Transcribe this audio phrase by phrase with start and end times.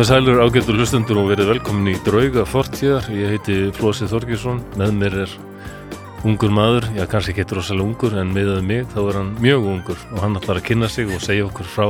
[0.00, 3.04] Komið sælur ágættur hlustendur og verið velkomin í Drauga fortíðar.
[3.12, 5.34] Ég heiti Flósi Þorgjesson, með mér er
[6.24, 10.06] ungur maður, já kannski ekki rosalega ungur en miðað mig þá er hann mjög ungur
[10.06, 11.84] og hann ætlar að kynna sig og segja okkur frá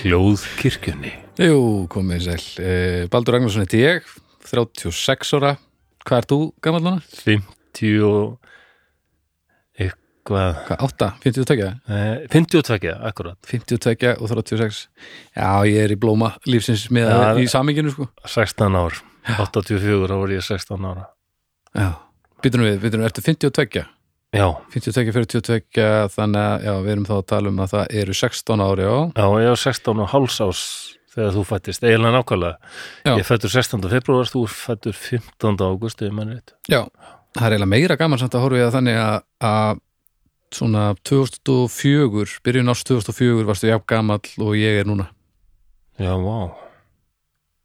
[0.00, 1.12] hljóðkirkjunni.
[1.44, 1.60] Jú,
[1.92, 2.48] komið sæl.
[2.64, 4.08] Eh, Baldur Ragnarsson heiti ég,
[4.48, 5.58] 36 ára.
[6.08, 7.04] Hvað ert þú gammal núna?
[7.20, 8.41] 50 og
[10.22, 11.08] eitthvað, Hvað, 8?
[11.22, 11.66] 52?
[11.88, 14.88] eh, 52, akkurat, 52 og 36.
[15.36, 18.06] Já, ég er í blóma lífsins með Já, í saminginu, sko.
[18.24, 19.00] 16 ár,
[19.38, 21.08] 84 þá var ég 16 ára.
[21.74, 21.90] Já.
[22.42, 23.84] Býtum við, býtum við, ertu 52?
[24.32, 28.14] Já, 52, 42, þannig að, já, við erum þá að tala um að það eru
[28.16, 28.96] 16 ári, já.
[29.18, 30.62] já, ég var 16 og háls ás
[31.12, 32.70] þegar þú fættist, eiginlega nákvæmlega.
[33.04, 33.12] Já.
[33.18, 33.82] Ég fættur 16.
[33.92, 35.58] februar, þú fættur 15.
[35.60, 36.54] águst, ef mann veit.
[36.72, 36.86] Já,
[37.36, 39.82] það er eiginlega meira gaman samt að horfa ég að þannig að
[40.56, 45.08] svona 2004, byrjun árs 2004 varstu jafn gamall og ég er núna.
[46.00, 46.50] Já, vá.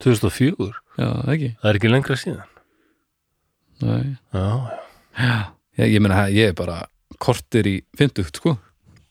[0.04, 1.52] 2004, Já, ekki?
[1.62, 2.50] það er ekki lengra síðan.
[3.82, 4.18] Nei.
[4.34, 4.46] Já,
[5.18, 5.38] Já,
[5.82, 6.84] ég, ég meina, ég er bara
[7.22, 8.58] kortir í 50, sko.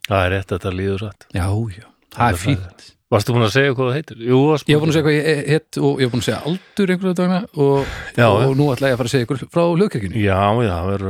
[0.06, 1.26] það er rétt að þetta líður rætt.
[1.34, 2.92] Já, já, það er fínt.
[3.10, 4.22] Varstu búin að segja hvað það heitir?
[4.26, 6.38] Jú, Ég hef búin að segja hvað ég hitt og ég hef búin að segja
[6.50, 9.62] aldur einhverju dagna og, Já, og nú ætla ég að fara að segja ykkur frá
[9.76, 10.22] hljóðkirkjunni.
[10.24, 11.04] Já, já, að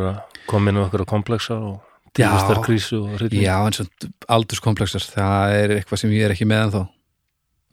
[0.50, 1.78] koma inn á okkur að komplexa og
[2.16, 3.42] tilvistar krísu og hrylling.
[3.44, 6.82] Já, en svona aldurskomplexar, það er eitthvað sem ég er ekki með en þá.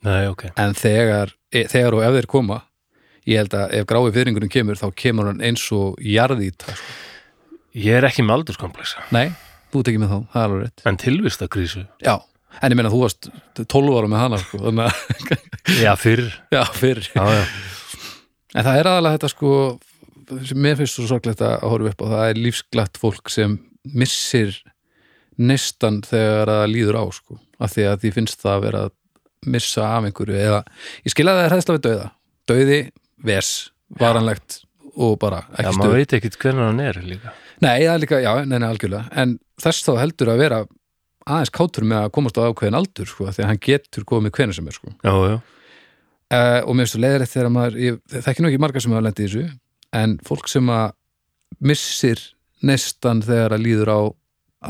[0.03, 0.43] Nei, ok.
[0.59, 2.59] En þegar, e, þegar og ef þeir koma,
[3.29, 6.65] ég held að ef grái fyrringurinn kemur, þá kemur hann eins og jarðít.
[6.67, 6.99] Sko.
[7.79, 9.29] Ég er ekki með aldurskomplexa, Nei,
[9.73, 10.83] þú ekki með þá, það er alveg rétt.
[10.91, 11.85] en tilvistar krísu.
[12.03, 12.17] Já,
[12.61, 14.59] en ég meina þú varst 12 ára með hana, sko,
[15.79, 16.27] Já, fyrr.
[16.51, 16.99] já, fyrr.
[17.15, 17.45] Já, já.
[18.53, 19.51] En það er aðalega þetta sko
[20.55, 23.57] mér finnst svo sorglegt að horfa upp á það er lífsglatt fólk sem
[23.93, 24.55] missir
[25.41, 27.39] nestan þegar það líður á sko.
[27.63, 28.93] Af því að því finnst það að vera að
[29.53, 30.59] missa af einhverju eða
[31.03, 32.05] ég skil að það er hræðsla við dauða.
[32.51, 32.77] Dauði,
[33.23, 33.51] vers,
[33.99, 34.59] varanlegt
[34.93, 35.97] og bara Já, ekki maður stuð.
[35.97, 37.33] veit ekkit hvernig hann er líka.
[37.63, 39.09] Nei, það er líka, já, nei, nei, algjörlega.
[39.23, 40.59] En þess þá heldur að vera
[41.23, 44.57] aðeins kátur með að komast á ákveðin aldur sko, því að hann getur komið hvernig
[44.57, 44.91] sem er sko.
[45.01, 45.35] Já, já.
[45.39, 49.05] uh, og mér finnst þú leiðrætt þegar maður ég þekki nú ekki margar sem hafa
[49.07, 49.45] lendið í þessu
[49.93, 50.91] en fólk sem að
[51.63, 52.19] missir
[52.63, 53.99] nestan þegar að líður á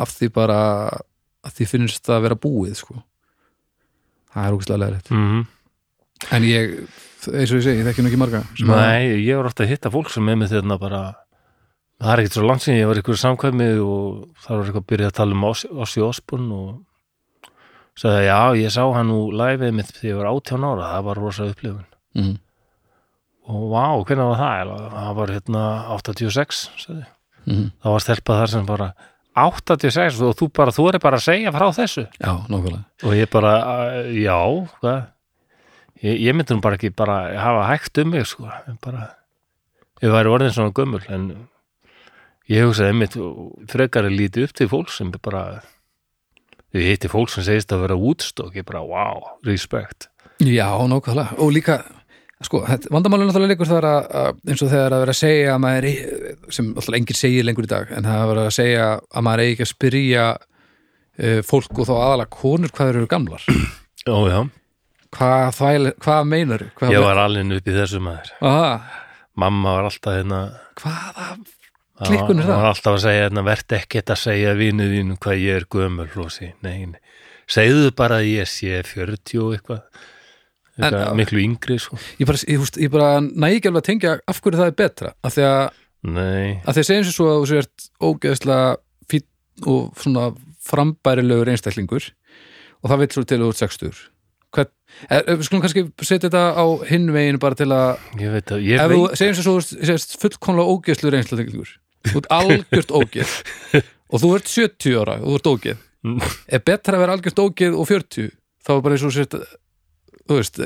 [0.03, 0.59] af því bara
[1.43, 2.95] að því finnst það að vera búið sko.
[4.33, 5.43] Það er ógæslega leiðrætt Mm
[6.31, 6.69] en ég,
[7.35, 9.73] eins og ég segi, þekki nú ekki marga sem að- Nei, ég var ofta að
[9.73, 11.01] hitta fólk sem er með þetta bara
[11.99, 14.87] það er ekkert svo langt síðan ég var ykkur samkvæmi og það var eitthvað að
[14.93, 15.43] byrja að tala um
[15.83, 17.51] Ossi Osborn og
[17.99, 21.15] sagði já, ég sá hann nú liveið mitt þegar ég var 18 ára, það var
[21.21, 21.85] rosa upplifun.
[22.15, 22.37] Mhm.
[23.47, 24.75] Og vá, hvernig var það?
[24.93, 25.63] Það var hérna
[25.97, 27.05] 86 sagði.
[27.43, 27.71] Mhm.
[27.83, 28.93] það var stelpað þar sem bara
[29.33, 33.29] 86 og þú bara, þú er bara að segja frá þessu já, nákvæmlega og ég
[33.33, 33.53] bara,
[34.13, 34.37] já
[36.03, 38.47] ég, ég myndi nú bara ekki bara hafa hægt um mig sko
[38.83, 39.09] bara,
[40.03, 41.47] ég væri orðin svona gömul en
[42.51, 43.17] ég hugsaði einmitt
[43.71, 45.63] frekar að líti upp til fólk sem bara
[46.73, 50.09] ég hitti fólk sem segist að vera útstokk ég bara, wow, respect
[50.43, 51.81] Já, nákvæmlega, og líka
[52.43, 55.61] sko, vandamálun náttúrulega leikur þar að, að eins og þegar að vera að segja að
[55.63, 58.57] maður eigi- sem alltaf enginn segir lengur í dag en það er að vera að
[58.57, 63.05] segja að maður eigi ekki að spyrja uh, fólk og þá aðalega konur hvað eru
[63.13, 63.45] gamlar.
[64.03, 64.39] Já, já,
[65.15, 68.31] hvað, þvæl, hvað meinar hvað, ég var alveg upp í þessu maður.
[68.43, 68.71] Aha,
[69.39, 70.39] mamma var alltaf hérna
[70.81, 71.27] hvaða
[72.03, 72.57] klikkun er Hún það?
[72.57, 76.09] var alltaf að segja, hérna, verð ekkert að segja vinu þínu hvað ég er gömul
[76.11, 76.99] Flósi, nei, nei.
[77.53, 80.03] Segðu bara að ég sé 40 og eitthvað,
[80.79, 81.99] eitthvað En- miklu yngri, sko.
[82.19, 85.13] Ég bara, ég, ég bara næ ekki alveg að tengja af hverju það er betra
[85.23, 85.61] af því að,
[86.03, 88.71] Nei, að að segjum sér svo að þú sért ógeðslega
[89.11, 90.25] fýtt og svona
[90.67, 92.09] frambærilegur einstaklingur
[92.83, 94.01] og það vil svo til út 60
[94.53, 94.69] Hvern,
[95.09, 98.65] er, við skulum kannski setja þetta á hinn veginn bara til að ég veit að,
[98.67, 101.71] ég ef þú segjum sér svo þú sést fullkomlega ógeðslugur einstaklingur
[102.11, 103.33] þú ert algjört ógeð
[104.13, 105.89] og þú ert 70 ára og þú ert ógeð
[106.53, 108.29] er betra að vera algjört ógeð og 40
[108.63, 109.37] þá er bara eins og þú sért
[110.29, 110.59] þú veist,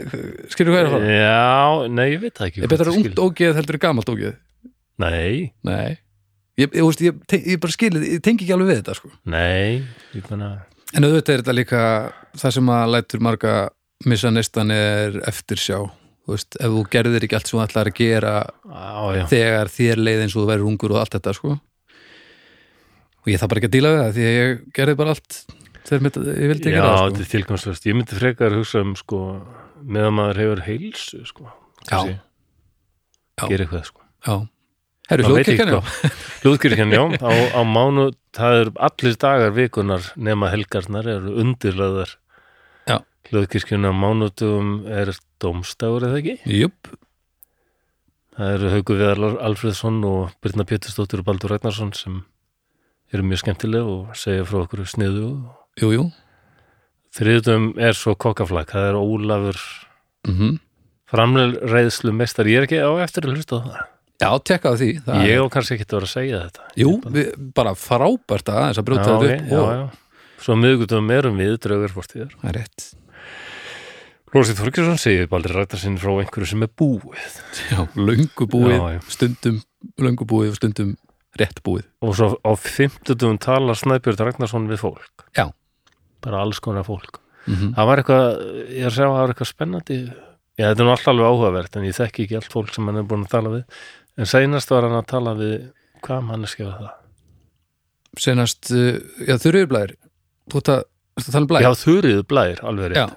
[0.53, 2.63] skilur hvað er það já, nei, ég veit það ekki.
[2.65, 4.35] er betra ungt ógeð heldur en gamalt ógeð.
[4.97, 5.97] Nei, Nei
[6.57, 7.17] Ég, ég, veist, ég,
[7.53, 9.11] ég bara skilið, ég tengi ekki alveg við þetta sko.
[9.29, 9.83] nei,
[10.17, 10.47] ég menna,
[10.95, 11.81] En auðvitað er þetta líka
[12.39, 13.53] það sem að lætur marga
[14.07, 15.77] missa nestan er eftir sjá
[16.27, 18.33] veist, ef þú gerðir ekki allt sem þú ætlar að gera
[18.65, 21.53] á, þegar þér leið eins og þú verður ungur og allt þetta sko.
[23.21, 25.37] og ég þarf bara ekki að díla við það því að ég gerði bara allt
[25.87, 27.23] þegar mitt, ég vildi já, gera það þetta sko.
[27.23, 27.87] er tilgangslöst.
[27.87, 29.23] Ég myndi frekar hugsa um, sko,
[29.81, 31.49] meðan maður hefur heilsu, sko.
[31.87, 31.99] Já.
[33.47, 34.07] Gera eitthvað, sko.
[34.27, 34.37] Já.
[35.07, 35.79] Herru, hljóðkirkjan já.
[35.79, 36.09] sko.
[36.43, 42.17] Hljóðkirkjan, já, á, á mánu það er allir dagar vikunar nema helgarnar eru undirlaðar
[42.87, 42.99] Já.
[43.29, 46.91] hljóðkirkjuna á mánudum er dómstagur eða ekki Jöp,
[48.35, 52.21] það eru Hauku Viðar Alfreðsson og Birna Pétursdóttir og Baldur Ragnarsson sem
[53.13, 55.31] eru mjög skemmtileg og segja frá okkur sniðu jú,
[55.81, 56.07] jú
[57.17, 59.61] þriðutum er svo kokkaflag það er Ólafur
[60.27, 60.57] mm
[61.11, 63.79] framleiðslu mestar ég er ekki á eftir að hlusta það.
[64.17, 66.69] Já, tekka því það ég á kannski ekki að vera að segja þetta.
[66.81, 69.83] Jú, við, bara frábært að þess að brjóta já, þetta upp já, og já.
[70.45, 72.87] svo miðgutum erum við draugur fórstíðar það er rétt.
[74.35, 77.37] Lósið Þorkjarsson segir Baldur Ragnarsson frá einhverju sem er búið.
[77.71, 78.99] Já, löngu búið, Já, já.
[79.13, 79.61] stundum
[80.03, 80.91] löngu búið og stundum
[81.39, 81.85] rétt búið.
[82.03, 85.29] Og svo á fimmtutum talar Snæbjörn Ragnarsson við fólk.
[85.37, 85.47] Já.
[86.23, 87.21] Bara alls konar fólk.
[87.47, 88.25] Mm það var eitthvað,
[88.75, 89.99] ég er að segja að það var eitthvað spennandi.
[90.57, 92.97] Já, þetta er nú alltaf alveg áhugavert en ég þekki ekki allt fólk sem hann
[92.97, 93.63] er búin að tala við.
[94.17, 95.55] En seinast var hann að tala við
[96.01, 96.93] hvað manneskja var það?
[98.17, 98.97] Senast, uh,
[99.27, 99.95] já, þurriðurblæðir
[100.47, 100.83] Þú ert að,
[101.19, 101.59] að tala um blæ?
[101.61, 103.15] já, þurrið blær, alveg rétt.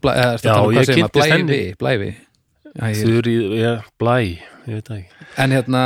[0.00, 1.58] Blæ, eða, Já, um ég kynntist henni.
[2.80, 4.14] Ég, þurrið, já, blæ,
[4.70, 5.26] ég veit ekki.
[5.42, 5.82] En hérna,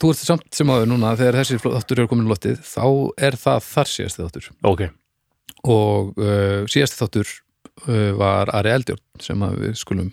[0.00, 2.86] þú ert samt sem áður núna þegar þessi þáttur eru komin í loftið þá
[3.28, 4.48] er það þar síðasti þáttur.
[4.72, 4.84] Ok,
[5.64, 7.32] og uh, síðasti þáttur
[7.86, 10.12] uh, var Ari Eldjórn sem við skulum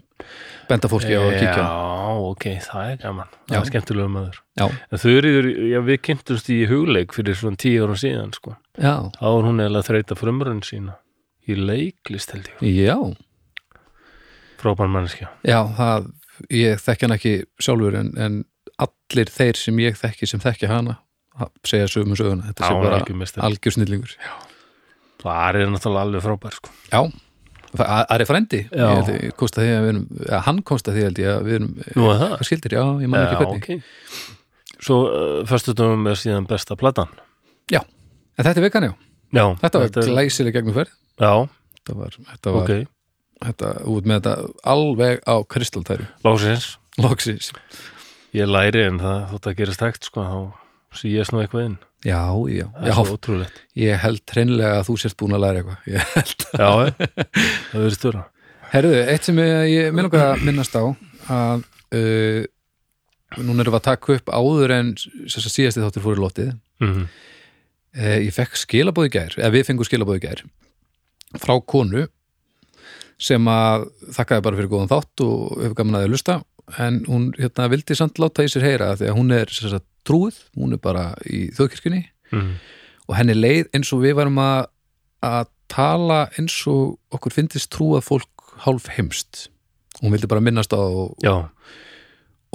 [0.70, 1.94] benda fólki á að kíkja já,
[2.30, 3.36] ok, það er gaman.
[3.50, 4.40] Það er skemmtilega maður.
[4.60, 8.56] Já, en þurrið, já, við kynntumst í hugleik fyrir svona tíu ára síðan, sko.
[8.80, 10.98] Þá er hún eða þreita frumrönn sína.
[11.44, 12.64] Í leiklist held ég.
[12.88, 12.98] Já,
[14.62, 15.32] frábær manneskja.
[15.44, 16.10] Já það,
[16.54, 18.42] ég þekki hann ekki sjálfur en, en
[18.86, 20.98] allir þeir sem ég þekki sem þekki hana
[21.40, 23.46] ha- segja sögum söguna, þetta Já, sé bara algjör meistari.
[23.48, 24.16] algjör snillingur.
[25.24, 26.72] Það er náttúrulega alveg frábær sko.
[26.92, 27.02] Já,
[27.80, 28.88] það er frendi Já.
[30.46, 33.64] Hann komst að því að við erum er hvað skildir, já, ég man ekki hvernig.
[33.64, 34.34] ok.
[34.84, 37.08] Svo uh, föstudum er síðan besta platan.
[38.34, 38.94] En þetta er vegan, já,
[39.38, 40.90] já, þetta var glæsileg gegnum ferð
[41.22, 41.34] já,
[41.78, 42.88] Þetta var, þetta var, ok,
[43.46, 44.34] þetta, út með þetta
[44.74, 46.08] alveg á kristaltæru.
[46.26, 46.66] Lásins
[46.98, 47.52] Loksins
[48.34, 51.80] ég læri en það þótt að gerist hægt sko, þá síðast nú eitthvað inn.
[52.04, 52.20] Já,
[52.52, 52.94] já, já,
[53.80, 55.90] ég held hreinlega að þú sért búin að læra eitthvað.
[55.94, 56.46] Ég held.
[56.52, 56.70] Já,
[57.72, 58.24] það verður störa
[58.74, 60.82] Herðu, eitt sem ég, ég minn okkar að minnast á
[61.30, 62.40] að uh,
[63.38, 64.90] núna erum við að taka upp áður en
[65.30, 66.50] síðasti þáttur fór í lotið
[66.82, 67.06] mm
[67.94, 70.44] uh, ég fekk skilabóð í gær eða við fengum skilabóð í gær
[71.38, 72.08] frá konu
[73.24, 73.88] sem að
[74.18, 76.38] þakkaði bara fyrir góðan þátt og hefur gaman að að lusta
[76.80, 80.38] en hún hérna, vildi samt láta í sér heyra því að hún er sagt, trúið,
[80.60, 82.06] hún er bara í þjóðkirkjunni.
[82.34, 82.54] Mm.
[83.06, 84.64] og henni leið eins og við varum að,
[85.22, 89.48] að tala eins og okkur fyndist trúað fólk hálf heimst.
[90.00, 91.14] Hún vildi bara minnast á og,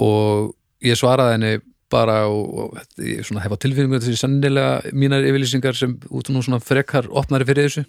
[0.03, 0.49] og
[0.83, 1.53] ég svaraði henni
[1.89, 6.61] bara og, og svona hef á tilfinningu þessi sannilega mínar yfirlýsingar sem út nú svona
[6.61, 7.85] frekar opnari fyrir þessu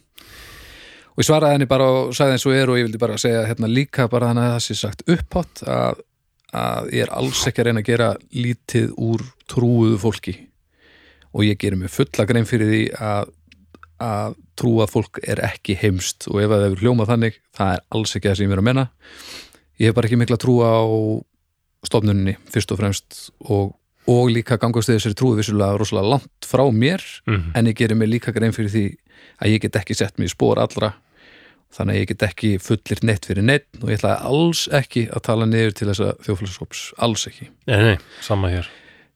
[1.11, 3.47] og ég svaraði henni bara og sagði eins og er og ég vildi bara segja
[3.49, 6.05] hérna líka bara þannig að það sé sagt upphátt að,
[6.57, 10.37] að ég er alls ekki að reyna að gera lítið úr trúuðu fólki.
[11.35, 13.35] Og ég gerir mig fulla grein fyrir því að,
[14.03, 16.27] að trúa fólk er ekki heimst.
[16.31, 18.69] Og ef það hefur hljómað þannig það er alls ekki það sem ég er að
[18.71, 18.87] menna.
[19.81, 20.85] Ég hef bara ekki mikla trúa á
[21.87, 23.77] stofnunni fyrst og fremst og,
[24.11, 27.55] og líka gangast þessari trúi vissulega rosalega langt frá mér mm.
[27.57, 28.85] en ég gerir mig líka grein fyrir því
[29.41, 30.93] að ég get ekki sett mig í spór allra
[31.71, 35.23] þannig að ég get ekki fullir neitt fyrir neitt og ég ætlaði alls ekki að
[35.29, 38.67] tala niður til þessa þjófélagshóps, alls ekki nei, nei, sama hér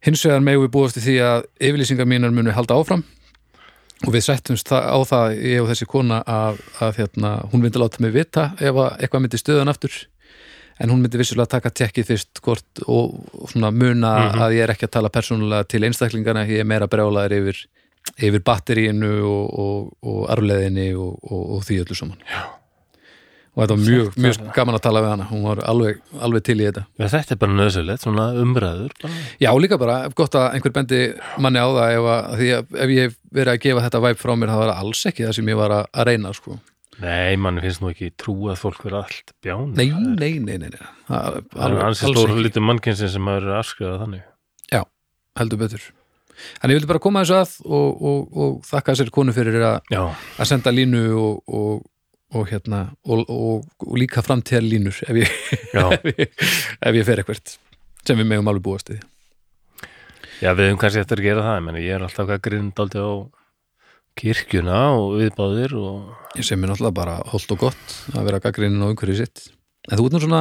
[0.07, 3.03] hins vegar megum við búast í því að yfirlýsingar mínar munu halda áfram
[4.05, 7.81] og við sættumst það, á það ég og þessi kona að, að hérna, hún myndi
[7.81, 9.95] láta mig vita ef að eitthvað myndi stöðan aftur
[10.83, 13.15] en hún myndi vissulega taka tekkið fyrst hvort og,
[13.53, 14.41] svona muna Mhm.
[14.43, 17.61] að ég er ekki að tala persónulega til einstaklingana ég er meira brjálaður yfir,
[18.19, 22.43] yfir batteríinu og, og, og arfleðinni og, og, og því öllu saman Já.
[23.55, 26.59] og þetta var mjög, mjög gaman að tala við hana hún var alveg, alveg til
[26.61, 29.23] í þetta Já, þetta er bara nöðsölegt, svona umræður bara.
[29.43, 31.01] Já, líka bara, gott að einhver bendi
[31.41, 34.23] manni á það ef, að, því að ef ég hef verið að gefa þetta væp
[34.23, 36.61] frá mér, það var alls ekki það sem ég var að, að reyna, sko.
[37.03, 40.69] Nei, mann finnst nú ekki trú að fólk verið allt bján Nei, nei, nei, nei,
[40.71, 40.85] nei.
[41.09, 44.31] Það, Það er alveg, alls stór ekki, hluti mannkynsinn sem maður er afskriðað þannig
[45.39, 45.85] heldur betur.
[46.61, 50.01] En ég vildi bara koma þessu að og, og, og þakka þessari konu fyrir að,
[50.01, 51.85] að senda línu og, og,
[52.35, 55.37] og hérna, og, og, og líka framtíðar línur ef ég,
[55.75, 57.57] ef ég, fer eitthvað
[58.05, 58.99] sem við megum alveg búast í.
[60.43, 63.07] já, við höfum kannski eftir að gera það, menn ég er alltaf að grind aldrei
[63.07, 63.15] á
[64.15, 68.83] kirkjuna og viðbáðir og Ég sem er náttúrulega bara holdt og gott að vera gaggrinin
[68.83, 69.45] á umhverju sitt.
[69.87, 70.41] En þú nú svona,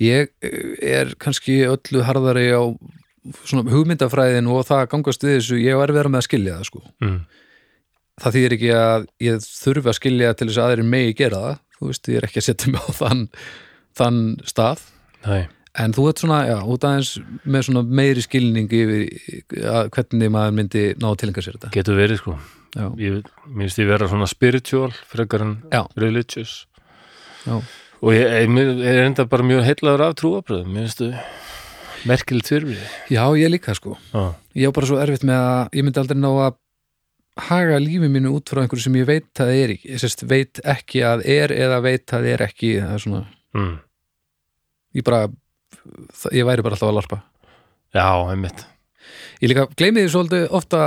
[0.00, 0.30] ég
[0.80, 2.64] er kannski öllu harðari á
[3.44, 6.68] svona hugmyndafræðin og það að gangast við þessu, ég var verið með að skilja það
[6.68, 6.82] sko.
[7.00, 7.18] mm,
[8.24, 11.60] það þýðir ekki að ég þurfi að skilja til þess að aðrir megi gera það.
[11.74, 13.22] Þú veist, ég er ekki að setja mig á þann
[13.98, 14.82] þann stað.
[15.24, 15.40] Nei,
[15.82, 17.14] en þú ert svona, já, út aðeins
[17.44, 19.08] með svona meiri skilning yfir
[19.94, 21.72] hvernig maður myndi ná að tilenga sér þetta.
[21.74, 22.36] Getur verið sko.
[22.74, 25.84] Já, ég minnst ég vera svona spiritual frekar en Já.
[25.96, 26.66] religious.
[27.46, 27.58] Já,
[28.02, 31.12] og ég, ég, mér- ég er enda bara mjög heillaður af trúabröðum mér finnst þau
[32.08, 32.82] merkilegt fyrir mig
[33.12, 33.96] já, ég líka sko.
[34.12, 36.60] Já, ég á bara svo erfitt með að ég myndi aldrei ná að
[37.48, 40.60] haga lífi mínu út frá einhverju sem ég veit að er ekki ég sérst veit
[40.62, 43.24] ekki að er eða veit að er ekki það er svona,
[43.56, 43.72] mm.
[45.00, 45.24] ég bara
[46.32, 47.20] ég væri bara alltaf að larpa.
[47.94, 48.64] Já einmitt.
[49.42, 50.80] Ég líka gleymi því svolítið ofta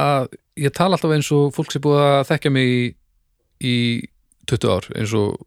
[0.00, 0.28] að
[0.60, 2.82] ég tala alltaf eins og fólk sem búið að þekkja mig í,
[3.64, 3.76] í
[4.50, 5.38] 20 ár eins og,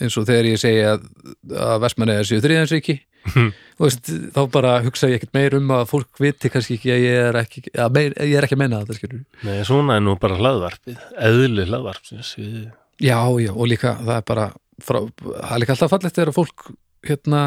[0.00, 1.06] eins og þegar ég segi að,
[1.50, 2.98] að Vestmanni er séu þriðansriki
[3.76, 7.04] og veist, þá bara hugsa ég ekkert meir um að fólk viti kannski ekki að
[7.04, 10.04] ég er ekki að meir, ég er ekki að menna þetta skilur Nei, svona er
[10.06, 12.58] nú bara hlaðvarpið eðli hlaðvarpsins við...
[13.02, 14.50] já, já, og líka það er bara
[14.82, 16.68] frá, það er líka alltaf fallegt þegar fólk
[17.06, 17.42] hérna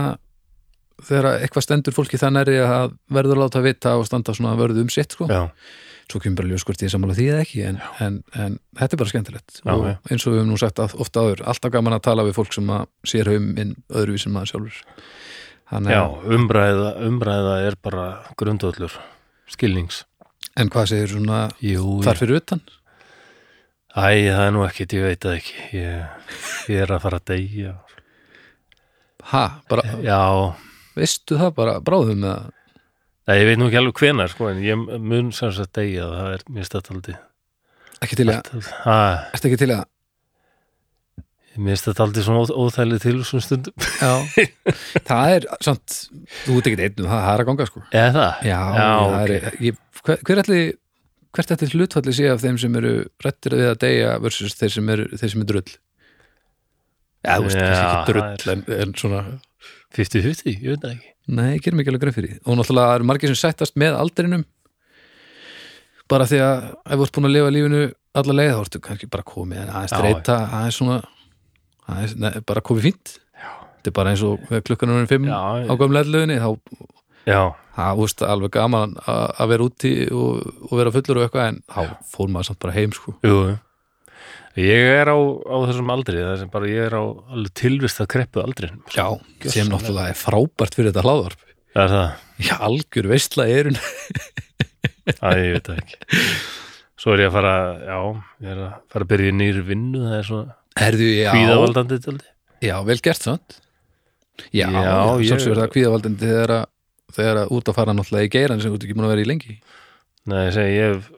[1.05, 4.91] þegar eitthvað stendur fólki næri að verður að láta vita og standa svona vörðu um
[4.91, 5.29] sitt sko.
[5.29, 5.47] Já,
[6.09, 9.01] svo kemur bara ljós hvort ég sammála því eða ekki en, en, en þetta er
[9.01, 9.61] bara skemmtilegt.
[9.61, 9.95] Já, og já.
[10.09, 12.55] eins og við höfum nú sagt að, ofta áður alltaf gaman að tala við fólk
[12.55, 14.81] sem að sér haum inn öðruvísum maður sjálfur
[15.69, 18.05] Þannig, já að- umræða, umræða er bara
[18.39, 18.95] grundvöllur
[19.49, 20.03] skilnings.
[20.57, 22.61] En hvað segir svona Jú, þar fyrir utan?
[23.95, 25.53] Æ, það er nú ekkit, ég veit það ekki.
[25.73, 26.09] Ég,
[26.69, 27.75] ég er að fara að deyja.
[29.69, 30.55] Bara, Já,
[30.97, 32.47] veistu það bara bráðum með að
[33.29, 36.31] Nei, ég veit nú ekki alveg hvenar sko, en ég mun sem sagt deyja það
[36.33, 37.13] er mér stættaldi
[38.01, 38.47] ekki til að,
[39.35, 39.83] ertu ekki til að
[41.59, 43.73] Mér stættaldi svona óþ- óþægli til svona stundum.
[43.99, 44.11] Já,
[45.09, 45.95] það er samt,
[46.45, 47.81] þú ert ekki einn það, það er að ganga sko.
[47.91, 48.45] Eða það?
[48.47, 50.59] já, Já, það er, ég, hver, hver ætli
[51.35, 52.93] hvert ætli hlutfalli sé af þeim sem eru
[53.25, 55.73] rættir við að deyja versus þeir sem eru, þeir sem eru drull?
[57.27, 59.21] Já, þú veist, Já, kannski ekki það drull en, en svona
[59.99, 61.11] 50-50, ég veit það ekki.
[61.29, 62.39] Nei, ég gerum ekki alveg greið fyrir því.
[62.49, 64.45] Og náttúrulega eru margir sem sættast með aldrinum.
[66.09, 67.81] Bara því að ef þú ert búin að lifa lífinu
[68.19, 70.95] alla leið þá ertu kannski bara komið aðeins streyta, aðeins svona
[71.89, 73.15] aðeins, nei, bara komið fínt.
[73.79, 76.49] Þetta er bara eins og þegar klukkan er fimm Já, á gömlega leðluðinni þá
[77.29, 77.41] Já,
[77.77, 81.81] það úst alveg gaman að vera úti og, og vera fullur og eitthvað en þá
[82.11, 83.15] fór maður samt bara heim sko.
[83.23, 83.39] Jú
[84.59, 88.09] Ég er á, á þessum aldri það sem bara ég er á alveg tilvist að
[88.11, 89.05] kreppu aldrinum Já,
[89.47, 93.79] sem náttúrulega er frábært fyrir þetta hláðvarp Það er það, Já, algjör veistla erun
[95.25, 95.99] að ég veit það ekki.
[96.99, 97.53] Svo er ég að fara,
[97.87, 97.99] já
[98.43, 101.97] ég er að fara að byrja í nýr vinnu það er svona Herðu, já, hvíðavaldandi
[102.03, 102.17] til
[102.63, 103.57] Já, vel gert sant
[104.55, 106.65] Já, Já, já ég- sjálfsögur það kvíðavaldandi þegar að,
[107.17, 109.23] þegar að út að fara náttúrulega í geiran sem þú ert ekki búin að vera
[109.25, 109.55] í lengi.
[110.29, 111.09] Nei, ég segi, ég hef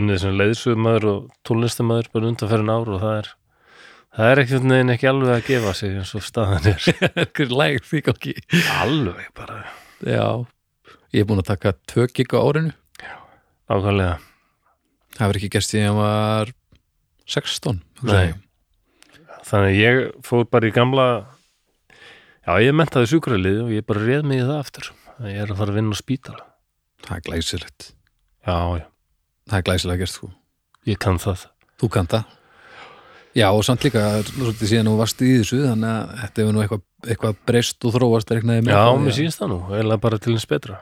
[0.00, 3.30] unnið sem leiðsögumæður og tónlistamæður bara undanferðin ár og það er
[4.14, 6.88] það er ekkert neginn ekki alveg að gefa sig eins og staðan er.
[7.34, 8.36] Hver læg því ekki
[8.76, 9.58] alveg bara.
[10.04, 10.26] Já,
[11.14, 12.74] ég er búin að taka tvö gig á árinu.
[13.64, 14.18] Ákvæmlega
[15.14, 16.50] Það verður ekki gerst því að hann var
[17.34, 18.34] 16 hugsa Nei.
[19.44, 21.06] Þannig að ég fór bara í gamla
[22.44, 24.92] já, ég mentaði sjúkraliði og ég bara réð mig í það aftur.
[25.18, 26.46] Að ég er að fara að vinna á spítala.
[27.04, 27.90] Það er glæsilegt.
[28.44, 28.86] Já, já,
[29.44, 30.30] Það er glæsilega gert sko.
[30.88, 31.46] Ég kann það.
[31.80, 32.32] Þú kannt það.
[33.34, 36.60] Já, og samt líka, svolítið síðan þú varst í þessu þannig að þetta hefur nú
[36.62, 40.36] eitthvað, eitthvað breyst og þróast reiknaði með já, mér sýnst það nú, eða bara til
[40.36, 40.76] eins betra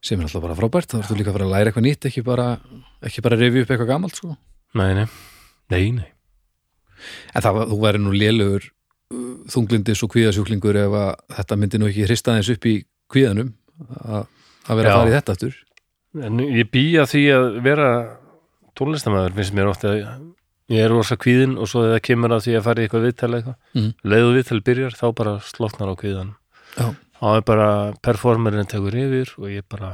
[0.00, 2.22] sem er alltaf bara frábært, þá ertu líka að fara að læra eitthvað nýtt ekki
[2.24, 2.46] bara,
[3.10, 4.36] ekki bara rifja upp eitthvað gamalt sko.
[4.78, 5.04] nei, nei,
[5.74, 6.06] nei, nei
[7.34, 11.88] en það, þú væri nú lélugur uh, þunglindis og kvíðasjúklingur ef að þetta myndi nú
[11.90, 12.74] ekki hrista þess upp í
[13.10, 13.52] kvíðanum
[14.04, 14.26] að,
[14.68, 14.92] að vera Já.
[14.94, 15.58] að fara í þetta aftur
[16.26, 17.88] En ég býja því að vera
[18.78, 20.00] tónlistamæður finnst mér ofta að
[20.70, 23.30] ég er rosa kvíðin og svo þegar kemur að því að fara í eitthvað viðtal
[23.36, 23.90] eitthvað, Mhm.
[24.10, 26.32] leiðu viðtal byrjar þá bara slotnar á kvíðan
[26.78, 26.86] Já.
[27.20, 27.68] þá er bara
[28.02, 29.90] performerinn tekur yfir og ég bara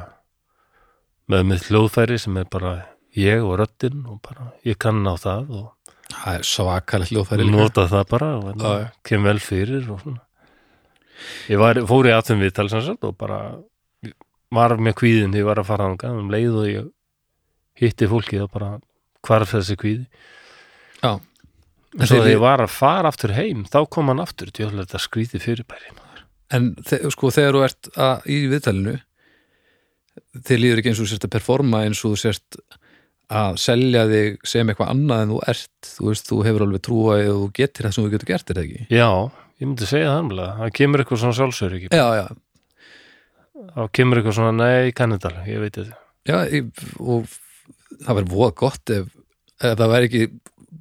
[1.28, 2.72] með mitt hljóðfæri sem er bara
[3.16, 5.72] ég og röddinn og bara ég kann á það og
[6.12, 8.88] það er svakalegt hljóðfæri nota það bara og já.
[9.06, 10.22] kem vel fyrir og svona.
[11.48, 13.40] Ég var, fór í aðtum viðtal sem sagt og bara
[14.54, 16.18] var með kvíðin þegar ég var að fara þangað.
[16.20, 16.90] Um leið og ég
[17.80, 18.76] hitti fólki og bara
[19.26, 20.06] hvarf þessi kvíði.
[21.02, 21.18] Já.
[21.96, 25.44] en svo þegar ég var að fara aftur heim þá kom hann aftur, þetta skrítið
[25.44, 25.94] fyrirbæri
[26.54, 28.96] en þe sko þegar þú ert að, í viðtalinu
[30.46, 32.58] þið líður ekki eins og þú sérst að performa eins og þú sérst
[33.32, 35.90] að selja þig sem eitthvað annað en þú ert.
[35.96, 38.58] Þú veist, þú hefur alveg trúa að þú getur það sem þú getur gert, er
[38.60, 38.86] það ekki?
[38.92, 39.08] já,
[39.56, 41.90] ég myndi segja það umlega það kemur eitthvað svona sjálfsöryggi.
[41.90, 42.26] Já, já,
[43.74, 46.00] þá kemur eitthvað svona, nei, ég kann þetta alveg, ég veit þetta.
[46.26, 47.36] Já ég, og
[48.02, 49.12] það verður voða gott ef
[49.56, 50.24] ef það væri ekki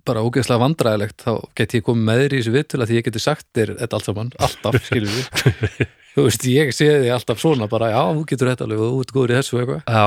[0.05, 3.05] bara ógeðslega vandræðilegt þá get ég komið með þér í þessu viðtöl að því ég
[3.07, 5.29] geti sagt þér þetta allt saman, alltaf, skilur við.
[6.15, 8.99] Þú veist, ég sé því alltaf svona bara, já, þú getur þetta alveg og þú
[9.03, 9.81] ert góður í þessu eitthvað.
[9.89, 10.05] Já,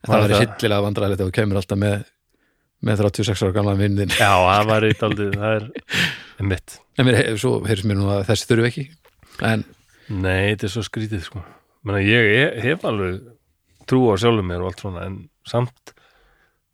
[0.00, 2.04] En það það- hillilega vandræðilegt ef þú kemur alltaf með
[2.80, 5.56] með 36 ára gamla vinnin já, það var eitt aldrei það
[6.40, 8.86] er mitt en mér, svo heyrðis mér nú að þessi þurfi ekki
[9.50, 9.64] en
[10.10, 11.40] Nei, þetta er svo skrítið sko.
[11.86, 13.20] Menna, ég he- hef alveg
[13.86, 15.92] trú á sjálfum mér og allt svona en samt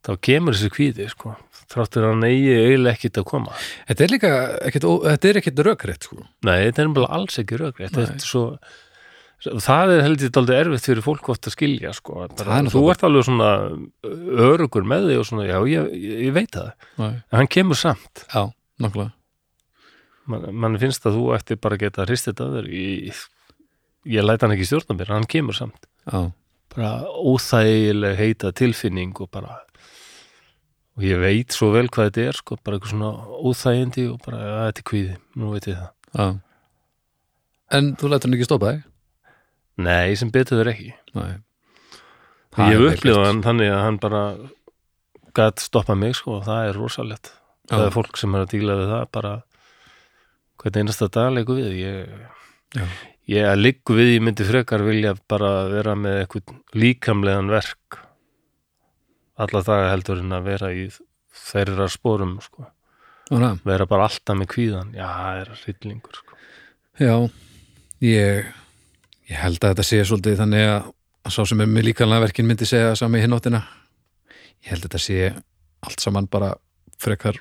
[0.06, 1.34] þá kemur þessi kvíði sko.
[1.68, 3.52] Þráttur að eigi eiginlega ekkit að koma.
[3.90, 4.30] Þetta er líka
[4.70, 6.16] ekkit, ó- þetta er ekkit rökrétt sko.
[6.48, 7.72] Nei, þetta er bara alls ekki Nei.
[7.90, 8.44] þetta er svo
[9.44, 12.24] það er heldur þetta aldrei erfitt fyrir fólk oft að skilja sko.
[12.38, 13.50] Bara, er þú ert alveg svona
[14.46, 16.72] örugur með þig og svona, já, ég, ég, veit það.
[17.02, 17.12] Nei.
[17.12, 18.24] en hann kemur samt.
[18.32, 18.48] Já,
[18.82, 19.12] nokkulega
[20.26, 23.18] Man, mann finnst að þú ætti bara að geta hrist þetta að þér ég,
[24.10, 25.86] ég læt hann ekki stjórna mér, hann kemur samt.
[26.02, 26.32] Já,
[26.74, 29.60] bara óþægileg heita tilfinning og bara
[30.96, 34.42] og ég veit svo vel hvað þetta er sko, bara eitthvað svona óþægindi og bara,
[34.48, 35.94] að þetta er kvíði, nú veit ég það.
[36.16, 36.26] Já.
[37.78, 38.84] En þú lætur hann ekki stoppa þig
[39.76, 40.92] Nei, sem betur ekki.
[41.16, 41.34] Nei.
[42.56, 43.10] Ég gert.
[43.26, 44.22] hann þannig að hann bara
[45.36, 47.32] gætt stoppað mig sko og það er rosalegt.
[47.68, 49.34] Það er fólk sem er að díla við það bara
[50.62, 51.76] hvernig einasta dag leikur við.
[51.82, 52.86] Ég,
[53.28, 58.00] ég að liggu við ég myndi frekar vilja bara vera með eitthvað líkamlegan verk
[59.36, 60.86] alla daga heldur en að vera í
[61.36, 62.70] þeirra spórum sko.
[63.66, 66.38] Vera bara alltaf með kvíðan já, það er hryllingur sko.
[66.96, 67.16] Já,
[68.06, 68.54] ég
[69.30, 70.92] ég held að þetta sé svolítið þannig að,
[71.32, 73.64] sá sem er með líkanlega verkin myndi segja sami hinn áttina
[74.62, 75.32] ég held að þetta sé
[75.86, 76.54] allt saman bara
[77.00, 77.40] frekar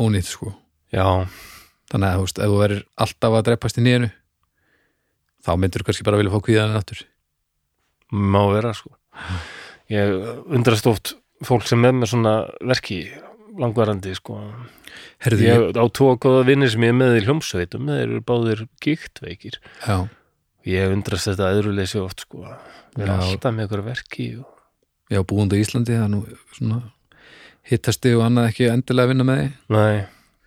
[0.00, 0.52] ónýtt sko.
[0.94, 1.26] Já,
[1.90, 4.08] þannig að þú veist, ef þú verir alltaf að dreipast í nýjunu
[5.46, 7.04] þá myndir þú kannski bara vilja fá kvíðan aftur.
[8.10, 8.94] Má vera sko.
[9.92, 10.16] Ég
[10.54, 11.14] undrast oft
[11.46, 13.00] fólk sem er með svona verki
[13.56, 14.40] langvarandi sko.
[15.24, 18.22] Herðu, ég, ég á tvo góða vinnir sem ég er með í hljómsveitum þeir eru
[18.26, 20.08] báðir giktveikir já,
[20.66, 22.42] ég undrast þetta öðruleysi oft sko.
[22.96, 24.50] Við erum alltaf með ykkur verki og...
[25.12, 26.22] já, búandi í Íslandi það nú
[26.56, 26.80] svona
[27.66, 30.04] hittasti og annað ekki endilega að vinna með því nei,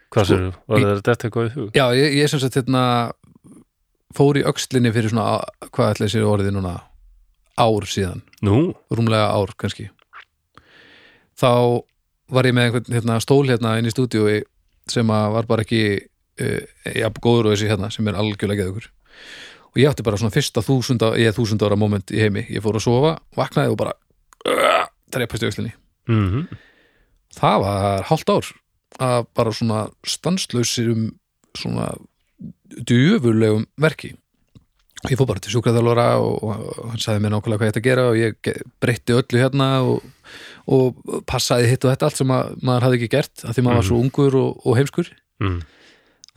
[0.10, 1.72] hvað Sko, sér þú, var í- þetta eitthvað í hug?
[1.76, 2.84] Já, ég, ég sem sagt hérna
[4.18, 5.26] fór í öxlinni fyrir svona
[5.70, 6.76] hvað ætla þessi orðið núna?
[7.60, 9.90] Ár síðan, Nú, rúmlega ár kannski.
[11.40, 11.50] Þá
[12.32, 14.38] var ég með einhvern hérna, stól hérna inn í stúdíói
[14.90, 16.62] sem var bara ekki uh,
[16.96, 18.88] ja, góður og þessi hérna sem er algjörlega geðugur
[19.70, 21.06] og ég átti bara svona fyrsta þúsund,
[21.64, 23.94] ára moment í heimi, ég fór að sofa, vaknaði og bara
[24.50, 25.76] uh, dreipast í öxlinni.
[26.10, 26.50] Mm
[27.38, 28.48] það var hálft ár
[29.00, 31.12] að bara svona stanslausum
[31.58, 31.92] svona
[32.70, 34.14] djöfurlegum verki.
[35.08, 36.58] Ég fór bara til sjúkraþjálfara og,
[36.92, 38.50] hann sagði mér nákvæmlega hvað ég ætti að gera og ég
[38.84, 40.04] breytti öllu hérna og,
[40.68, 43.80] og passaði hitt og þetta allt sem að, maður hafði ekki gert af því maður
[43.80, 45.12] var svo ungur og, og heimskur.
[45.40, 45.60] Mm.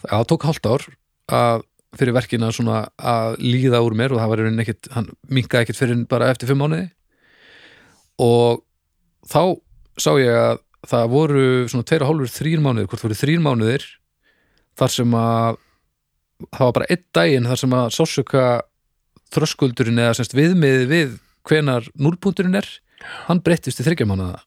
[0.05, 0.87] það tók hálft ár
[1.33, 1.67] að
[1.99, 5.67] fyrir verkina svona að líða úr mér og það var í rauninni ekkit, hann minkaði
[5.67, 6.87] ekkit fyrir bara eftir fimm mánuði.
[8.23, 8.63] Og
[9.29, 9.43] þá
[10.01, 13.85] sá ég að það voru svona tveir og hálfur þrýr mánuðir, hvort voru þrýr mánuðir
[14.79, 15.61] þar sem að
[16.49, 18.47] það var bara einn daginn þar sem að sásuka
[19.33, 21.13] þröskuldurinn eða semst viðmiðið við
[21.49, 22.69] hvenar núlpunturinn er
[23.29, 24.41] hann breyttist í þryggja mánuða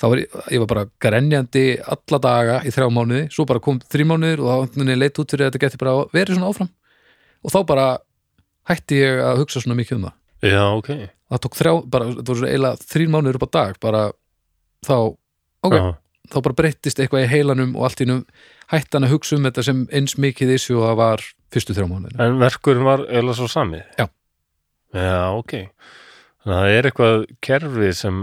[0.00, 3.80] þá var ég, ég var bara grenjandi alla daga í þrjá mánuði svo bara kom
[3.92, 6.70] þrý mánuðir og þá hann leit út fyrir að þetta geti bara verið svona áfram.
[7.40, 7.86] Og þá bara
[8.70, 10.16] hætti ég að hugsa svona mikið um það.
[10.50, 10.90] Já, ok.
[11.30, 14.04] Það tók þrjá, bara, það voru eiginlega þrír mánuður upp á dag bara
[14.86, 14.94] þá
[15.68, 15.84] ok, Já.
[16.32, 18.16] þá bara breyttist eitthvað í heilanum og allt í nú
[18.72, 21.88] hætti hann að hugsa um þetta sem eins mikið þessu og það var fyrstu þrjá
[21.90, 22.24] mánuðina.
[22.24, 23.82] En verkurinn var eða svo sami?
[23.98, 24.06] Já.
[24.96, 25.54] Já, ok.
[26.40, 28.20] Þannig að það er eitthvað kerfi sem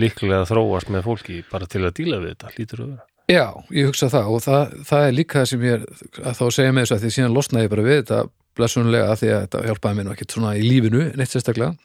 [0.00, 3.06] líklega þróast með fólki bara til að díla við þetta, lítur að vera?
[3.30, 6.44] Já, ég hugsa það og það, það er líka það sem ég er að þá
[6.56, 8.20] segja með þessu að því síðan losnaði ég bara við þetta
[8.58, 11.76] blessunlega að því að þetta hjálpaði mér ekkert svona í lífinu neitt sérstaklega.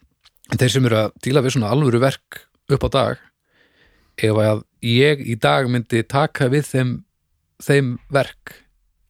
[0.52, 2.42] En þeir sem eru að díla við svona alvöru verk
[2.74, 3.24] upp á dag
[4.18, 6.94] ef að ég í dag myndi taka við þeim,
[7.64, 8.56] þeim verk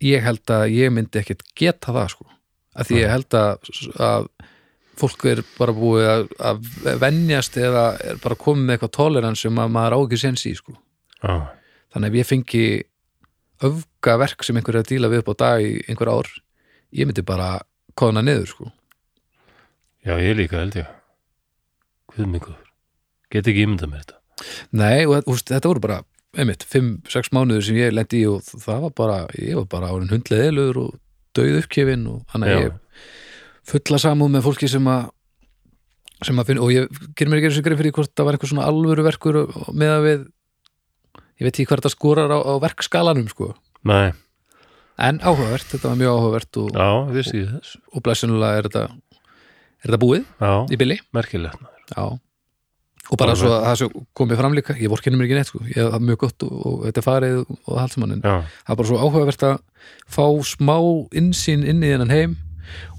[0.03, 2.27] ég held að ég myndi ekkert geta það sko.
[2.77, 4.27] Að því ég held að, að
[4.97, 6.69] fólk er bara búið að, að
[7.03, 10.53] venjast eða er bara komið með eitthvað tolerans sem að maður á ekki sens í
[10.57, 10.75] sko.
[11.21, 11.33] Já,
[11.93, 12.65] þannig ef ég fengi
[13.67, 16.29] öfga verk sem einhver er að díla við upp á dag í einhver ár
[16.93, 17.55] ég myndi bara
[17.97, 18.71] kóðna niður sko.
[20.05, 20.93] Já ég líka held ég.
[22.13, 22.55] Hvað mingur
[23.33, 24.21] Get ekki ímynda mér þetta.
[24.77, 25.97] Nei og úst, þetta voru bara
[26.37, 30.11] einmitt, 5-6 mánuður sem ég lendi í og það var bara, ég var bara árin
[30.11, 30.93] hundlega eðlur og
[31.37, 32.77] döið uppkefin og þannig að ég
[33.67, 35.09] fulla samúð með fólki sem að
[36.25, 38.37] sem að finna, og ég gerir mér ekki eins og greið fyrir hvort það var
[38.37, 40.21] eitthvað svona alvöru verkur og- og með að við
[41.37, 43.51] ég veit ekki hvað þetta skorar á, á verkskalanum sko.
[43.85, 44.11] Nei,
[44.97, 46.71] en áhugavert, þetta var mjög áhugavert og,
[47.53, 50.79] þess og blæsunulega er þetta er þetta búið já, í
[51.93, 52.19] já.
[53.07, 55.59] Og bara svo að það svo komið fram líka ég vorkenni mér ekki neitt sko,
[55.69, 57.77] ég er mjög gott og, og þetta er farið og
[58.25, 58.33] já,
[58.65, 59.61] það er bara svo áhugavert að
[60.09, 60.75] fá smá
[61.13, 62.35] insýn inn í þennan heim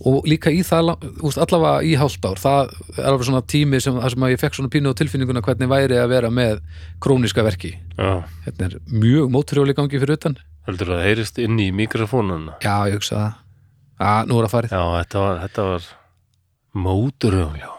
[0.08, 3.98] og líka í það veist, allavega í hálft ár það er alveg svona tími sem,
[4.14, 6.62] sem að ég fekk svona pínu á tilfinninguna hvernig væri að vera með
[7.04, 7.74] króniska verki.
[7.98, 8.22] Já.
[8.46, 10.38] Hérna er mjög móturhjóli gangi fyrir utan.
[10.68, 13.42] Heldur að það heyrist inn í mikrofónuna já, ég hugsa það.
[13.98, 14.76] Að nú er að farið.
[14.78, 15.90] Já, þetta var, þetta var
[16.86, 17.70] móturhjól, já.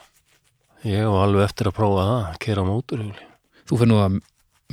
[0.89, 3.29] Ég var alveg eftir að prófa það að kera móturhjóli
[3.69, 4.19] þú fyrir nú að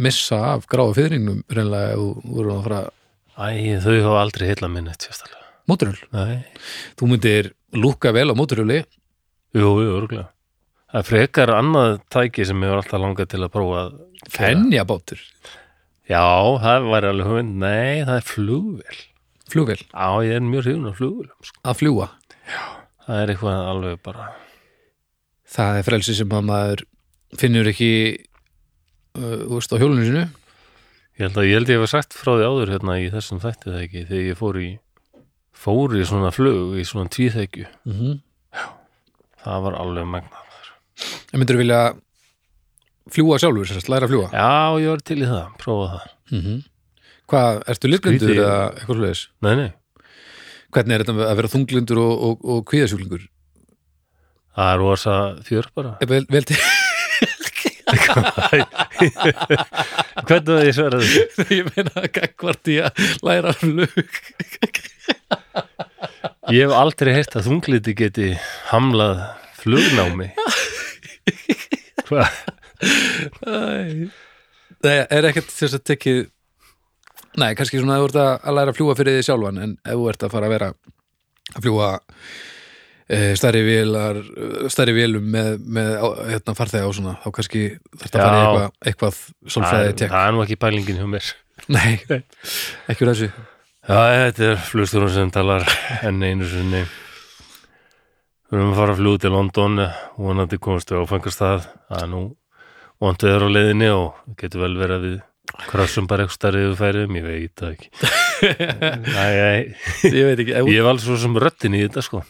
[0.00, 2.81] missa af gráða fyrringnum reynlega ef þú voru að fara
[3.37, 6.44] æ, þau hafa aldrei heilla minni sérstaklega móturhjól nei,
[6.98, 10.31] þú myndir lúka vel á móturhjóli jú, jú, örgulega
[10.92, 13.83] það er frekar annað tæki sem ég var alltaf langað til að prófa
[14.33, 15.20] fennjabátur,
[16.09, 16.24] já,
[16.62, 17.59] það var alveg hugmynd.
[17.62, 19.02] Nei, það er flugvél.
[19.50, 19.83] Flugvél?
[19.92, 21.61] Já, ég er mjög hrifun af flugvélum sko.
[21.62, 22.09] að fljúa
[23.07, 24.31] það er eitthvað alveg bara
[25.57, 26.83] það er frelsi sem að maður
[27.38, 27.92] finnur ekki
[29.18, 30.26] uh, þú veist á hjólinu sinu
[31.16, 34.00] Ég held að ég hef sagt frá því áður hérna í þessum þætti það ekki
[34.11, 34.66] þegar ég fór í
[35.57, 37.66] fór í svona flug í svona tvíþekju.
[37.88, 38.19] Mm -hmm.
[39.45, 40.42] það var alveg magnað.
[41.33, 41.81] En myndur vilja
[43.12, 46.07] fljúa sjálfur, sérst, læra að fljúa Já, ég var til í það, prófa það.
[46.31, 46.62] Mm -hmm.
[47.31, 48.31] hvað, ertu Skrítið.
[48.37, 49.71] eða eitthvað sluðis Nei, nei,
[50.73, 53.29] hvernig er þetta að vera þunglindur og, og, og kvíðasjúklingur?
[54.57, 55.14] Það er rosa
[55.45, 55.99] fjör bara.
[56.01, 56.57] Vel, vel til
[60.27, 61.23] Hvernig það ég þessu?
[61.55, 62.90] ég meina að gagvart í að
[63.23, 63.90] læra flug
[66.55, 68.31] Ég hef aldrei heyrt að þungliti geti
[68.71, 69.23] hamlað
[69.61, 70.31] flugnámi.
[72.07, 72.40] Hvað?
[74.87, 76.21] Það er ekkert þess að tekið
[77.40, 79.97] nei, kannski svona að þú ert að læra að fljúa fyrir því sjálfan en ef
[79.97, 80.69] þú ert að fara að vera
[81.57, 81.88] að fljúa
[83.09, 84.21] e, stærri vélar
[84.73, 85.90] stærri vélum með, með
[86.31, 87.64] hérna, farþega og svona, þá kannski
[88.05, 88.47] þetta að fara í Já.
[88.47, 91.35] eitthvað, eitthvað Það svolfræði er, tek það er nú ekki pælingin hjá mér.
[91.73, 91.92] Nei,
[92.92, 93.31] ekki úr þessu
[93.87, 95.62] Já, þetta er flugstjórun sem talar
[96.07, 96.81] enn einu sinni.
[98.51, 102.11] Við erum að fara að fljúga til London og vonandi komast við áfangast það er
[102.11, 102.22] nú
[102.99, 106.77] við erum á leiðinni og getur vel verið að við krossum bara eitthvað starrið við
[106.81, 107.90] færiðum, ég veit það ekki.
[109.22, 109.55] Æ, æ,
[110.11, 112.25] ég veit ekki, Ég hef alveg svo sem röttin í þetta sko.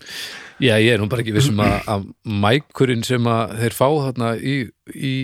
[0.60, 2.06] Já, ég er nú bara ekki vissum að, að
[2.44, 4.56] mækurinn sem að þeir fá þarna í,
[4.92, 5.16] í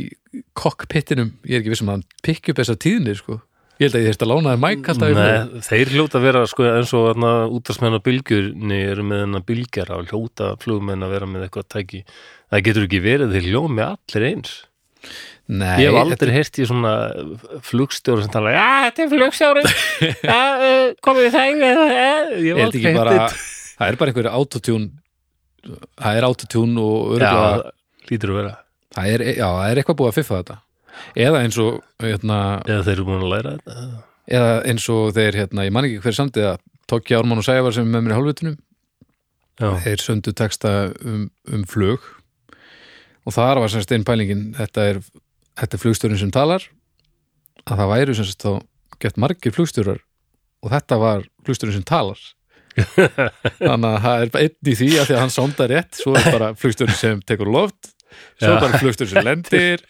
[0.57, 3.43] kokkpittinum, ég er ekki vissum að hann pikki upp þessa tíðnir, sko
[3.83, 5.15] ég held að ég þurfti að lána þér mæk alltaf.
[5.19, 7.23] Nei, þeir hljóta að vera sko eins og
[7.59, 12.03] útastmenn á bylgjurni eru með hennar bylgjara og hljóta flugmenn að vera með eitthvað tæki.
[12.53, 14.55] Það getur ekki verið þeir hljóð með allir eins.
[15.53, 16.93] Nei, Ég hef þetta- aldrei heyrt í svona
[17.67, 19.63] flugstjóru sem tala, já, þetta er flugstjóri
[20.31, 21.81] já, uh, komið í þæg uh,
[22.39, 23.41] ég hef þetta aldrei bara heyrt
[23.75, 24.87] það er bara einhverju autotune
[25.99, 27.73] það er autotune og þetta örgulega
[28.13, 28.55] lítur að vera.
[28.95, 30.57] Það er, já, það er eitthvað búið að fiffa þetta
[31.17, 33.87] eða eins og hérna, eða þeir eru búin að læra þetta?
[34.33, 37.75] eða eins og þeir hérna, ég man ekki hver samtið að Tóki Ármann og Sævar
[37.75, 38.59] sem er með mér í hálfvitunum
[39.61, 40.71] Já, þeir söndu texta
[41.05, 42.05] um, um flug.
[43.23, 45.01] Og þar var semst einn pælingin þetta er,
[45.61, 46.65] þetta er flugstjórin sem talar.
[47.69, 48.53] Að það væru semst þá
[49.03, 50.01] gett margir flugstjórar
[50.63, 52.23] og þetta var flugstjórin sem talar.
[53.61, 56.15] Þannig að það er bara einn í því að því að hann sonda rétt svo
[56.17, 57.92] er bara flugstjórin sem tekur loft
[58.39, 58.55] svo Já.
[58.57, 59.85] er bara flugstjórin sem lendir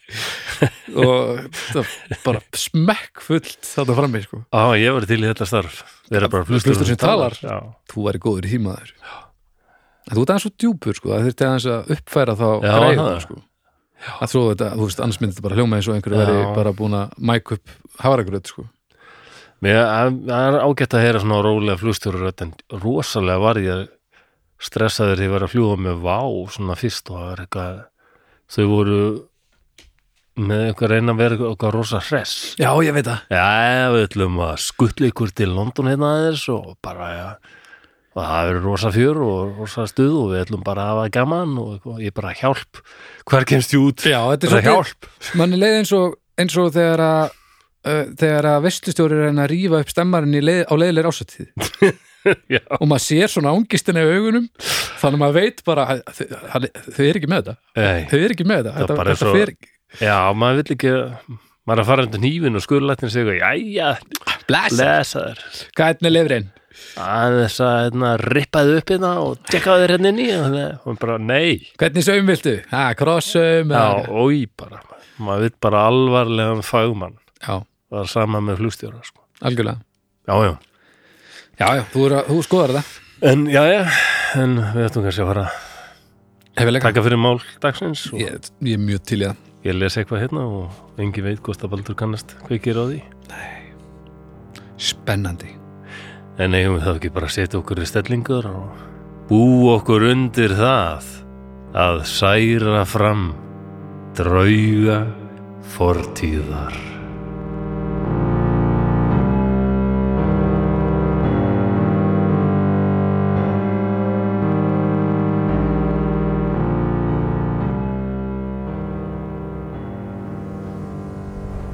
[0.95, 1.83] og það
[2.13, 4.43] er bara smekk fullt þetta frammi sko.
[4.53, 5.83] Á, ég var til í þetta starf
[6.13, 7.37] vera bara Flugstjóri flugstjóri sem talar.
[7.43, 7.57] Já,
[7.93, 11.67] þú væri góður í tímaður en þú ert aðeins svo djúpur sko, það þurfti aðeins
[11.73, 13.17] að uppfæra þá Já, það.
[13.23, 13.37] sko.
[14.19, 16.49] að þróa þetta, þú veist, annars myndi þetta bara hljóma eins og einhverju veri Já.
[16.59, 18.65] bara búin að mæk upp hafragröð sko.
[19.63, 22.51] Það er ágætt að heyra svona rólega flugstjóru en
[22.83, 23.85] rosalega var ég
[24.63, 26.19] stressaður þegar ég var að fljúga með vá
[26.55, 27.79] svona fyrst og það var eitthvað
[28.53, 28.99] þau voru
[30.43, 33.49] með að reyna að vera eitthvað rosa hress Já, ég veit það Já,
[33.93, 37.27] við ætlum að skuttla ykkur til London hérna aðeins og bara, já,
[38.17, 41.53] og það verður rosa fjör og rosa stuð og við ætlum bara að hafa gaman
[41.61, 42.81] og ég bara hjálp,
[43.29, 44.07] hver kemst ég út?
[44.09, 45.11] Já, þetta er Bara hjálp.
[45.41, 49.83] manni leið eins og, eins og þegar að uh, þegar að vestustjóri er að rífa
[49.85, 51.53] upp stemmarinn leið, á leiðileg ásættíð
[51.85, 51.93] Já.
[52.81, 57.19] og maður sér svona ángistina í augunum þannig að maður veit bara að þau, er
[57.21, 57.55] ekki með þetta.
[58.13, 59.37] Þau er ekki með þetta, Það er þetta, þetta svo-
[60.07, 60.95] já, maður vill ekki,
[61.67, 63.93] maður er að fara undir hnífin og skurlættin segja, jæja,
[65.77, 66.51] hvað er lefrin?
[66.99, 71.19] aðeins að hérna, rippaði upp hérna og tjekkaði þér hérna inn í og hún bara,
[71.21, 72.55] nei, Hvernig saum viltu?
[72.73, 74.81] Ha, krossum já, ói bara,
[75.23, 77.19] maður vill bara alvarlegan fagmann.
[77.43, 77.59] Já,
[77.93, 79.21] var sama með flugstjóra sko.
[79.45, 79.83] algjörlega.
[80.29, 80.53] Já, já,
[81.63, 83.83] Já, já, þú, er að, þú skoðar þetta en já, já
[84.43, 85.61] en við ættum kannski að fara að
[86.59, 89.39] Hef ég leika taka fyrir mál dagsins og ég, ég er mjög til í það.
[89.65, 92.35] ég les eitthvað hérna og engi veit hvort að Baldur kannast.
[92.49, 92.99] Kveikir á því?
[94.83, 95.55] Spennandi.
[96.43, 98.85] En eigum við þá ekki bara að setja okkur í stellingur og
[99.31, 101.09] bú okkur undir það
[101.79, 103.29] að særa fram
[104.19, 105.05] drauga
[105.79, 106.92] fortíðar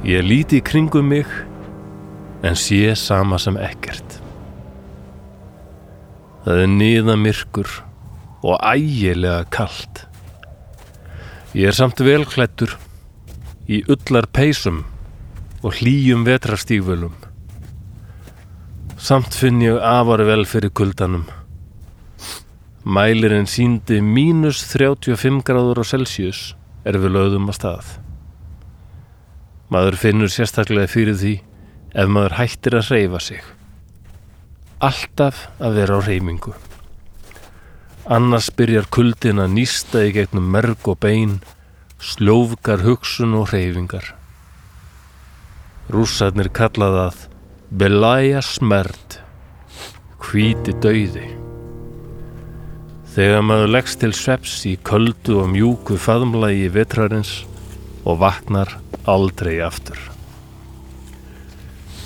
[0.09, 1.29] Ég líti í kringum mig
[2.41, 4.15] en sé sama sem ekkert.
[6.47, 7.69] Það er niða myrkur
[8.41, 10.07] og ægilega kalt.
[11.53, 12.79] Ég er samt velklættur
[13.69, 14.81] í ullar peysum
[15.61, 17.13] og hlýjum vetrastígvölum.
[18.97, 21.29] Samt finn ég afar vel fyrir kuldanum.
[22.89, 26.55] Mælirinn síndi mínus 35 gráður á Celsius
[26.89, 27.97] er við lögðum að stað.
[29.69, 31.35] Maður finnur sérstaklega fyrir því
[31.93, 33.43] ef maður hættir að hreyfa sig.
[34.81, 36.55] Alltaf að vera á hreymingu.
[38.09, 41.41] Annars byrjar kuldin að nýsta í gegnum merg og bein,
[42.01, 44.15] sljófgar hugsun og hreyfingar.
[45.93, 47.27] Rússarnir kalla það
[47.69, 49.19] Belaya smert,
[50.25, 51.27] hvíti dauði.
[53.13, 57.35] Þegar maður leggst til sveps í köldu og mjúku faðmlagi vetrarins
[58.05, 58.77] og vaknar
[59.09, 59.99] aldrei aftur.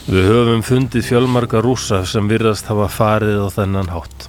[0.03, 4.27] Við höfum fundið fjölmarga rúsa sem virðast hafa farið á þennan hátt.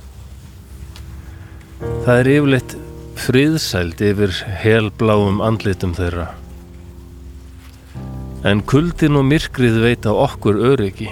[2.06, 2.76] Það er yfirleitt
[3.24, 6.28] friðsæld yfir helbláum andlitum þeirra.
[8.46, 11.10] En kuldin og myrkrið veita okkur öryggi.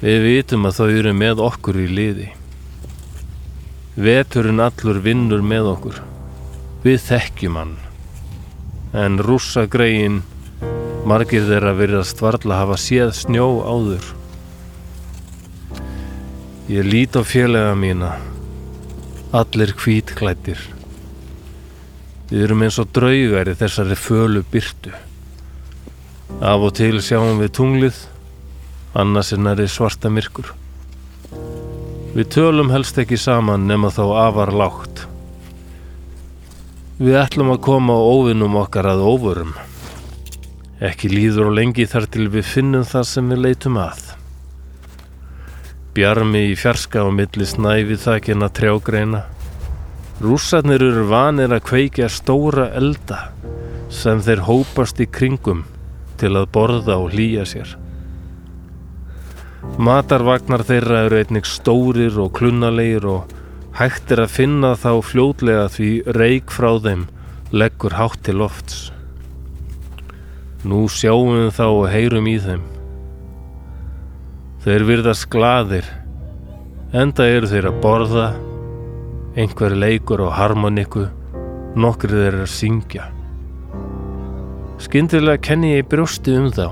[0.00, 2.28] Við vitum að þau eru með okkur í liði.
[3.94, 6.00] Veturinn allur vinnur með okkur.
[6.82, 7.76] Við þekkjum hann.
[8.94, 10.22] En rússa greiðin
[11.04, 14.06] Margir þeirra virðast varla hafa séð snjó áður.
[16.72, 18.14] Ég lít á félaga mína,
[19.36, 20.62] allir hvítklættir.
[22.30, 24.94] Við erum eins og draugar í þessari fölu byrtu.
[26.40, 27.98] Af og til sjáum við tunglið,
[28.96, 30.54] annars er næri svarta myrkur.
[32.16, 35.04] Við tölum helst ekki saman nema þá afar lágt.
[36.94, 39.48] Við ætlum að koma á óvinnum okkar að óvörum.
[40.78, 44.04] Ekki líður og lengi þar til við finnum það sem við leitum að.
[45.98, 49.24] Bjarmi í fjarska á milli snæfið þakina trjágreina.
[50.22, 53.24] Rússarnir eru vanir að kveikja stóra elda
[53.90, 55.66] sem þeir hópast í kringum
[56.22, 57.74] til að borða og hlýja sér.
[59.82, 63.40] Matarvagnar þeirra eru einnig stórir og klunnalegir og
[63.74, 67.08] hægt er að finna þá fljótlega því reik frá þeim
[67.54, 68.92] leggur hátt til lofts.
[70.64, 72.62] Nú sjáum við þá og heyrum í þeim.
[74.64, 75.88] Þeir virðast gladir,
[76.94, 78.28] enda eru þeir að borða,
[79.36, 81.08] einhver leikur á harmoniku,
[81.74, 83.10] nokkrið þeir að syngja.
[84.80, 86.70] Skyndilega kenni ég brjósti um þá,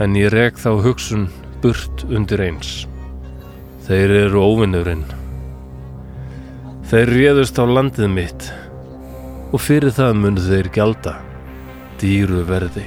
[0.00, 1.28] en ég rek þá hugsun
[1.60, 2.86] burt undir eins.
[3.86, 5.04] Þeir eru óvinnurinn.
[6.86, 8.44] Þeir réðust á landið mitt
[9.50, 11.16] og fyrir það mun þeir gjalda
[11.98, 12.84] dýru verði.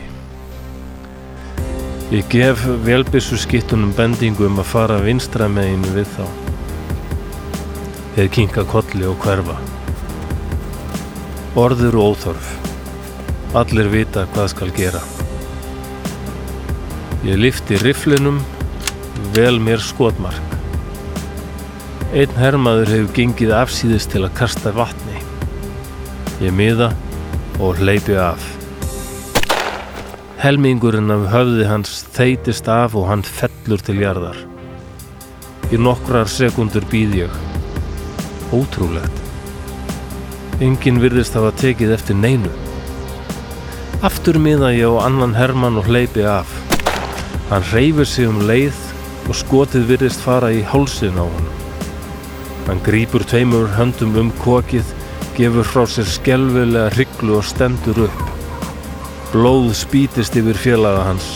[2.13, 6.23] Ég gef velbissu skittunum bendingu um að fara vinstra megin við þá.
[8.15, 9.59] Þeir kinka kolli og hverfa.
[11.59, 12.53] Orður og óþörf.
[13.59, 15.03] Allir vita hvað skal gera.
[17.27, 18.39] Ég lifti riflinum,
[19.35, 20.48] vel mér skotmark.
[22.09, 25.19] Einn hermaður hefur gengið afsýðist til að kasta vatni.
[26.41, 26.87] Ég miða
[27.61, 28.41] og hleypi af.
[30.41, 34.39] Helmingurinn af höfði hans þeitist af og hann fellur til jarðar.
[35.69, 37.37] Í nokkrar sekundur býð ég.
[38.57, 39.21] Ótrúlegt.
[40.65, 42.49] Engin virðist hafa tekið eftir neinu.
[44.01, 46.57] Aftur miða ég á annan hermann og hleypi af.
[47.53, 48.81] Hann reyfir sig um leið
[49.29, 51.68] og skotið virðist fara í hálsin á hann.
[52.69, 54.85] Hann grýpur tveimur höndum um kokið,
[55.33, 58.19] gefur frá sér skelvilega hryglu og stendur upp.
[59.31, 61.31] Blóð spýtist yfir félaga hans.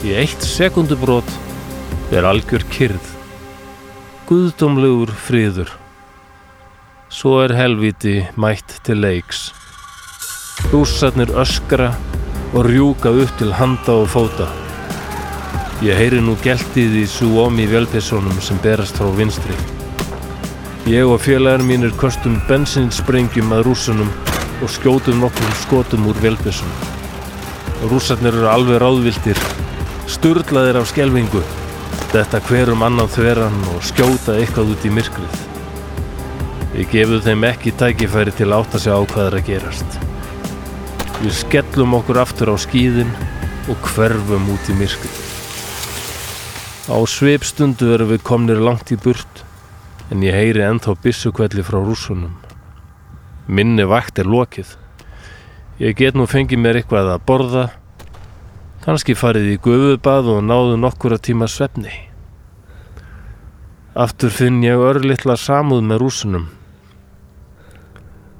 [0.00, 1.28] Í eitt sekundubrót
[2.08, 3.10] er algjör kyrð.
[4.30, 5.74] Guðdómlegur friður.
[7.12, 9.50] Svo er helviti mætt til leiks.
[10.72, 11.92] Rússarnir öskra
[12.54, 14.48] og rjúka upp til handa og fóta.
[15.84, 19.73] Ég heyri nú geltið í Suomi velpessunum sem berast frá vinstri.
[20.84, 24.08] Ég og félagar mínir kostum bensinsprengjum að rússunum
[24.60, 26.90] og skjótum nokkrum skotum úr velpessunum.
[27.88, 29.40] Rússarnir eru alveg ráðviltir,
[30.12, 31.40] sturlaðir af skelvingu,
[32.12, 35.38] þetta hverum annan þveran og skjóta eitthvað út í myrkrið.
[36.74, 39.96] Við gefum þeim ekki tækifæri til að átta sig á hvað er að gerast.
[41.22, 43.16] Við skellum okkur aftur á skíðin
[43.72, 45.16] og hverfum út í myrkrið.
[46.92, 49.33] Á sveipstundu erum við komnir langt í burt
[50.10, 52.34] en ég heyri ennþá byssukvelli frá rússunum.
[53.46, 54.74] Minni vakt er lokið.
[55.80, 57.64] Ég get nú fengið mér eitthvað að borða,
[58.84, 61.92] kannski farið í gufubað og náðu nokkura tíma svefni.
[63.94, 66.46] Aftur finn ég örlittla samúð með rússunum.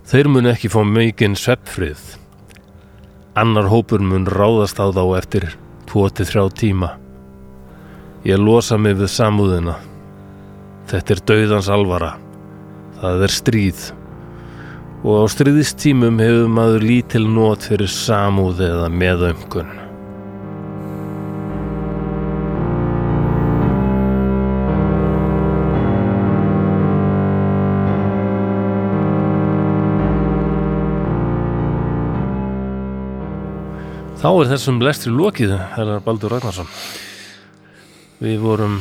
[0.05, 2.03] Þeir mun ekki fá mikinn sveppfrið.
[3.41, 5.49] Annar hópur mun ráðast á þá eftir
[5.91, 6.93] 2-3 tíma.
[8.25, 9.79] Ég losa mig við samúðina.
[10.91, 12.11] Þetta er dauðans alvara.
[13.01, 13.87] Það er stríð.
[15.05, 19.73] Og á stríðistímum hefur maður lítil nót fyrir samúð eða meðömkun.
[34.25, 36.69] Þá er þessum lestri lokið, herrar Baldur Ragnarsson.
[38.25, 38.79] Við vorum,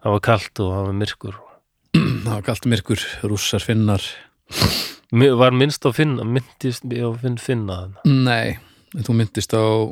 [0.00, 1.38] það var kalt og það var myrkur.
[2.24, 4.04] það var kalt myrkur, rússar finnar
[5.10, 8.58] Var minnst á finna, myndist á finn, finna nei,
[8.94, 9.90] en þú myndist á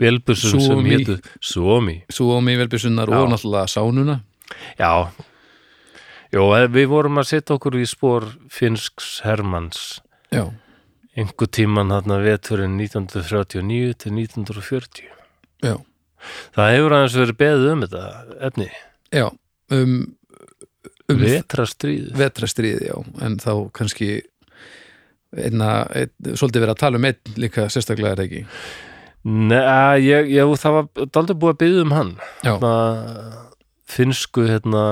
[0.00, 0.90] Velbussur sem Suomi.
[0.96, 1.96] hétu Suomi.
[2.10, 3.18] Suomi velbjörsunnar Já.
[3.20, 4.16] og náttúrulega sánuna
[4.78, 5.12] Já.
[6.32, 10.00] Jó, eh, við vorum að setja okkur í spór finsks Hermanns
[10.32, 10.46] já,
[11.14, 15.04] einhver tíman þarna veturinn 1939 til 1940.
[15.62, 15.76] já,
[16.56, 18.02] Það hefur aðeins verið beðið um þetta
[18.48, 18.68] efni.
[19.12, 19.26] já
[19.72, 19.96] um,
[21.12, 22.12] um Vetrastríð.
[22.16, 24.10] vetrastriði, já, en þá kannski
[25.32, 28.42] einna, ein, svolítið verið að tala um einn líka sérstaklega er ekki
[29.22, 32.08] Nei, ég, ég, það var daldið búið að byggja um hann.
[32.42, 32.70] Hérna,
[33.86, 34.82] finsku, hérna,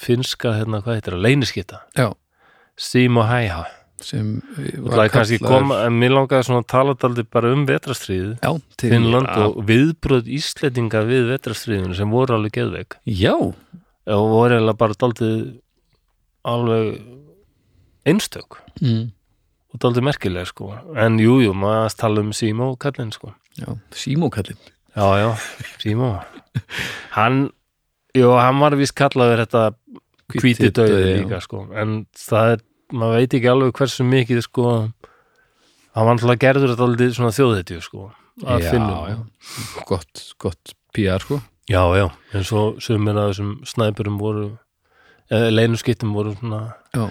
[0.00, 1.82] finska, hérna, hvað heitir það, leyniskita.
[1.98, 2.06] já,
[2.80, 3.66] Simo Hæha.
[4.04, 4.30] Sem
[5.12, 10.30] kannski koma, en mér langaði svona að tala daldið bara um til, Finnland og viðbröð
[10.38, 12.98] Íslendinga við vetrastríðinu sem voru alveg geðveik.
[13.06, 13.34] já,
[14.10, 15.60] Og voru eiginlega bara daldið
[16.48, 17.00] alveg
[18.08, 18.56] einstök.
[18.80, 19.10] Mm,
[19.70, 20.72] og daldið merkileg, sko.
[20.96, 23.34] En jú, jú, maður að tala um Simo kallinn, sko.
[23.58, 24.56] já símókallin
[24.96, 25.30] Já, já,
[25.78, 26.22] Simo
[27.16, 27.50] Hann,
[28.16, 29.64] jú, hann var víst kallaður þetta
[30.40, 31.64] hvíti döði líka, sko.
[31.74, 36.88] En það er, maður veit ekki alveg hversu mikið, sko hann var alltaf gerður þetta
[36.88, 38.08] aldrei svona þjóðhetju, sko
[38.46, 39.18] að já, finnum já,
[39.88, 44.48] gott, gott PR sko já, já, en svo sumir að þessum snæpurum voru
[45.30, 46.62] eða leinuskittum voru svona
[46.94, 47.06] Já.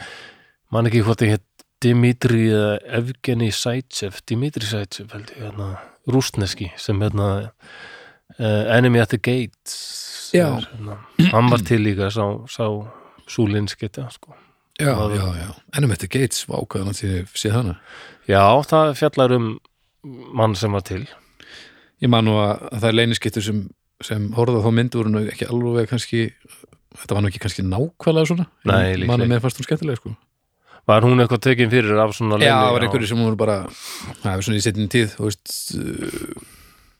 [0.73, 1.45] man ekki hvort ég hétt
[1.79, 5.69] Dimitri eða Evgeni Saitsev Dimitri Saitsev held ég hérna
[6.11, 9.77] rústneski sem hérna uh, Enemy at the Gates
[10.35, 10.49] Já.
[10.57, 10.99] er, hérna,
[11.31, 12.67] hann var til líka sá, sá
[13.29, 14.35] súlinskita sko.
[14.79, 17.75] Já, Það- já, já, ennum þetta Gates vákaðan að ég sé hana?
[18.29, 19.49] Já, það fjallar um
[20.33, 21.03] mann sem var til.
[22.01, 23.63] Ég man nú að það er leyniskittur sem,
[24.01, 26.21] sem horfða þá myndu voru nú ekki alveg kannski
[26.99, 28.45] þetta var nú ekki kannski nákvæmlega svona.
[28.65, 29.33] Nei, líklega man að ekki.
[29.33, 30.13] mér fannst hún skemmtilega sko.
[30.89, 33.57] Var hún eitthvað tekin fyrir af svona já, leyni- það var einhverju sem voru bara
[34.23, 36.47] það er svona í setjum tíð þú veist uh,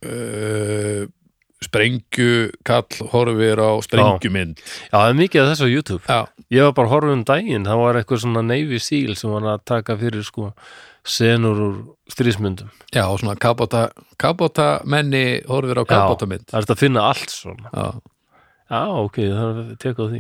[0.10, 1.08] uh,
[1.64, 6.64] sprengju kall horfir á sprengjumynd já, það er mikið af þessu á YouTube já, Ég
[6.66, 9.60] var bara að horfa um daginn, það var eitthvað svona Navy Seal sem var að
[9.70, 10.48] taka fyrir sko
[11.06, 11.76] senur úr
[12.12, 12.72] strísmyndum.
[12.94, 17.30] já, og svona kabóta kabóta menni horfir á kabóta mynd Það er að finna allt
[17.34, 17.70] svona.
[17.74, 17.88] já
[18.70, 20.20] Já, ok, það er að teka á því.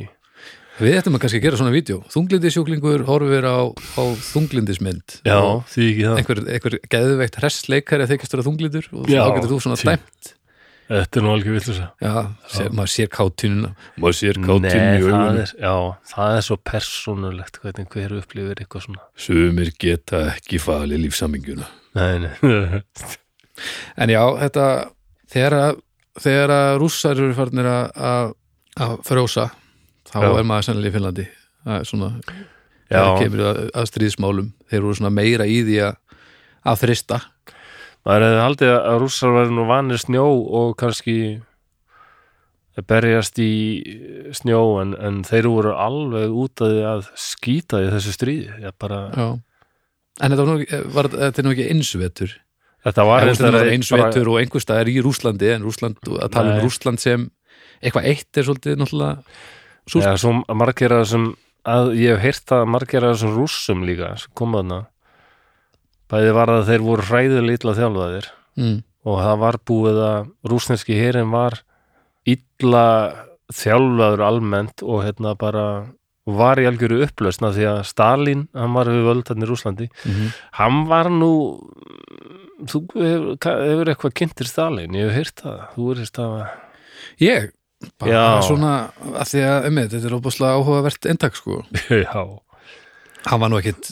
[0.79, 3.57] Við ættum að kannski að gera svona vídeo Þunglindisjúklingur horfir á,
[3.99, 5.37] á þunglindismynd Já,
[5.69, 6.17] því ekki það.
[6.21, 10.31] einhver, einhver geðveikt hressleikari að þykist vera þunglindur og Já, þá getur þú svona fínt.
[10.89, 11.87] Þetta er nú alveg vill að segja.
[12.01, 13.69] Já, maður sér kátununa
[14.01, 15.73] maður sér Nei, kátununa í er, já,
[16.09, 19.03] það er svo persónulegt hvernig hver upplifir eitthvað svona.
[19.19, 21.69] Sumir geta ekki falið lífsaminguna
[21.99, 22.81] Nei, nei.
[24.01, 24.65] En já, þetta
[25.29, 28.33] þegar að, rússar eru farnir að, að,
[28.81, 29.49] að frjósa
[30.09, 30.29] þá Já.
[30.31, 31.25] er maður sannlega í Finnlandi
[31.59, 32.11] það er svona,
[32.89, 35.99] já, það kemur að, að stríðsmálum þeir eru svona meira í því að
[36.69, 37.19] að þrista
[38.07, 40.25] maður hefði haldið að rússar væri nú vanir snjó
[40.59, 41.19] og kannski
[42.87, 43.51] berjast í
[44.31, 48.71] snjó en, en þeir voru alveg út að að skýta í þessu stríði.
[48.79, 49.27] Bara, Já.
[50.19, 50.55] En þetta nú,
[50.95, 52.37] var, þetta er nú ekki einsvetur
[52.85, 56.31] þetta var Það reyndar er eins veitur og einhver staðar í Rúslandi en Rúsland, að
[56.35, 56.55] tala Nei.
[56.55, 57.25] um Rúsland sem
[57.79, 61.29] eitthvað eitt er svolítið náttúrulega svo margir af þessum
[61.69, 64.79] að ég hef heyrt að margir af þessum rússum líka sem koma þarna
[66.09, 68.29] bæði var að þeir voru hræðilega illa þjálfaðir
[68.59, 68.77] mm.
[69.09, 71.61] og það var búið að rúsneski herin var
[72.29, 72.85] illa
[73.53, 75.65] þjálfaður almennt og hérna bara
[76.29, 80.83] var í algjöru upplausna því að Stalin, hann var við völdarnir í Rúslandi, Mm hann
[80.89, 81.31] var nú
[82.69, 86.33] þú hefur, hefur eitthvað kynntir Stalin, ég hef heyrt það þú verðist að
[87.19, 87.49] Ég,
[87.99, 88.41] bara Já.
[88.47, 88.73] svona
[89.19, 91.63] að því að, um þetta er óbúslega áhugavert eintak sko.
[92.03, 92.21] já,
[93.27, 93.91] Hann var nú ekkit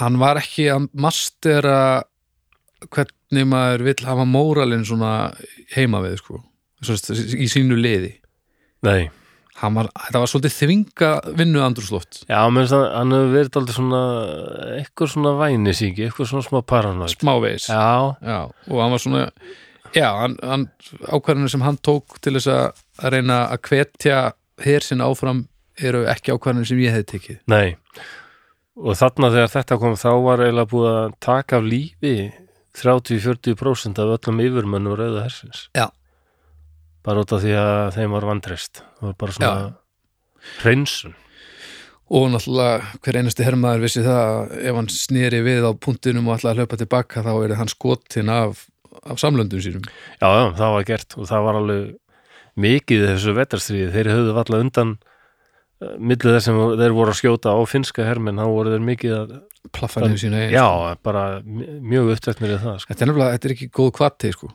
[0.00, 1.78] hann var ekki að mastera
[2.92, 5.12] hvernig maður vill hafa móralinn svona
[5.74, 6.40] heima við sko.
[6.84, 8.16] Í sínu liði
[8.84, 9.06] nei
[9.54, 14.00] var, þetta var svolítið þvinga vinnu andrúslótt Já, menn það, hann hefur verið aldrei svona
[14.80, 17.14] eitthvað svona vænisíki, eitthvað svona smá paranoid.
[17.14, 19.22] smávegis Já, Já, og hann var svona
[19.94, 20.66] já, hann, hann
[21.06, 24.20] ákvarðanir sem hann tók til þess að reyna að hvetja
[24.64, 25.46] hér sinna áfram
[25.78, 27.78] eru ekki ákvarðanir sem ég hefði tekið nei.
[28.74, 32.14] Og þarna þegar þetta kom þá var eiginlega búið að taka af lífi
[32.74, 35.68] 30-40% af öllum yfirmönnum rauða hersins.
[35.78, 35.86] Já.
[37.06, 38.82] Bara út af því að þeim var vandrest.
[38.98, 39.54] Það var bara svona
[40.62, 41.14] hreinsun.
[42.14, 46.36] og náttúrulega hver einasti hermaður vissi það að ef hann snýri við á punktinum og
[46.36, 48.66] ætlaði að hlaupa tilbaka þá er hann skotin af,
[49.08, 49.86] af samlöndum sínum
[50.20, 51.86] Já, já, það var gert og það var alveg
[52.60, 53.88] mikið þessu vetarstríði.
[53.94, 54.92] Þeir höfðu valla undan
[55.98, 59.32] millið þess sem þeir voru að skjóta á finska herminn, þá voru þeir mikið að
[59.74, 60.66] plaffa niður sína eigin Já,
[61.02, 62.92] bara m- mjög upptöknir í það sko.
[62.94, 64.50] Þetta er þetta er ekki góð kvati sko.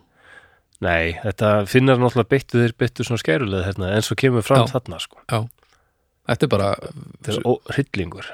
[0.80, 4.72] Nei, þetta finnar náttúrulega beittu þeir beittu svona skærulega hérna, en svo kemur fram Já.
[4.78, 5.20] þarna sko.
[6.30, 6.70] Þetta er bara,
[7.26, 8.30] Þetta er ó- hryllingur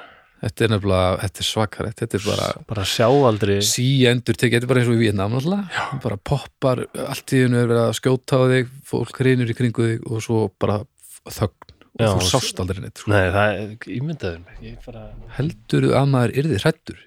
[0.46, 4.66] þetta er nefnilega þetta er svakarætt, þetta er bara bara sjá aldrei síendur tekið, þetta
[4.68, 7.96] er bara eins og í Vietnam náttúrulega, bara poppar allt í hennu er verið að
[7.98, 10.76] skjóta á þig fólk reynur í kringu þig og svo bara
[11.24, 11.65] þögn
[11.96, 13.12] og þú sást aldrei neitt sko.
[13.12, 15.04] Nei, það er ímyndaður mig bara
[15.38, 17.00] heldur að maður yrði hrættur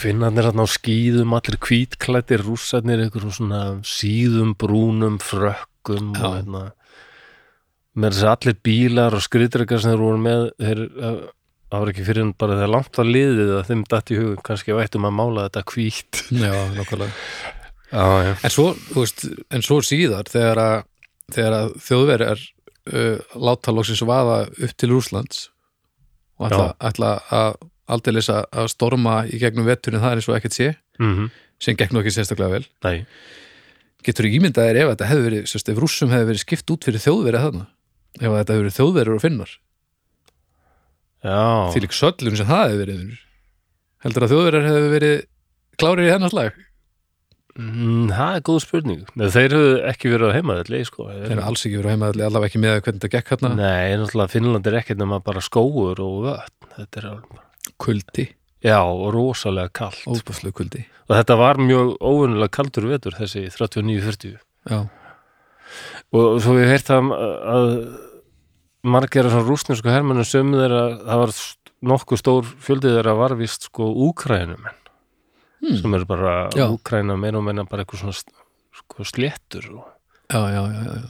[0.00, 3.04] Finnarnir á skýðum, allir hvítklættir rússarnir,
[3.86, 6.24] síðum, brúnum, frökkum Já.
[6.24, 6.62] og hérna.
[7.94, 10.80] Með þess að allir bílar og skriðdrekar sem þeir voru með þeir,
[11.70, 14.42] það var ekki fyrir en bara þegar langt var liðið að þeim datt í hugum
[14.48, 16.24] kannski vættum að mála þetta hvít
[17.94, 19.20] Já, já, En svo, þú veist,
[19.54, 20.76] en svo síðar þegar að,
[21.36, 22.40] þegar að þjóðverjar
[22.92, 25.48] uh, láta loksins vaða upp til Rússlands
[26.40, 27.56] og ætla, ætla að
[27.94, 30.68] aldeilis að að storma í gegnum vetturinn það er eins og ekkert sé
[30.98, 31.28] mhm,
[31.62, 32.68] sem gekk nú ekki sérstaklega vel.
[32.86, 33.04] Nei.
[34.04, 36.88] Getur ekki ímyndað þér ef þetta hefði verið sérst, ef rússum hefði verið skipt út
[36.88, 37.66] fyrir þjóðverið þarna?
[38.18, 39.54] Ef þetta hefði verið þjóðverið og finnar?
[41.24, 41.40] Já,
[41.72, 43.04] því lík söllun sem það hefði verið
[44.04, 45.14] heldur að þjóðverið hefði verið
[45.80, 46.58] klárir í hennar slag
[47.58, 49.02] mm, það er góð spurning.
[49.14, 51.08] Nei, Þeir höfðu ekki verið á heimaðalli sko.
[51.10, 53.52] þeir eru alls ekki verið á heimaðalli allavega ekki með hvernig þetta gekk hérna.
[53.58, 56.72] Nei, náttúrulega Finnland er ekkert nema bara skóur og vötn.
[56.78, 57.44] Þetta er alveg
[57.80, 58.26] kuldi,
[58.64, 60.00] Já, og rosalega kalt.
[60.08, 60.84] Óbúslega kuldi.
[61.04, 64.38] Og þetta var mjög óvunnilega kaldur vetur þessi 39-40
[64.70, 64.78] já,
[66.16, 67.10] og svo ég heirt að,
[68.84, 71.34] margir af svona rúsnesku hermennum sömu þeirra, það var
[71.92, 74.64] nokkuð stór fjöldið þeirra var vist sko úkrænum
[75.64, 75.76] Hmm.
[75.80, 76.32] sem eru bara
[76.68, 78.16] úkræna meira og meina bara eitthvað svona
[78.74, 79.86] sko, sléttur og,
[80.28, 81.04] já, já, já,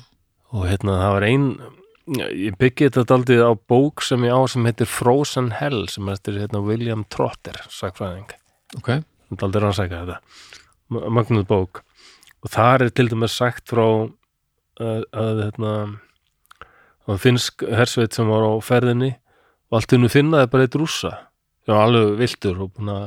[0.55, 1.47] og hérna það var ein
[2.15, 6.37] ég byggi þetta daldið á bók sem ég á sem heitir Frozen Hell sem eftir
[6.39, 8.29] hérna, William Trotter sagfræðing
[8.77, 8.91] ok,
[9.31, 10.19] hún daldi rannsæka þetta.
[10.93, 11.81] Ma- magnuð bók.
[12.45, 13.85] Og þar er til dæmis sagt frá
[14.77, 15.71] að, að hérna
[17.09, 19.15] að finnsk hersveit sem var á ferðinni
[19.71, 21.13] og allt hennu finnaði bara eitt rússa.
[21.65, 23.07] Sem var alveg viltur og, búin að,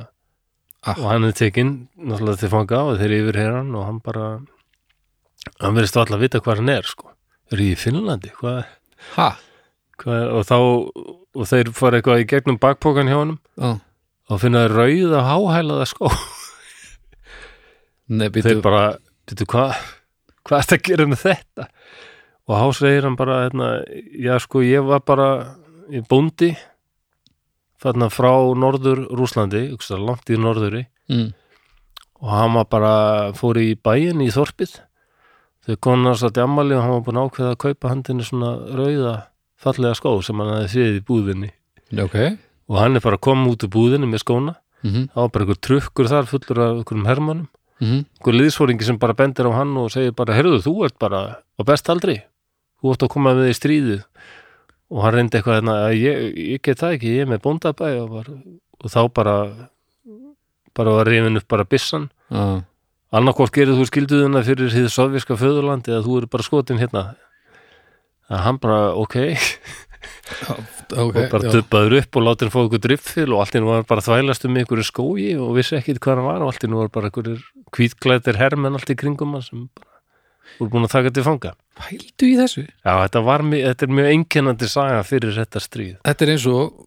[0.88, 0.96] Ah.
[0.96, 4.28] og hann er tekinn náttúrulega til fanga og þeir yfir hann og hann bara
[5.60, 7.12] hann verðist alltaf að vita hvað hann er sko.
[7.52, 8.32] Er í Finnlandi?
[8.40, 8.64] Hvað,
[9.18, 9.28] ha?
[10.00, 10.58] hvað, og þá
[11.38, 13.40] og þeir fara eitthvað í gegnum bakpókan hjá honum.
[13.60, 13.78] Já.
[14.28, 16.10] og finnaði rauða háhælaða skó.
[18.08, 18.84] Nei, þeir býtu, bara,
[19.28, 19.76] veitu hvað
[20.48, 21.68] hvað er þetta að gera með þetta?
[22.48, 23.70] Og þá segir hann bara hérna,
[24.24, 25.30] já sko ég var bara
[25.92, 26.54] í bóndi
[27.82, 29.70] þarna frá norður Rúslandi,
[30.02, 31.28] langt í norðuri mm,
[32.22, 32.94] og hann var bara
[33.38, 34.80] fór í bæinn í þorpið.
[35.68, 39.16] Þegar konan satt í ammali og hann var búin ákveða að kaupa handinni svona rauða
[39.60, 41.52] fallega skó sem hann hefði séð í búðinni.
[42.02, 42.18] Ok.
[42.72, 44.56] Og hann er bara koma út úr búðinni með skóna.
[44.82, 45.06] Mm -hmm.
[45.14, 47.48] það var bara einhver trukkur þar fullur af einhverjum hermannum
[47.80, 51.20] Mm einhver liðsfóringi sem bara bendir á hann og segir bara, herruðu, þú ert bara
[51.46, 52.24] á best aldri,
[52.82, 54.02] þú ert að koma með í stríðið
[54.94, 57.90] og hann reyndi eitthvað hérna, að ég, ég get það ekki, ég er með bóndabæ.
[58.04, 58.30] Og, var,
[58.84, 59.36] og þá bara
[60.78, 62.10] bara var reyfin upp bara byssan.
[62.30, 62.62] Ah,
[63.18, 67.10] annarkvort gerir þú skilduðuna fyrir hið sovjíska föðurland eða þú eru bara skotin hérna.
[68.28, 69.16] Að hann bara, ok,
[70.92, 71.52] ok, og bara já.
[71.56, 74.10] dubbaður upp og láti hann fá ykkur driffil og allt í nú var bara að
[74.10, 76.92] þvælast um ykkur skói og vissi ekkit hvað hann var og allt í nú var
[76.94, 77.32] bara ykkur
[77.76, 79.96] kvítklæðir hermenn allt í kringum hann sem bara
[80.60, 84.10] voru búin að taka til fanga pældu í þessu Já, þetta, mi- þetta er mjög
[84.14, 86.84] einkennandi saga fyrir þetta stríð þetta er eins og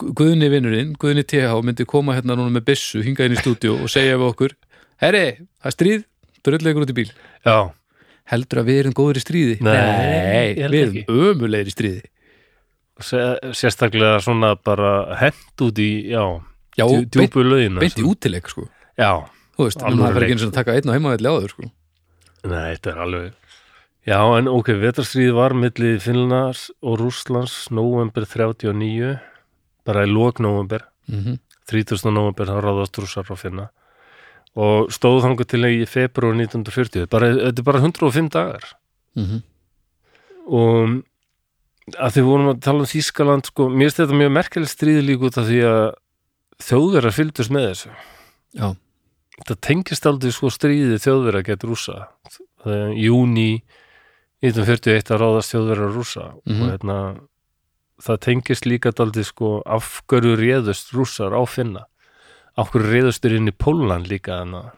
[0.00, 3.74] Gu- Guðni vinnurinn, Guðni TH myndi koma hérna núna með byssu, hinga inn í stúdíu
[3.84, 4.54] og segja við okkur,
[5.04, 5.24] herri,
[5.62, 6.04] það stríð
[6.42, 7.10] drullegur út í bíl,
[7.44, 7.58] Já,
[8.32, 11.04] heldur að við erum góður í stríði Nei, held við ekki.
[11.06, 12.02] erum ömulegir í stríði
[13.56, 16.22] sérstaklega svona bara hent út í, já,
[16.78, 18.66] já, djú- beint, djúpu lögina beint í útileik sko.
[18.98, 19.24] Já,
[19.56, 20.22] þú veist, fer leik.
[20.22, 21.70] ekki eins og að taka einn á heimavelli áður sko.
[22.44, 23.32] nei, þetta er alveg
[24.02, 29.14] Já, en ok, vetarstríð var milli Finnlands og Rússlands november 39
[29.86, 31.38] bara í lók november mm
[31.70, 32.10] 30.
[32.10, 33.68] november þá ráðast rússar á finna
[34.58, 38.64] og stóð þangur til í februar 1940 bara, þetta er bara 105 dagar.
[39.14, 39.42] -hmm.
[40.46, 41.04] og
[41.98, 45.28] að því vorum að tala um Þískaland sko, mér finnst þetta mjög merkilegt stríði líka
[45.28, 45.86] út af því að
[46.62, 47.92] þjóðverðar fylgdust með þessu.
[48.52, 48.68] Já,
[49.38, 52.08] þetta tengist aldrei sko stríði þjóðverðar getur rússa.
[52.62, 53.62] Það er júni
[54.42, 56.62] 1941 að ráðast þjóðverðar rússa Mhm.
[56.62, 56.96] og hérna
[58.02, 61.84] það tengist líka aldrei sko af hverju réðust rússar á finna?
[62.58, 64.72] Af hverju réðustur inn í Pólland líka þannig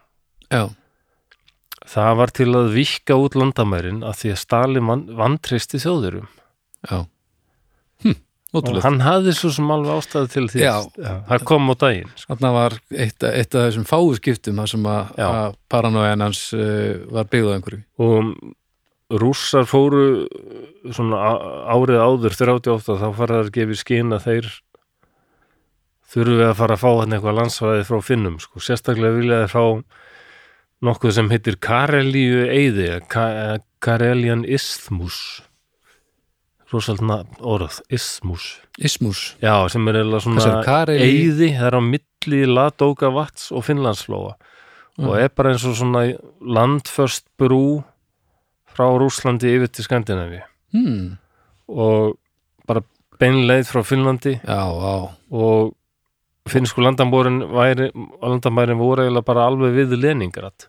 [0.51, 0.75] að
[1.89, 6.29] það var til að vikka út landamærin af því að Stalin van, vantristi þjóðurum
[6.91, 7.07] já.
[8.05, 8.15] Hm,
[8.55, 10.61] og hann hafði svo sem alveg ástæðu til því.
[11.29, 12.35] Það kom á daginn sko.
[12.35, 17.01] Þarna var eitt, eitt af þessum fáu skiptum þar sem að, að paranoian hans uh,
[17.11, 17.83] var byggð á einhverju.
[17.99, 18.55] Og
[19.11, 20.27] rússar fóru
[20.91, 21.43] svona á-
[21.77, 24.49] árið áður 38 þá fara þær að gefa í skinn að þeir
[26.15, 28.61] þurfi að fara að fá hann eitthvað landsvæði frá finnum sko.
[28.63, 29.65] sérstaklega vilja þeir fá
[30.85, 35.43] nokkuð sem heitir Karelíu Eyði Ka Karelian Isthmus
[36.73, 42.41] rosaldna orð Isthmus Ismus, já, sem er eða svona Karelí- eyði, það er á milli
[42.51, 44.35] Ladóka vats og Finnlandsflóa
[44.99, 45.19] og Mm.
[45.19, 47.85] er bara eins og svona landförst brú
[48.75, 50.43] frá Rúslandi yfir til Skandinavi
[50.75, 51.15] hmm,
[51.71, 52.19] og
[52.69, 52.85] bara
[53.21, 54.39] beinleið frá Finnlandi.
[54.43, 54.95] Já, já
[55.35, 55.75] og
[56.51, 57.89] finnsku landambórin væri,
[58.23, 60.69] landambærin voru eiginlega bara alveg við Leningrat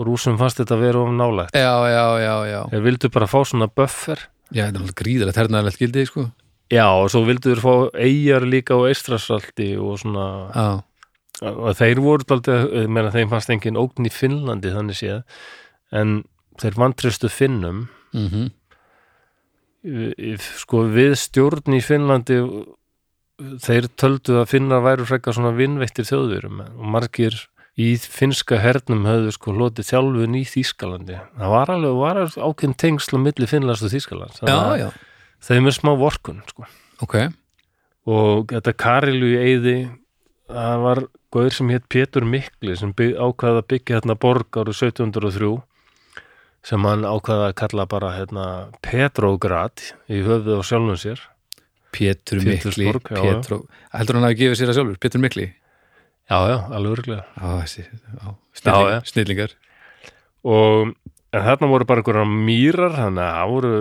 [0.00, 1.56] og rúsum fannst þetta að vera of nálægt.
[1.56, 2.60] Já, já, já, já.
[2.72, 4.22] Þeir vildu bara fá svona buffer.
[4.48, 6.30] Já, þetta er alltaf gríðalegt hernaðalegt gildi sko.
[6.70, 10.68] já og svo vildu þeir fá eigjar líka á Eistrasalti og svona já,
[11.50, 15.22] og þeir voru ég meina þeim fannst engin ógn í Finnlandi þannig séð.
[15.92, 16.22] En
[16.60, 17.86] þeir vantristu Finnum.
[19.80, 22.36] Í- í- sko við stjórn í Finnlandi
[23.64, 27.32] þeir töldu að Finnar væru frekka svona vinnveittir þjóðurum og margir
[27.80, 31.16] í finnska hernum höfðu sko hlotið þjálfun í Þýskalandi.
[31.38, 33.88] Það var alveg, var ákveðin tengsl á milli Finnlands og
[34.82, 34.88] já,
[35.48, 36.66] þeim er smá vorkun sko.
[37.00, 37.16] Ok.
[38.10, 39.76] Og þetta Karilu í Eyði
[40.50, 41.00] það var
[41.32, 45.54] góður sem hétt Pétur Mikli sem bygg, ákvaða að byggja hérna borg árið 1703
[46.66, 48.46] sem hann ákvaða að kalla bara hérna
[48.84, 51.22] Petrograd í höfðu á sjálfum sér.
[51.90, 52.90] Pétur Mikli.
[53.08, 55.48] Pétur, heldur hann að gefa sér að sjálfur, Pétur Mikli?
[56.30, 57.24] Já, já, alveg örglega
[58.62, 59.56] Já, snillingar,
[60.46, 60.92] og
[61.34, 63.72] en þarna voru bara einhverja mýrar þannig að það voru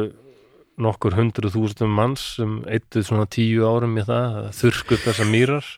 [0.80, 5.32] nokkur hundruð þúsundum manns sem eittu svona tíu árum í það að þurrku upp þessar
[5.34, 5.70] mýrar.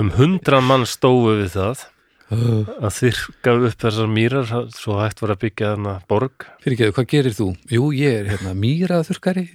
[0.00, 1.84] Um hundra mann stófu við það
[2.30, 6.46] að þyrka upp þessar mýrar svo hægt var að byggja þarna borg.
[6.62, 7.48] Fyrir ekki, hvað gerir þú?
[7.74, 9.46] Jú, ég er hérna mýraðurkari.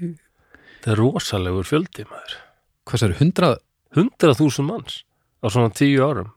[0.84, 2.38] Það er rosalegur fjöldi maður.
[2.86, 3.56] Hvað það eru, hundrað,
[3.98, 5.00] hundrað þúsund manns
[5.42, 6.34] á svona tíu árum.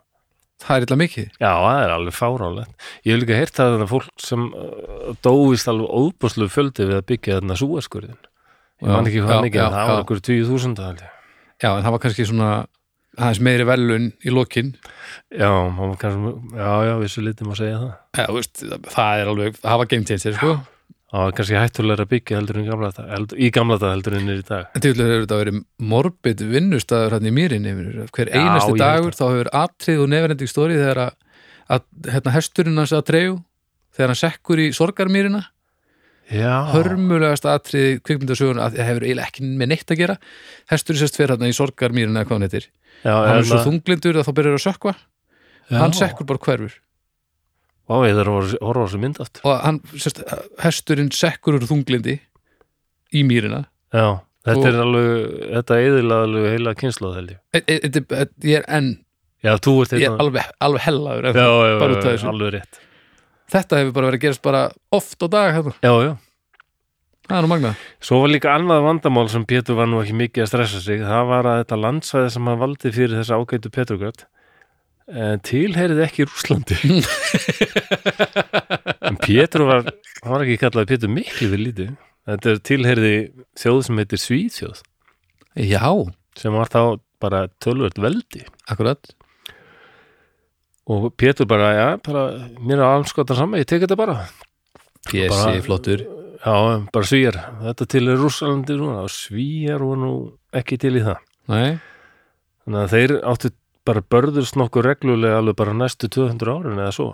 [0.59, 1.26] Það er illa mikið.
[1.39, 2.89] Já, það er alveg fáránlegt.
[3.07, 7.07] Ég hef líka heyrt að þetta fólk sem uh, dóist alveg óbúslu fjöldi við að
[7.12, 8.18] byggja þarna súaskurðin
[8.78, 11.14] ég man ekki hvað mikið, það var okkur tíu þúsund held ég.
[11.59, 12.51] Já, en það var kannski svona
[13.18, 14.72] aðeins meiri velun í lokin.
[15.34, 15.50] Já,
[16.00, 17.94] kannski, já, já, vissu litum að segja það.
[18.18, 20.52] Já, þú veist, það er alveg, var game changer sko.
[21.12, 24.42] var kannski hættulega að byggja heldur en gamla dag, í gamla dag heldur en er
[24.42, 24.70] í dag.
[24.74, 25.60] En þess hefur þetta verið
[25.92, 27.76] morbid vinnustæður hann í mýrinni
[28.12, 31.14] hver Já, einasti held dagur þá hefur atrið og nefnending stóri þegar að,
[31.76, 33.38] að hérna, hesturinn hans að treyju
[33.96, 35.42] þegar hann sekkur í sorgarmýrina.
[35.42, 35.57] já,
[36.29, 40.16] hörmulegast atrið kvikmyndasögun að það hefur eiginlega ekki með neitt að gera.
[40.72, 42.66] Hesturinn sérst fyrir hann í sorgarmýrina eða hvað hann heitir.
[43.05, 45.79] Já, hann er svo hérna- þunglindur að þá byrjar að sökva já.
[45.79, 46.76] hann sekkur bara hverfur.
[47.89, 49.43] Vá, ég þarf að horfa- þessu mynd aftur.
[49.49, 50.22] Og hann, sérst,
[50.61, 52.18] hesturinn sekkur úr þunglindi
[53.14, 53.64] í mýrina.
[53.95, 56.74] Já, þetta Og- er alveg þetta er eðilega alveg heila
[57.16, 58.59] held ég.
[58.59, 58.99] Er enn
[59.39, 61.26] Já, þú ert ég er hérna alveg, alveg hellaður
[61.79, 62.29] bara út af já, þessu.
[62.29, 62.79] alveg rétt
[63.53, 65.74] þetta hefur bara verið að gerast bara oft á dag hérna.
[65.84, 66.14] Já, já.
[67.28, 67.70] Það er nú magna
[68.01, 71.03] Svo var líka annað vandamál sem Pétur var nú ekki mikið að stressa sig.
[71.05, 74.24] Það var að þetta landsvæði sem hann valdi fyrir þessa ágætu Petrograd
[75.12, 76.78] eh, tilheyrið ekki Rúslandi
[79.09, 81.92] en Pétur var hann var ekki kallaði Pétur miklu við lítið.
[82.28, 83.12] Þetta er tilheyriði
[83.57, 84.80] þjóð sem heitir Svíþjóð.
[85.68, 85.88] Já,
[86.36, 86.80] sem var þá
[87.22, 88.42] bara tölvöld veldi.
[88.68, 89.12] Akkurat
[90.89, 92.22] og Pétur bara, já, bara
[92.64, 94.22] mér er almskotan saman, ég tek þetta bara.
[95.09, 96.05] Pési, flottur.
[96.39, 96.55] Já,
[96.95, 100.12] bara svíjar, þetta til er Rússalandi og svíjar voru nú
[100.55, 101.20] ekki til í það.
[101.53, 101.78] Nei,
[102.64, 103.53] þannig að þeir áttu
[103.89, 107.09] bara börðust nokkuð reglulega alveg bara næstu 200 árin eða svo.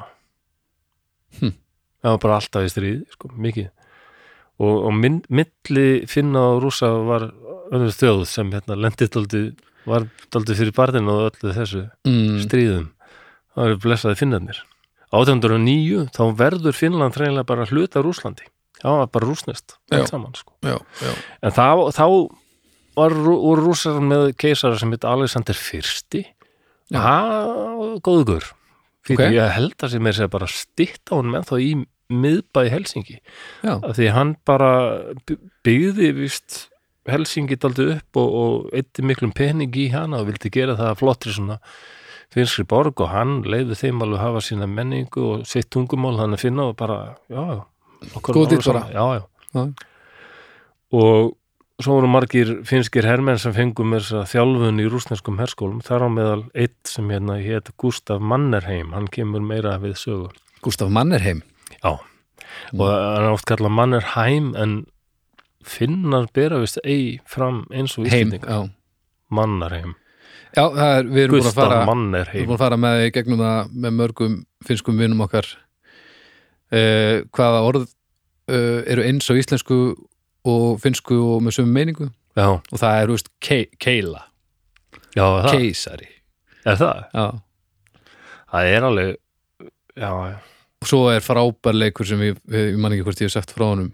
[1.40, 1.54] Hm.
[2.02, 3.70] það var bara alltaf í stríði sko, mikið.
[4.62, 7.26] Og, og minn, milli finna og rúsa var
[7.74, 9.46] önnur þjóð sem hérna lendið daldi,
[9.88, 12.92] var daldi fyrir barðin og öllu þessu mm, stríðum
[13.54, 14.58] það eru blessaði finnarnir.
[15.14, 18.48] 1809 þá verður Finnland reynilega bara hluta Rúslandi
[18.82, 19.76] það var bara rúsnest
[20.10, 20.52] saman sko.
[20.66, 21.12] Já, já.
[21.46, 22.06] En þá, þá
[22.98, 26.24] var, rú- voru rússar með keisara sem heit Alexander fyrsti.
[26.92, 27.14] Ha,
[28.04, 28.50] góðugur
[29.06, 29.34] fyrir Ok.
[29.38, 31.70] ég held að sem er bara stitt á hann með þá í
[32.12, 33.16] miðbæði Helsingi
[33.64, 34.70] Já, af því hann bara
[35.24, 36.68] by- byggði vist
[37.08, 41.32] Helsingi daldi upp og, og eitti miklum pening í hana og vildi gera það flottri
[41.32, 41.58] svona
[42.34, 46.44] finskri borg og hann leiði þeim alveg hafa sína menningu og sitt tungumál hann að
[46.48, 47.62] finna og bara, já, já.
[48.14, 48.84] Okkur Góð alveg ditt bara.
[48.92, 49.04] já,
[49.54, 49.64] já.
[50.94, 51.34] Og
[51.82, 56.42] svo voru margir finskir hermenn sem fengum að þjálfun í rúsneskum herskólum, þar á meðal
[56.54, 58.92] eitt sem hérna hétt Gustaf Mannerheim.
[58.94, 60.28] Hann kemur meira við sögu.
[60.62, 61.42] Gustaf Mannerheim.
[61.80, 61.96] Já,
[62.78, 64.76] og hann er oft kallað Mannerheim en
[65.64, 68.70] finnar bera vist ei fram eins og Íslendinga já.
[69.34, 69.94] Mannerheim,
[70.54, 73.72] Já, er, við erum búin að fara Við erum búin að fara með gegnum það
[73.84, 74.36] með mörgum
[74.66, 75.48] finskum vinum okkar.
[76.74, 79.78] Uh, hvaða orð uh, eru eins á íslensku
[80.44, 82.08] og finsku og með sömu meiningu?
[82.34, 84.24] Já, og það er, þú veist, ke keila.
[85.14, 86.08] Já er það, keisari.
[86.64, 87.02] Er það?
[87.14, 87.26] Já,
[88.54, 89.14] Það er alveg
[89.94, 90.38] Já, já,
[90.82, 93.68] og svo er frábær leikur sem ég, ég, man ekki hvort ég hef sagt frá
[93.68, 93.92] honum.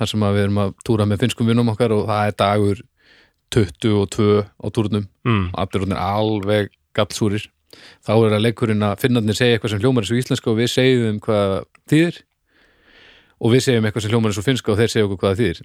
[0.00, 2.82] Þar sem við erum að túra með finskum vinnum okkar og það er dagur
[3.54, 5.06] 22 á túrnum.
[5.26, 7.48] Mm, allir orðnir alveg gallsúrir.
[8.04, 10.72] Þá er að leikurinn að finnarnir segja eitthvað sem hljómar eins og íslenska og við
[10.72, 11.54] segjum hvað
[11.90, 12.22] þýðir.
[13.40, 15.62] Og við segjum eitthvað sem hljómar eins og finnska og þeir segja okkur hvað þýðir.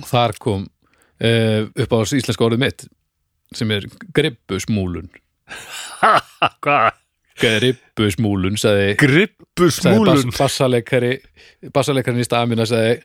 [0.00, 2.86] Og þar kom uh, upp á íslenska orðið mitt
[3.56, 5.10] sem er gribbusmúlun.
[6.62, 6.99] Hvað?
[7.40, 11.12] Gribbusmúlun sagði Grippu sagði bass, bassaleikari
[11.74, 12.98] bassaleikarin í Stamina sagði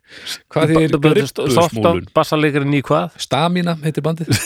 [0.54, 2.10] hvað þýðir gribbusmúlun?
[2.16, 3.16] Bassalegarinn í hvað?
[3.26, 4.32] Stamina heitir bandið.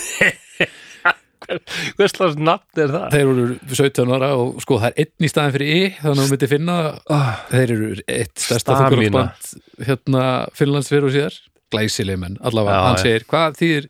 [1.97, 3.05] Hvers slags nafn er það?
[3.15, 6.19] þeir eru 17 ára og sko það er einn í staðin fyrir I þannig að
[6.19, 6.75] þú myndir finna
[7.15, 10.25] Ah, þeir eru eitt stærsta þungarokksband hérna
[10.59, 11.39] Finnlands fyrir og síðar.
[11.73, 13.89] Glæsileg menn, allavega, hann segir hvað þýðir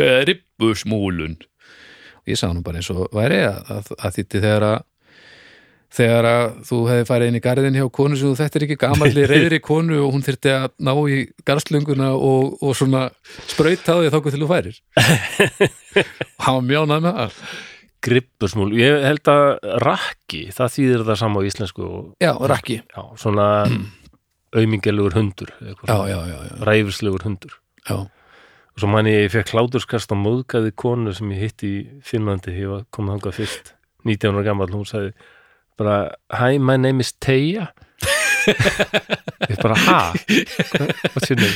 [0.00, 1.38] gribbusmúlun?
[2.24, 4.78] Og ég sagði nú bara eins og væri að, að, að þýtti þegar að
[5.94, 9.24] þegar að þú hefði farið inn í garðin hjá konu sem þetta er ekki gamalli
[9.30, 13.06] reyðri konu og hún þyrfti að ná í garðslönguna og, og svona
[13.48, 14.78] sprauta á því þá til þú færir.
[16.38, 17.38] Og hann var mjánað með það
[17.98, 19.48] Grippusmúl, ég held að
[19.82, 22.76] rakki, það þýðir það sama á íslensku og já, rakki.
[22.94, 23.46] Já, svona
[24.58, 27.56] aumingelugur hundur eitthvað já, svona, já, já, já, ræfislegur hundur.
[27.88, 27.96] Já.
[27.98, 32.70] og svo man ég, fekk hláturskast á móðgæði konu sem ég hitti í Finnlandi ég
[32.70, 33.74] var komið þangað fyrst.
[34.06, 35.10] 19 ára gammal, hún sagði
[35.78, 35.96] bara,
[36.34, 37.68] hi, my name is Teija.
[38.48, 39.98] Ég bara, ha?
[41.14, 41.54] What's your name?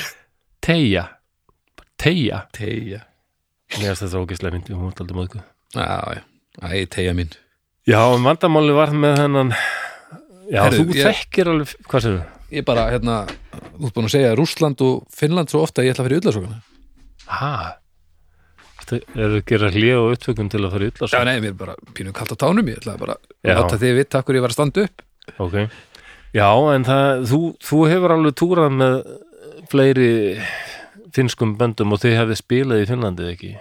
[0.63, 1.09] Teija.
[2.03, 2.99] Teija, tegja
[3.73, 5.43] mér finnst þetta ógeðslega myndi hún var aldrei
[5.73, 6.23] já,
[6.61, 7.31] æ, tegja mín.
[7.89, 9.53] Já, vandamáli var með hennan
[10.51, 12.19] Já, Herðu, þú ég- þekkir alveg, hvað sér
[12.59, 13.15] ég bara, hérna,
[13.79, 16.21] þú ert búin að segja Rússland og Finnland svo ofta að ég ætla að fyrir
[16.21, 16.59] ullasokana
[17.39, 17.53] Ha?
[18.93, 21.77] Er að gera hlið og upptökum til að fara illa já, nei, mér er bara
[21.97, 24.59] pínu kalt á tánum ég ætla bara að láta þið vitt akkur ég var að
[24.59, 25.05] standa upp.
[25.43, 25.59] Ok.
[26.33, 28.97] Já, en það, þú, þú hefur alveg túrað með
[29.73, 30.11] fleiri
[31.13, 33.53] finnskum böndum og þið hefði spilað í Finnlandi ekki?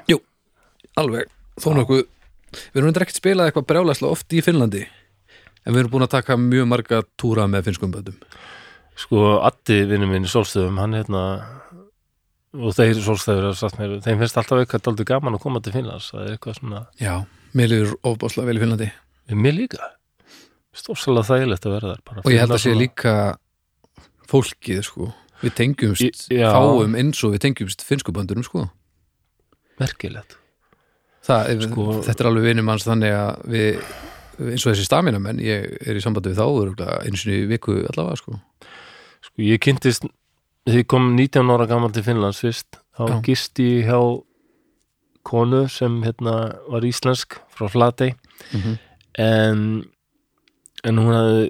[0.99, 1.29] Alveg,
[1.59, 2.05] þó nokkuð
[2.51, 6.39] við erum ekkert spilað eitthvað brjálæslega oft í Finnlandi en við erum búin að taka
[6.39, 8.17] mjög marga túra með finnskum böndum.
[8.99, 11.21] Sko, Addi vinnu minn í Sólstöðum, hann hérna
[12.54, 15.74] og þeir Sólstöður hafa sagt mér, þeim finnst alltaf eitthvað daldið gaman að koma til
[15.76, 16.10] Finnlands.
[16.12, 17.14] Það er eitthvað svona, já,
[17.56, 18.89] mér líður ofbáslega vel í Finnlandi.
[19.32, 19.88] Mér líka.
[20.76, 22.24] Stórslega þægilegt að vera þar bara.
[22.26, 23.16] Og ég held að sé svona- líka
[24.32, 25.14] fólkið, sko.
[25.41, 28.68] Við tengjumst, fáum eins og við tengjumst finnsku böndurum, sko.
[29.80, 30.38] Merkilegt.
[31.26, 33.82] Það, Sko- þetta er alveg vinum hans þannig að við,
[34.52, 37.76] eins og þessi stamina menn, ég er í sambandi við þá einu sinni í viku
[37.88, 38.39] allavega sko.
[39.22, 40.04] sko, ég kynntist
[40.70, 43.16] ég kom 19 ára gammal til Finnlands fyrst þá Já.
[43.26, 44.01] gisti ég hjá
[45.24, 48.16] konu sem hérna var íslensk frá Flatey.
[48.51, 48.80] Mm
[49.20, 49.84] en,
[50.88, 51.47] en hún hafði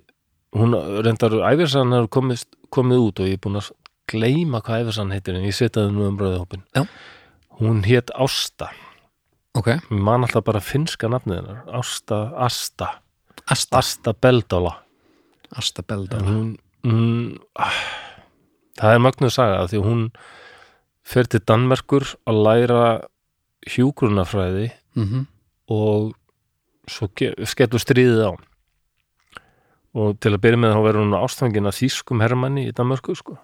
[0.57, 3.71] hún reyndar æfirsann hefur komið, komið út og ég er búin að
[4.11, 6.85] gleyma hvað æfirsann heitir en ég setaði nú um bröðhópin Já.
[7.61, 8.71] hún hét Ásta.
[9.55, 12.95] Ok, ég man alltaf bara finska nafnið hennar Ásta, Asta.
[13.45, 14.77] Asta, Asta Beldóla
[15.55, 16.51] Asta Belda en hún,
[16.87, 17.81] hún ah,
[18.79, 20.03] það er mögnuð saga því að hún
[21.11, 22.83] fer til Danmerkur að læra
[23.75, 25.27] hjúgrunafræði mm
[25.71, 26.09] og
[26.91, 27.07] svo
[27.47, 28.31] skellur stríðið á.
[29.95, 33.37] Og til að byrja með þá verður hún ástfangin af þýskum hermanni í Danmörku sko.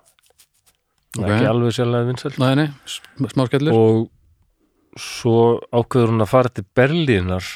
[1.15, 1.23] Ok.
[1.23, 2.39] ekki alveg sérlega vinsælt.
[2.43, 3.77] Nei, nei, sm- smá skellur.
[3.79, 5.37] Og svo
[5.71, 7.47] ákveður hún að fara til Berlínar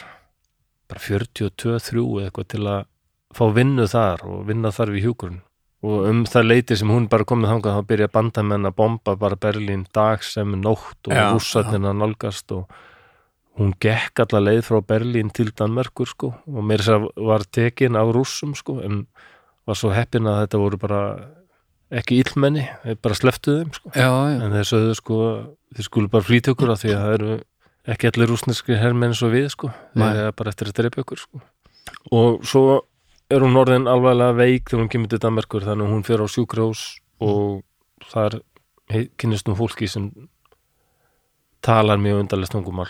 [0.87, 2.87] bara 42-3 eitthvað til að
[3.35, 5.41] fá vinnu þar og vinna þar við hjúkurinn
[5.81, 9.39] og um það leiti sem hún bara komið þangað þá byrja bandamenn að bomba bara
[9.41, 12.79] Berlín dag sem nótt og rússarnir að nálgast og
[13.59, 16.31] hún gekk alla leið frá Berlín til Danmerkur sko.
[16.47, 19.05] Og mér að var tekin af rússum sko en
[19.67, 21.01] var svo heppin að þetta voru bara
[21.91, 22.63] ekki illmenni,
[23.03, 23.91] bara sleftu þeim sko.
[23.97, 25.17] Já, já, en þeir sögðu sko
[25.75, 27.33] þeir skulu bara flýta ykkur af því að það eru
[27.91, 29.73] ekki allir rúsneski hermenn svo við sko.
[29.97, 31.41] Þeir er bara eftir að drepa ykkur sko.
[32.15, 32.63] Og svo
[33.31, 36.27] er hún orðin alveglega veik þegar hún kemur til Danmerkur þannig að hún fer á
[36.31, 36.83] sjúkrós
[37.23, 37.61] og
[38.11, 38.39] þar
[39.19, 40.09] kynnist hún fólki sem
[41.63, 42.89] talar mjög undarlega stungumál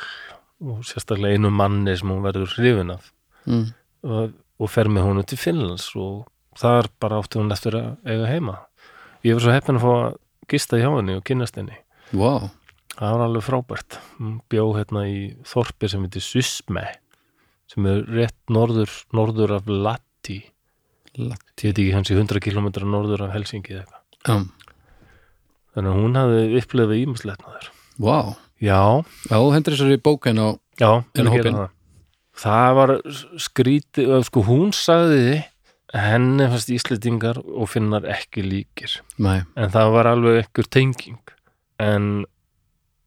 [0.61, 3.11] og sérstaklega einu manni sem hún verður hrifin af.
[3.49, 3.71] Mm.
[4.05, 6.27] og, og fer með honum til Finnlands og
[6.61, 8.57] þar bara átti hún eftir að eiga heima.
[9.25, 10.17] Ég var svo heppin að fá að
[10.51, 11.79] gista hjá henni og kynnast henni.
[12.13, 12.51] Wow
[12.97, 13.97] það var alveg frábært.
[14.19, 16.85] Hún bjó hérna í þorpi sem heitir Susme
[17.71, 20.10] sem er rétt norður, norður af Latti
[21.19, 21.51] Lagt.
[21.59, 24.01] ég veit ekki hans í 100 km norður af Helsingi eða eitthvað.
[24.21, 24.35] Já,
[25.75, 27.69] þannig að hún hafði upplifað ímislegt þar
[28.01, 28.81] wow já,
[29.27, 30.47] Já, hendur þessari bókin á
[30.79, 31.63] já, það.
[32.41, 32.93] Það var
[33.43, 35.41] skrítið sko hún sagði
[35.91, 38.93] henni fannst Íslendingar og finnar ekki líkir.
[39.19, 41.19] Nei, en það var alveg ekkur tenging.
[41.81, 42.23] En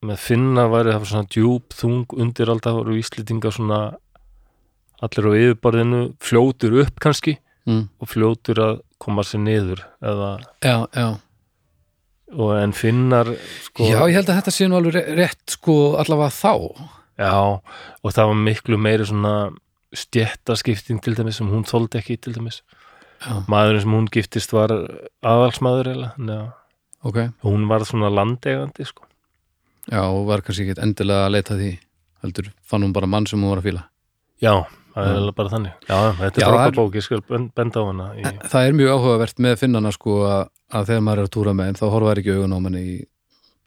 [0.05, 3.81] með finna væri það svona djúb, þung undir alltaf voru Íslendingar svona
[5.05, 7.39] allir á yfirborðinu fljótur upp kannski
[7.69, 7.85] mm.
[8.01, 10.31] og fljótur að koma sér niður eða,
[10.65, 11.09] já, já.
[12.35, 13.29] Og en finnar
[13.62, 16.55] sko, Já, ég held að þetta sé nú alveg ré- rétt sko allavega þá.
[17.21, 19.35] Já, og það var miklu meiri svona
[19.95, 22.62] stjettaskipting til dæmis sem hún þoldi ekki til dæmis.
[23.23, 24.73] Já, maðurinn sem hún giftist var
[25.23, 26.49] aðalsmaður eða, neða,
[27.07, 27.21] ok.
[27.47, 29.07] Hún var svona landegandi sko.
[29.93, 31.71] Já, og var kannski ekki endilega að leita því
[32.25, 33.85] heldur, fann hún bara mann sem hún var að fíla?
[34.43, 34.55] Já,
[34.95, 35.73] það er alveg bara þannig.
[35.89, 38.23] Já, þetta Já, er frábær það er- bók, ég skal ben- benda á hana í,
[38.53, 41.67] Það er mjög áhugavert með finnana sko að, að þegar maður er að túra með
[41.71, 42.95] þeim þá horfa þær ekki augun á manni í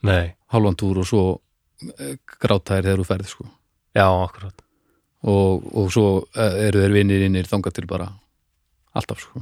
[0.08, 1.24] Nei, hálfan túr og svo
[2.00, 3.46] eh, gráta þær þegar þú ferð sko.
[3.98, 4.62] Já, akkurat.
[5.28, 6.08] Og, og svo
[6.38, 8.08] eh, eru þeir vinnir innir þangað til bara
[8.96, 9.42] alltaf sko.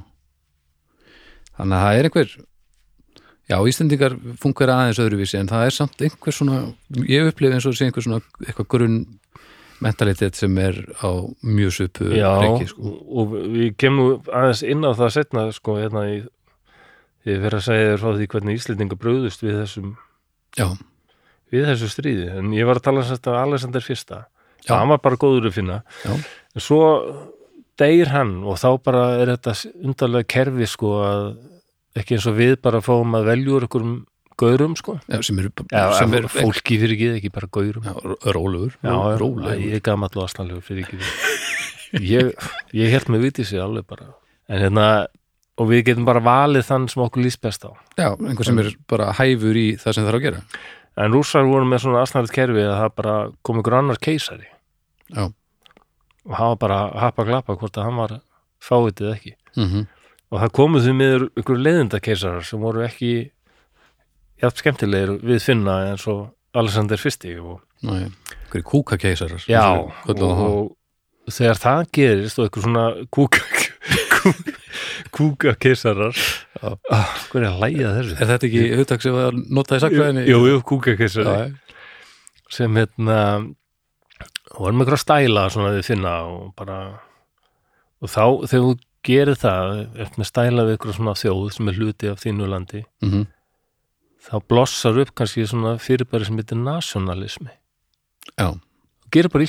[1.56, 2.32] Þannig að það er einhver
[3.46, 6.58] já, Íslendingar fungur aðeins öðruvísi en það er samt einhver svona
[7.08, 8.98] ég upplifi eins og sé einhver svona eitthvað grunn
[9.84, 11.10] mentalitet sem er á
[11.44, 12.94] mjög Já, reiki sko.
[13.08, 16.18] og við kemum aðeins inn á það setna sko, hérna í
[17.26, 19.96] ég verið að segja þér frá því hvernig Íslendinga bröðust við þessum
[20.58, 20.68] já,
[21.54, 24.20] við þessu stríði, en ég var að tala sem þetta Alexander fyrsta,
[24.66, 24.76] Já.
[24.78, 26.82] hann var bara góður að finna, já, en svo
[27.80, 31.26] deyr hann og þá bara er þetta undarlega kerfi sko að
[32.00, 33.98] ekki eins og við bara fáum að velja úr einhverjum
[34.40, 34.98] gaurum sko.
[35.10, 35.52] Já sem eru
[36.20, 37.86] er fólki fyrir ekki, ekki bara gaurum.
[38.26, 39.60] Rólegur, rólegur.
[39.62, 41.00] Ég er gamall og aðstæðanlegur fyrir ekki
[42.16, 42.32] ég,
[42.76, 44.10] ég held með vitið sér alveg bara.
[44.52, 44.88] En hérna,
[45.60, 47.72] og við getum bara valið þann sem okkur líst best á.
[47.98, 50.44] Já, einhver sem er bara hæfur í það sem það er að gera.
[50.96, 53.16] En rússar voru með svona aðstæðanlegt kerfi að það bara
[53.46, 54.48] kom ykkur annar keisari.
[55.12, 55.28] Já,
[56.26, 58.18] og var bara að happa glappa hvort að hann var
[58.64, 59.36] fáið eða ekki.
[59.56, 59.88] Mhm.
[60.34, 63.12] Og það komu því miður ykkur leiðindakeisarar sem voru ekki
[64.44, 70.72] jafn skemmtilegir við finna eins og Alexander fyrsti og Nei, einhverjir kúkakeisarar Já, og og,
[71.28, 73.44] og þegar það gerist og eitthvað svona kúka
[75.16, 76.72] kúka keisarar Já.
[76.92, 78.16] ah, er að læja þessu?
[78.16, 80.26] Er þetta ekki hugtak sem var notað í sakfræðinni?
[80.32, 81.78] Jú, jú, kúka keisari Já,
[82.56, 83.20] sem hérna
[84.56, 86.80] voru með eitthvað stæla svona við finna og bara
[88.04, 88.76] og þá þegar þú
[89.06, 92.84] gerir það eftir með stæla við eitthvað svona þjóð sem er hluti af þínu landi
[93.04, 93.26] mhm,
[94.26, 97.54] þá blossar upp kannski svona fyrirbæri sem heitir nationalismi
[98.36, 98.50] já,
[99.12, 99.46] gerir bara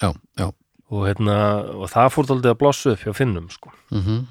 [0.00, 0.48] já, já.
[0.88, 1.34] Og, hérna,
[1.76, 3.72] og það fór aldrei að blossu upp hjá finnum sko.
[3.92, 4.26] mm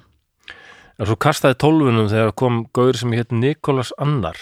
[0.97, 4.38] en svo kastaði tólfunum þegar kom gaur sem hétt Nikolas Annar.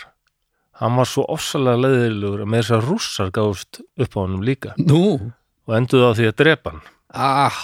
[0.80, 4.76] Hann var svo ofsalega leiðilegur að með þess að rússar gáðust upp á honum líka.
[4.80, 5.32] Nú,
[5.68, 6.84] og enduðu á því að drepa hann.
[7.16, 7.62] Ah,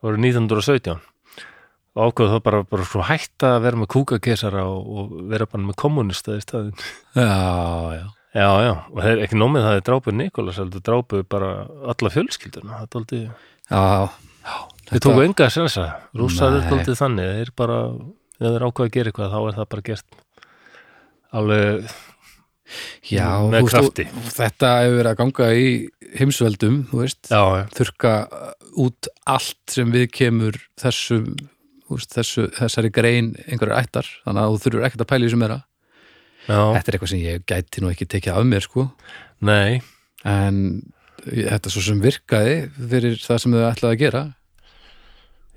[0.00, 1.11] það voru 1917
[1.92, 5.66] og ákveðu þá bara, bara svo hætta að vera með kúkakesara og, og vera bara
[5.68, 6.74] með kommunista í staðin
[7.16, 7.28] já,
[7.98, 8.04] já.
[8.32, 11.50] Já, já, og það er ekki nómið það er drápuð Nikolas, heldur drápuð bara
[11.92, 13.24] alla fjölskylduna, það er aldrei
[13.72, 14.54] Já,
[14.88, 15.84] Þið tóku enga að sensa,
[16.16, 16.70] rússar er Nei.
[16.78, 17.76] aldrei þannig, þeir bara,
[18.40, 20.16] ef þeir ákveða að gera eitthvað, þá er það bara gert
[21.32, 21.92] alveg,
[23.12, 24.06] já Með þú krafti.
[24.08, 25.68] og Þetta hefur verið að ganga í
[26.18, 27.20] heimsveldum, þú veist.
[27.30, 28.12] Já, já, þurka
[28.82, 31.28] út allt sem við kemur þessum
[31.96, 35.40] veist, þessu, þessari grein einhverjar ættar, þannig að þú þurfur ekkert að pæla í þessu
[35.42, 35.58] meira.
[36.42, 38.86] Já, Þetta er eitthvað sem ég gæti nú ekki tekið af mér sko.
[39.46, 39.82] Nei,
[40.26, 40.56] en
[41.22, 44.22] þetta svo sem virkaði fyrir það sem þau ætlaði að gera.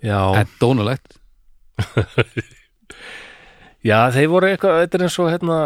[0.05, 1.17] Já, en dónalegt.
[3.85, 5.57] Já, þeir voru eitthvað, þetta er eins og hérna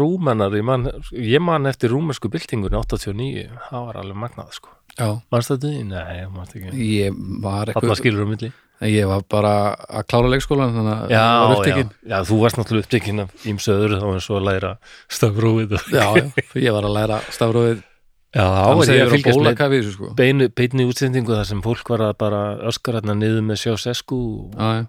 [0.00, 5.08] rúmennar, ég man, ég man eftir rúmensku byltingunni 89, það var alveg magnað, sko, Já,
[5.30, 5.74] því?
[5.88, 8.50] Nei, mannst ekki, ég var þarna eitthvað skilur um milli.
[8.88, 9.52] ég var bara
[9.88, 11.92] að klára leikskólan þannig að Já, ég var já, upptekinn.
[12.12, 14.72] já, þú varst náttúrulega upptekinn af ímsu öðru þá eins og að læra
[15.18, 16.26] stafrófið og já, já,
[16.66, 17.86] ég var að læra stafrófið
[18.28, 21.90] Já, þá var ég að fylgjast með þessu sko beinu, beinu útsendingu þar sem fólk
[21.94, 24.18] var að bara öskar hérna niður með sjósesku
[24.52, 24.82] Já, já,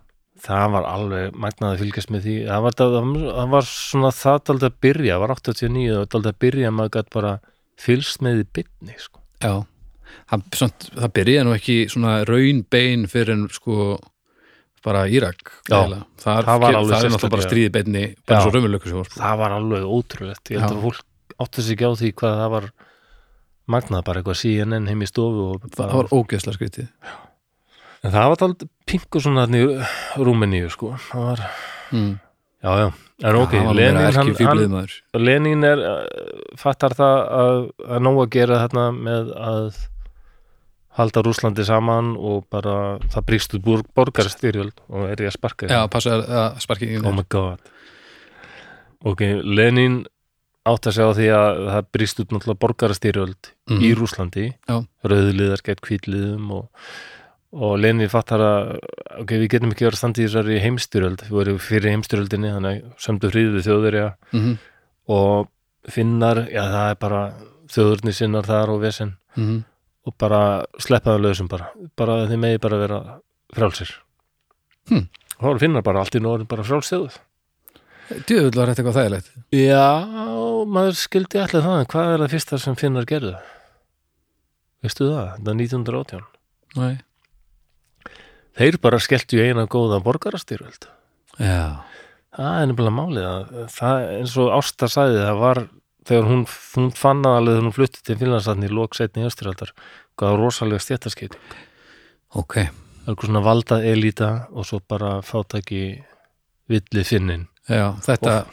[0.44, 2.98] það var alveg magnað að fylgjast með því það var, það,
[3.38, 6.70] það var svona það daldið að byrja, það var 89 það var daldið að byrja
[6.70, 7.34] að maður gætt bara
[7.80, 9.24] fylgst með í bytni sko.
[9.40, 9.54] já.
[10.30, 10.44] Það,
[10.94, 13.98] það byrjaði nú ekki svona raun bein fyrir en sko
[14.86, 16.50] bara Írak það var það er
[16.80, 19.22] náttúrulega bara stríði beinni bara svo raunveruleikur sem var sko.
[19.22, 20.52] það var alveg ótrúlegt.
[20.54, 22.70] Ég held að fólk átti sig ekki á því hvað það var
[23.70, 26.88] magnað bara eitthvað CNN heim í stofu og það bara, var ógeðslega skrítið.
[28.00, 29.64] En það var daldið pingu svona í
[30.24, 30.94] Rúmeníu sko.
[31.10, 31.46] Það var,
[31.92, 32.12] mm.
[32.64, 32.90] já já.
[33.20, 35.96] En ok, var maður Lenin er uh,
[36.60, 39.82] fattar það að, að nóg að gera þarna með að
[40.98, 45.68] halda Rúslandi saman og bara það bríkst út bor- borgarastyrjöld og er ég að sparka
[45.70, 47.60] já, passa að sparki oh my god.
[49.06, 50.02] Ok, Lenin
[50.68, 53.80] átt að segja á því að það bríkst út náttúrulega borgarastyrjöld Mhm.
[53.86, 54.76] í Rúslandi Já.
[55.06, 56.66] rauðliðar gegn hvítliðum og,
[57.54, 58.80] og Lenin fattar að
[59.22, 61.22] ok, við getum ekki verið að standa í þessari heimstyrjöld.
[61.30, 64.10] Við vorum fyrir heimstyrjöldinni þannig að sömdu fríðu við þjóðverja.
[64.34, 64.58] Mm -hmm.
[65.08, 65.48] og
[65.90, 67.34] finnar, já það er bara
[67.70, 69.16] þjóðurni sinnar þar og vesen.
[69.38, 69.64] Mm
[70.10, 70.42] og bara
[70.82, 73.00] sleppaðu lausum bara, bara þið megi bara vera
[73.56, 73.96] frálsir
[74.90, 75.04] Hm.
[75.38, 77.20] og þá finnar bara allt í nóður bara frálsþjóð
[78.26, 79.28] djöfull var þetta eitthvað þægilegt.
[79.54, 79.84] Já,
[80.66, 83.36] maður skildi allir það en hvað er það fyrsta sem finnar gerðu?
[84.82, 86.24] Veistu það, þetta er 1918
[86.80, 86.96] Nei.
[88.58, 90.88] þeir bara skelltu í eina góða borgarastyrvöld
[91.40, 91.86] já,
[92.36, 95.62] það er nefnilega málið að það eins og Ásta sagði það var
[96.08, 96.46] þegar hún,
[96.76, 99.74] hún fann að alveg þegar hún flutti til Finnlandsatni í lok setni östuraldar
[100.20, 101.40] hvað var rosalega stjættaskeitt
[102.40, 102.62] ok
[103.10, 105.84] eitthvað svona valda elíta og svo bara fátæki
[106.70, 107.48] villi finnin.
[107.70, 108.44] Já, þetta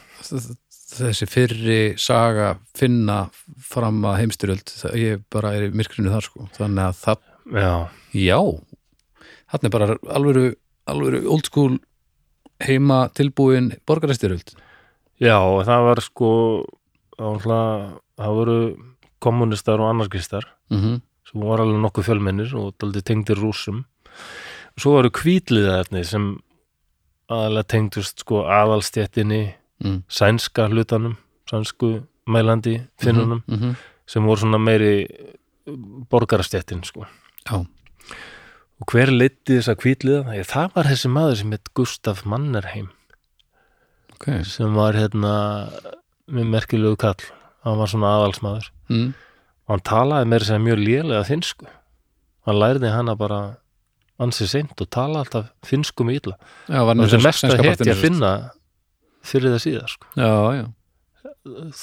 [0.97, 3.27] þessi fyrri saga finna
[3.61, 6.47] fram að heimstyrjöld ég bara er í myrkrinu þar sko.
[6.57, 7.27] Þannig að það,
[7.59, 7.75] já,
[8.17, 8.41] já.
[9.53, 10.47] Þarna er bara alvöru,
[10.89, 11.77] alvöru old school
[12.63, 14.55] heima tilbúin borgarastyrjöld.
[15.21, 16.31] Já og það var sko
[17.17, 18.59] það voru
[19.19, 21.01] kommunistar og anarkistar mm -hmm.
[21.31, 23.85] sem voru alveg nokkuð fjölmennir og daldi tengdir rússum
[24.77, 26.39] og svo voru kvítliðaefni sem
[27.29, 29.55] aðalega tengdust sko aðalstjettinni
[29.85, 30.03] mm.
[30.09, 31.17] sænska hlutanum
[31.51, 33.75] sænsku mælandi finnunum mm -hmm.
[34.07, 35.07] sem voru svona meiri
[36.11, 37.07] borgarastjettin sko
[37.51, 37.67] já,
[38.81, 40.37] og hver leiti þessa kvítliða?
[40.37, 42.89] Ég, það var þessi maður sem heit Gustaf Mannerheim
[44.15, 45.71] ok sem var hérna
[46.27, 47.29] með merkilegu kall
[47.67, 48.71] hann var svona aðalsmaður.
[48.91, 49.15] Mm.
[49.67, 51.69] og hann talaði meira sem mjög lélega finsku
[52.47, 53.41] hann lærði hana bara
[54.23, 56.37] ansið seint og tala alltaf finsku með illa.
[56.71, 58.33] Þessi sænska mesta partinn heti að finna
[59.27, 60.09] fyrir það síðar sko.
[60.17, 60.65] já, já,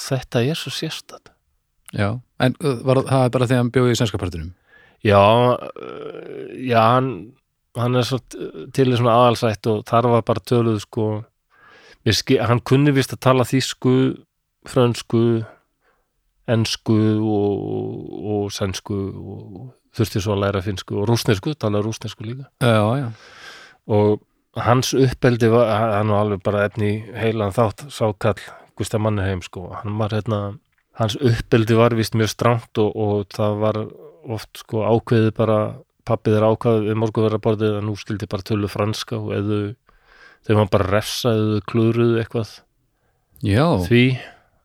[0.00, 1.32] þetta er svo sérstætt
[1.94, 2.08] já
[2.42, 4.52] en uh, var, það er bara því að hann bjóði í sænska partinum?
[5.04, 7.10] Já, uh, já hann,
[7.78, 11.08] hann er svo til í svona aðalsætt og þar var bara töluð sko
[12.04, 13.94] hann kunni vist að tala þýsku
[14.68, 15.44] frönsku
[16.50, 17.64] ensku og,
[18.34, 22.50] og sænsku og þurfti svo að læra finsku og rúsnesku, tala rúsnesku líka.
[22.60, 23.08] Já, já,
[23.86, 24.20] og
[24.56, 28.42] hans uppeldi var, hann var alveg bara efni heilan þátt sákall
[28.78, 30.58] Gustaf Mannerheim sko, hann var hérna
[30.98, 33.80] hans uppeldi var vist mjög strangt og, og það var
[34.34, 35.58] oft sko ákveðið bara
[36.06, 39.58] pappið er ákveðið við morgunverðarborðið að nú skildi bara tölu franska og eða
[40.44, 42.54] þegar maður bara refsaðu klúruðu eitthvað
[43.44, 44.04] Já, því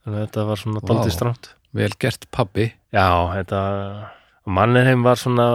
[0.09, 0.87] þannig að þetta var svona Vá.
[0.89, 2.65] daldið stramt vel gert pabbi.
[2.91, 3.07] Já,
[3.37, 3.59] þetta
[4.49, 5.45] Mannheim var svona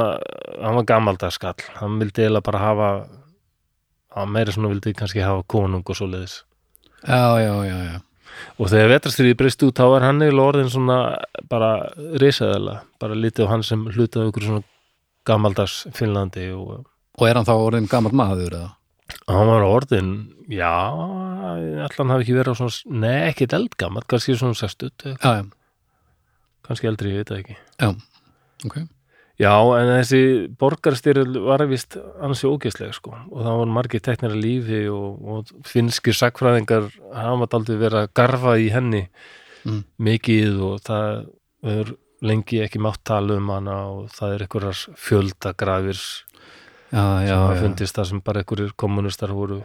[0.62, 2.88] hann var gamaldarskall, hann vildi eiginlega bara hafa
[4.14, 6.44] hann meira svona vildi kannski hafa konung og svoleiðis.
[7.02, 7.96] Já, já, já, já.
[8.58, 10.98] Og þegar vetrastriði breyst út þá var hann eiginlega orðin svona
[11.50, 11.72] bara
[12.22, 14.64] risaðala, bara lítið á hann sem hlutað ykkur svona
[15.26, 16.84] gamaldars Finnlandi og
[17.14, 18.70] Og er hann þá orðin gammal maður eða?
[19.28, 20.10] Hann var orðin
[20.48, 20.70] já,
[21.84, 25.44] allan hafi ekki verið á svona, nei, ekki eldgammal kannski svona sestut, Já, já,
[26.64, 27.56] kannski eldri, ég veit það ekki.
[27.80, 27.88] Já,
[28.68, 28.76] ok.
[29.34, 30.18] Já, en þessi
[30.62, 35.50] borgarstyrjul var vist ansi ógeðsleg sko og það voru margir teknir að lífi og, og
[35.66, 39.08] finnskir sakfræðingar hafa aldrei verið að garfa í henni
[39.64, 39.78] Mm.
[39.96, 41.22] mikið og það
[41.72, 41.90] er
[42.20, 46.02] lengi ekki mátt tala um hana og það er einhverjar fjöldagrafir
[46.94, 49.60] Já, já, sem já, fundist það sem bara einhverjir kommunistar voru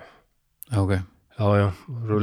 [0.72, 0.96] já, ok.
[1.40, 1.68] Já, já,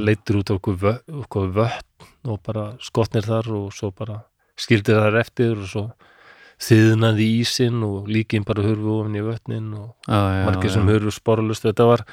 [0.02, 4.18] leittir út okkur vö- okkur vötn og bara skotnir þar og svo bara
[4.58, 5.84] skildir þar eftir og svo
[6.66, 10.74] þiðnaði ísinn og líkin bara hurfu ofan í vötnin og Já, já, margir já.
[10.74, 12.04] sem hurfu sporlust þetta var,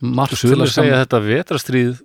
[0.00, 1.98] Margt til að segja að þetta vetrastríð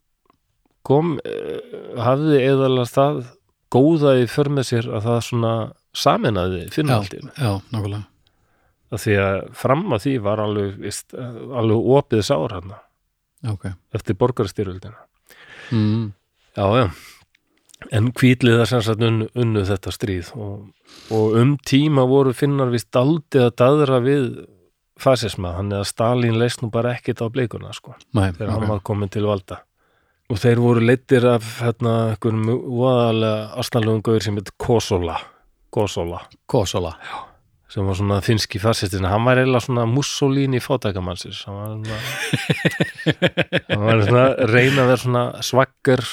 [0.86, 3.22] kom uh, hafði eðalega það
[3.72, 5.54] góða í för með sér að það svona
[5.96, 8.04] saminaði Já, Finnaldin já, nákvæmlega
[8.94, 12.76] að því að fram að því var alveg, vist, alveg opið sár hann
[13.46, 13.68] Já, ok.
[13.94, 14.98] Eftir borgarstyrjöldina
[15.72, 16.08] mm.
[16.56, 16.88] Já, já.
[17.94, 20.68] En kvítlið það sem sagt unnu, unnu þetta stríð og,
[21.14, 24.30] og um tíma voru finnar vist aldrei að daðra við
[24.96, 28.70] fasisma, þannig að Stalin leist nú bara ekkit á bleikuna, sko, Nei, þegar hann ok.
[28.72, 29.60] var komin til valda.
[30.32, 32.48] Og þeir voru leittir af hérna, einhverjum
[32.80, 35.20] voðalega astanlegum gauður sem heit Kosola,
[35.76, 36.96] Kosola, Kosola
[37.76, 39.08] sem var svona finski fasistin.
[39.10, 41.42] Hann var eiginlega svona Mussolini fátækamannsins.
[41.50, 41.98] Hann var svona,
[43.70, 46.06] hann var svona reyna að vera svona svaggar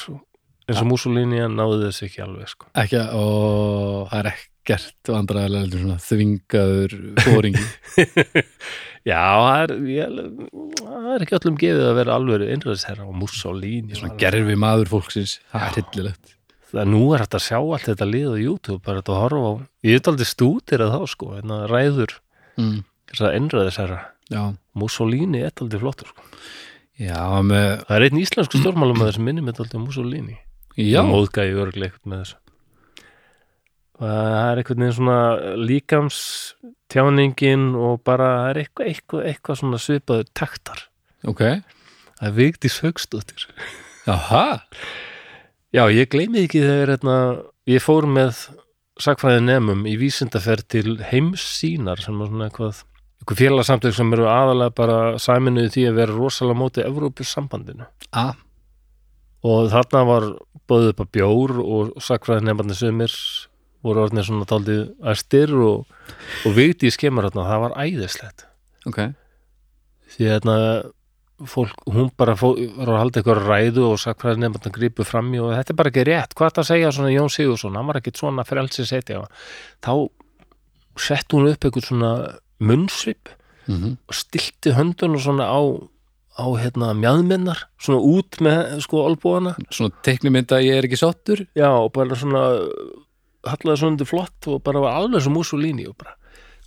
[0.67, 2.67] eins og Mussolini en náði þess ekki alveg, sko.
[2.83, 7.63] Ekki, og það er ekkert vandræðilega þvingaður fóringi
[9.11, 10.21] Já, það er, ég,
[10.79, 15.65] það er ekki öllum gefið að vera alveg einræðisherra og Mussolini gerfi maður fólksins Það
[15.67, 16.37] er hillilegt
[16.73, 19.49] það nú er hægt að sjá allt þetta lið á YouTube bara þetta að horfa
[19.49, 19.53] á,
[19.87, 22.15] ég er aldrei stútir að þá sko, en að ræður
[22.59, 22.77] mm.
[23.11, 23.99] þess að einræðisherra,
[24.33, 24.43] Já,
[24.79, 26.29] Mussolini er aldrei flottur sko.
[26.97, 30.39] já, með það er einn íslensku stórmálum að þessi minni með aldrei Mussolini.
[30.79, 32.39] Já, og móðgæði eitthvað með þessu.
[34.03, 35.17] Það er einhvern veginn svona
[35.61, 36.17] líkams
[36.91, 40.81] tjáningin og bara það er eitthvað, eitthvað, eitthvað svona svipaður taktar.
[41.29, 41.43] Ok.
[42.17, 43.45] Það er Vigdís Haugsdóttir
[44.07, 44.63] Jaha,
[45.73, 47.17] Já, ég gleymi ekki þegar hérna,
[47.65, 48.43] ég fór með
[49.01, 52.83] sakfræði nemum í vísindaferð til heimssýnar sem er svona eitthvað,
[53.23, 57.89] eitthvað félagsamtök sem eru aðalega bara sæminuði því að vera rosalega móti Evrópusambandinu.
[58.13, 58.27] A,
[59.49, 60.29] og þarna var
[60.69, 63.17] bóðið upp að bjór og sakfræði nefnandi sumir
[63.83, 65.89] voru orðnir svona taldið æstir og,
[66.45, 68.45] og viti í skemur þarna, það var æðislegt.
[68.87, 69.01] Ok.
[70.13, 70.57] Því að hérna,
[71.49, 75.31] fólk, hún bara fó, var að halda eitthvað ræðu og sakfræði nefnandi að grípu fram
[75.33, 77.89] í og þetta er bara ekki rétt, hvað það að segja svona Jón Sigursson, hann
[77.89, 79.23] var ekkit svona frelsi setja.
[79.83, 79.93] Þá
[81.03, 82.13] sett hún upp eitthvað svona
[82.63, 83.33] munnsvip
[83.67, 85.61] mm og stilti höndunum svona á
[86.33, 91.45] á hérna mjadmennar svona út með sko olbúana Svona teiknumynda ég er ekki sáttur.
[91.55, 92.41] Já og bara svona
[93.47, 96.17] hallaði svona undir flott og bara var alveg sem Mussolini og bara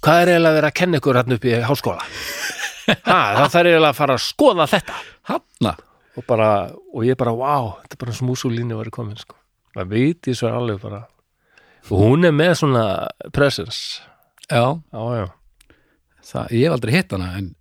[0.05, 2.09] hvað er eiginlega verið að kenna ykkur hérna upp í háskóla
[2.87, 4.97] það þarf eiginlega að fara að skoða þetta.
[5.31, 5.75] Hanna
[6.17, 6.51] og bara,
[6.95, 9.37] og ég bara, wow þetta er bara sem Mussolini var komin sko.
[9.77, 11.03] Það veit ég svo alveg bara.
[11.91, 12.85] Og hún er með svona
[13.37, 14.01] presence.
[14.49, 15.27] Já, já, já,
[16.31, 17.53] það, ég hef aldrei hitt hana en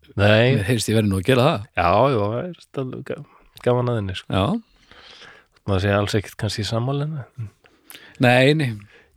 [0.70, 1.66] heyrst ég verið nú að gera það.
[1.76, 3.24] Já, já það er stálega ga-
[3.66, 4.46] gaman að henni sko, Já,
[5.66, 7.24] maður sé alls ekkert kannski sammálinu
[8.22, 8.70] nei, nei.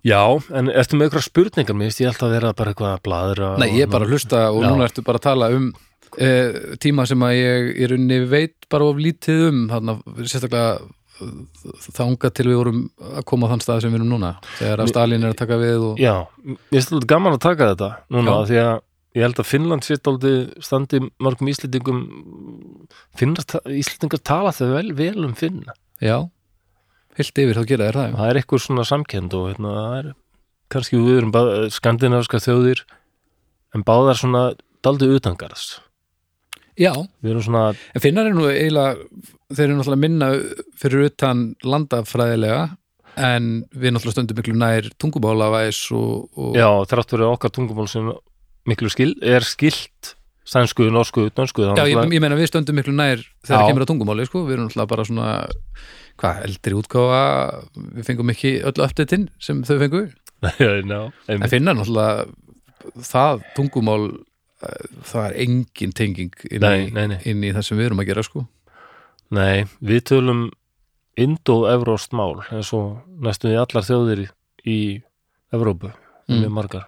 [0.07, 0.23] Já,
[0.55, 1.77] en ertu með ykkur spurningar?
[1.77, 4.41] Mér ég alltaf að vera bara eitthvað að bladra Nei, ég er bara að hlusta
[4.55, 4.69] og Já.
[4.71, 5.69] núna ertu bara að tala um
[6.17, 10.79] e, tíma sem að ég í rauninni veit bara of lítið um þarna, sérstaklega
[11.97, 14.91] þanga til við vorum að koma á þann stað sem við erum núna þegar að
[14.93, 18.37] Stalin er að taka við og já, mér finnst þetta gaman að taka þetta núna,
[18.37, 18.47] Já.
[18.51, 18.75] því að
[19.19, 22.01] ég held að Finnland sitt aldrei standi mörgum Íslendingum
[23.19, 26.21] finnast Íslendingar tala þau vel, vel um Finna já,
[27.19, 30.15] heilt yfir þá gera þér það það er eitthvað svona samkend og hérna, það er
[30.71, 32.85] kannski við erum skandinaviska þjóðir
[33.75, 34.45] en báðar svona
[34.85, 35.81] daldi utangarðs
[36.79, 36.93] Já,
[37.43, 38.95] svona, en finnar er nú eiginlega
[39.51, 40.29] þeir eru náttúrulega minna
[40.79, 42.61] fyrir utan landafræðilega
[43.19, 48.13] en við náttúrulega stöndum miklu nær tungumálavæs og, og já, þrátt fyrir okkar tungumál sem
[48.69, 50.15] miklu skil, er skilt
[50.49, 53.69] sænsku, norsku, dönsku Já, ég, ég meina við stöndum miklu nær þegar Já.
[53.69, 55.29] kemur að tungumáli, sko, við erum náttúrulega bara svona
[56.19, 57.23] hvað, eldri útgáfa
[57.77, 60.05] við fengum ekki öllu uppdættin sem þau fengu,
[60.47, 61.51] en einmitt.
[61.53, 62.29] finna náttúrulega
[63.09, 64.11] það tungumál
[64.61, 67.19] það er engin tenging inn, Nei, í, nei, nei.
[67.31, 68.47] inn í það sem við erum að gera, sko.
[69.31, 70.47] Nei, við tölum
[71.19, 74.25] indo-evróst mál eins og næstum því allar þjóðir
[74.69, 74.79] í,
[75.53, 75.93] Evrópu,
[76.29, 76.43] Mm.
[76.43, 76.83] mjög margar.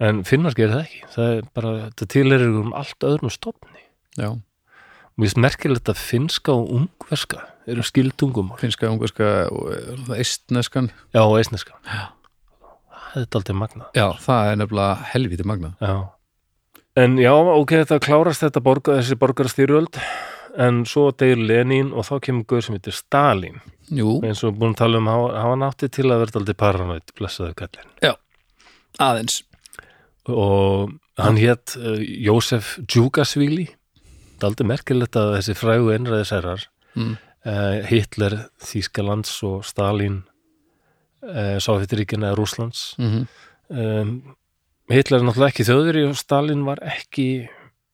[0.00, 1.02] En finnar gerir það ekki.
[1.14, 3.84] Það er bara, þetta tilherir um allt öðrum stofni.
[4.18, 10.90] Já, og ég merkilegt að finska og ungverska eru skildungumál finska, ungarska og eh, eistneskan.
[11.14, 12.08] Já, og eisneska Já.
[13.14, 15.74] það er aldrei magna Já, það er nefnilega helviti magnað.
[15.80, 15.94] Já.
[16.96, 19.98] En já, ok, þetta klárast þetta borga, þessi borgarastyrjöld
[20.62, 23.58] en svo deyr Lenin og þá kemur guður sem heitir Stalin
[23.92, 27.12] Jú, eins og búin að tala um, hafa hafa nátti til að verða aldrei paranoid,
[27.18, 27.90] blessaðu kallin
[29.02, 29.42] aðeins.
[30.32, 36.64] Og hann hétt uh, Jósef Djúkasvíli það er aldrei merkilegt að þessi frægu einræðisærar
[36.96, 37.12] mm.
[37.46, 40.22] uh, Hitler, Þýskalands og Stalin
[41.24, 43.28] uh, Sovjetríkina eða Rússlands Mm
[43.68, 44.36] um,
[44.92, 47.48] Hitler er náttúrulega ekki þjóðveri og Stalin var ekki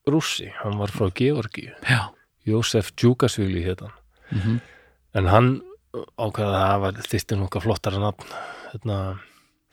[0.09, 2.13] rússi, hann var frá Georgi Já.
[2.45, 3.97] Jósef Djúkasvíli hétt hann.
[4.33, 4.59] Mm
[5.17, 5.51] en hann
[5.93, 8.35] ákveða að það var þýstir nokkað flottara nafn.
[8.71, 8.97] Hérna,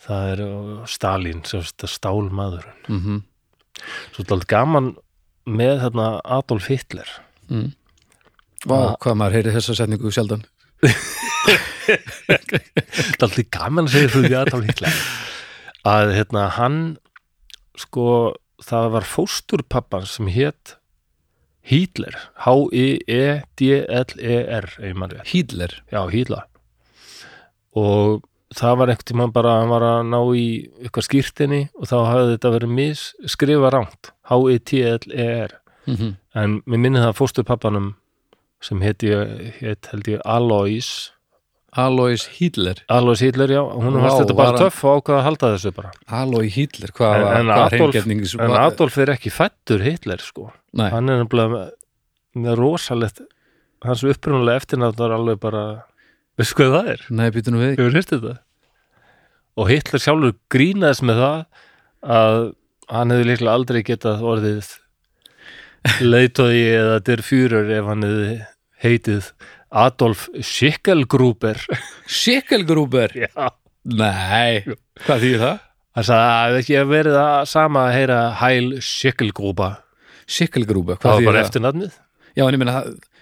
[0.05, 0.43] það er
[0.91, 2.79] Stalin stálmaðurinn.
[2.89, 3.23] -hmm.
[4.13, 4.97] svo er þetta gaman
[5.47, 7.09] með hérna Adolf Hitler.
[7.49, 7.73] Mm.
[8.67, 10.45] Vá, hvað maður heyri þessa setningu sjaldan.
[10.81, 15.01] Þetta er alltaf gaman að segja þú því Adolf Hitler.
[15.89, 16.99] Að hérna hann
[17.79, 20.77] sko það var fósturpappan sem hétt
[21.61, 22.17] Hitler.
[22.41, 23.47] H-I-E-D-L-E-R
[25.29, 26.47] Hýdler Já, Híla
[27.77, 28.25] og
[28.57, 30.47] það var einhvern tímann bara hann var að ná í
[30.81, 35.53] eitthvað skýrtinni og þá hafði þetta verið mis skrifa ránt, H-I-T-L-E-R
[35.87, 36.13] mm -hmm.
[36.35, 37.95] en mér minni það fóstur pappanum
[38.61, 41.13] sem heit, held ég Alois
[41.79, 45.19] Alois Hýdler Alois Hitler, já, hún Vá, varst þetta var bara hann- töff og ákvaða
[45.21, 45.91] að halda þessu bara.
[46.21, 51.23] Alois Hýdler, hvað var hreingerning en Adolf er ekki fættur Hitler sko, Nei, hann er
[51.23, 51.71] nefnilega
[52.35, 53.21] með, rosalegt
[53.85, 55.85] hans upprunalega eftirnátt var alveg bara
[56.39, 57.01] veistu hvað það er?
[57.11, 57.79] nei, við.
[57.79, 58.35] Hefur hérst þetta?
[59.57, 61.47] Og Hitler sjálfur grínaðist með það
[62.19, 62.53] að
[62.91, 64.71] hann hefði líklega aldrei getað orðið
[66.05, 68.35] leitóði eða der fjúrur ef hann hefði
[68.85, 69.31] heitið
[69.71, 71.61] Adolf Schickelgruber.
[72.11, 73.51] Sikkelgrúber Já.
[73.91, 74.65] Nei,
[75.07, 75.61] hvað þýðir það?
[75.97, 79.79] Það sagði að það ekki að verið það sama að heyra Heil Schickelgruber.
[80.31, 81.49] Sikkelgrúber, Það hvað var þýðir bara það?
[81.49, 81.95] eftir nafnið.
[82.39, 82.75] Já, en ég meina,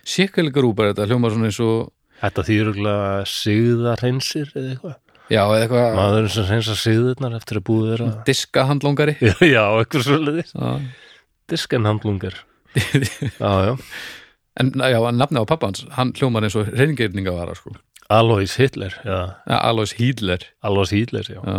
[0.09, 4.97] Sikkelgrúber, þetta hljómar svona eins og Þetta þýruglega sigðarhreinsir eða eitthvað.
[5.29, 10.07] Já, eða eitthvað Maðurinn sem hreinsa sigðurnar eftir að búið þeirra diskahandlóngari Já, já, eitthvað
[10.09, 10.71] svolítið Já.
[11.53, 12.39] Diskenhandlungar.
[12.75, 13.73] Já, já
[14.59, 17.77] En já, nafni á pappans, hann hljómar eins og reyningirningavara, sko
[18.11, 21.41] Alois Hitler, já, ja, Alois Hýdler Alois Hitler, já.
[21.45, 21.59] Já,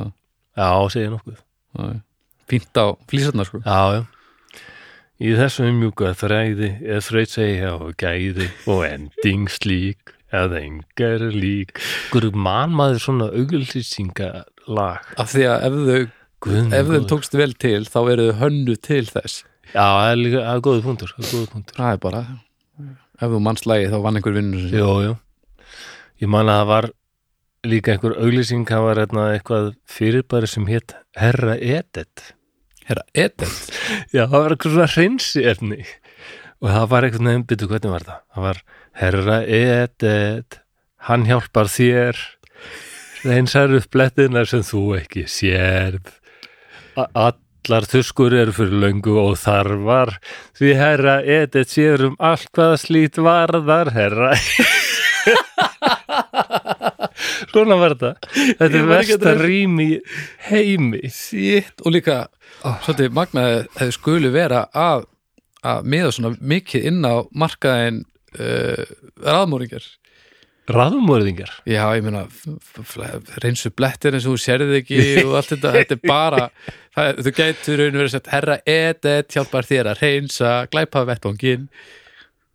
[0.58, 1.38] Já, segja nokkuð.
[1.78, 2.02] já.
[2.50, 4.06] Fínt á flýsarnar, sko Já, já.
[5.20, 11.74] Í þessum mjúka þræði er þraut segja og gæði og ending slík eða engar lík.
[12.14, 14.30] Hverju man maður svona auglýsinga
[14.72, 15.04] lag?
[15.20, 19.06] Af því að ef þau, ef þau tókst vel til þá eru þau hönnu til
[19.12, 19.44] þess
[19.74, 21.76] Já, það er líka, það er góður punktur, það er punktur.
[21.78, 22.22] Það er bara
[23.20, 25.16] Ef þú manns lagi þá vann einhver vinnur sem Jú, jú.
[26.24, 26.88] Ég man að það var
[27.70, 32.30] líka einhver auglýsing, það var hérna eitthvað fyrirbæri sem hétt Herra Edith.
[32.88, 33.58] Herra, Edith
[34.16, 35.82] Já, það var eitthvað svona hreinsi efni
[36.60, 38.22] og það var eitthvað nefn, byrju hvernig var það?
[38.36, 38.62] Það var
[39.00, 40.58] herra Edith,
[41.08, 42.18] hann hjálpar þér,
[43.24, 46.10] reynsar upp blettina sem þú ekki sérð.
[47.00, 47.32] A-
[47.70, 50.16] Allar þuskur eru fyrir löngu og þarfar,
[50.58, 54.32] því herra Edith sér um allt hvaða slít varðar, herra.
[57.52, 58.34] Svona var þetta.
[58.34, 60.02] Þetta er versta eftir rým í
[60.48, 61.04] heimi.
[61.14, 62.18] Sitt Og líka,
[62.88, 65.06] svolítið magnaði hefði skulu vera að
[65.62, 68.02] að miða svona mikið inn á markaðin
[68.40, 68.82] uh,
[69.22, 69.86] raðmóringar
[70.70, 71.50] Raðmörðingar.
[71.66, 72.28] Já, ég meina
[73.42, 76.44] reynsu blettir eins og þú sérði ekki og allt þetta, þetta er bara
[76.96, 77.34] það, er- þú
[77.96, 81.70] og verið sett herra Edith hjálpar þér að reynsa glæpa vettvangin,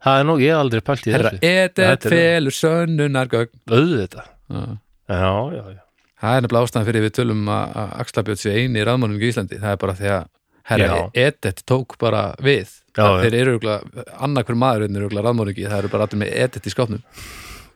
[0.05, 1.41] Það er nú, ég hef aldrei pælt í herra þessu.
[1.41, 4.27] Þetta er- felur sönnunargögn Auðvitað.
[4.53, 4.65] Já.
[5.09, 5.81] Já, já.
[6.21, 9.25] Það er nefnilega ástæðan fyrir við tölum að að Axla Björn sé eini í raðmóringu
[9.25, 10.27] í Íslandi það er bara því að
[10.71, 10.99] herra.
[11.15, 15.79] Edith tók bara við Já, þeir eru örugglega, annað hver maður er örugglega raðmóringi, það
[15.83, 17.03] eru bara allir með Edith í skápnum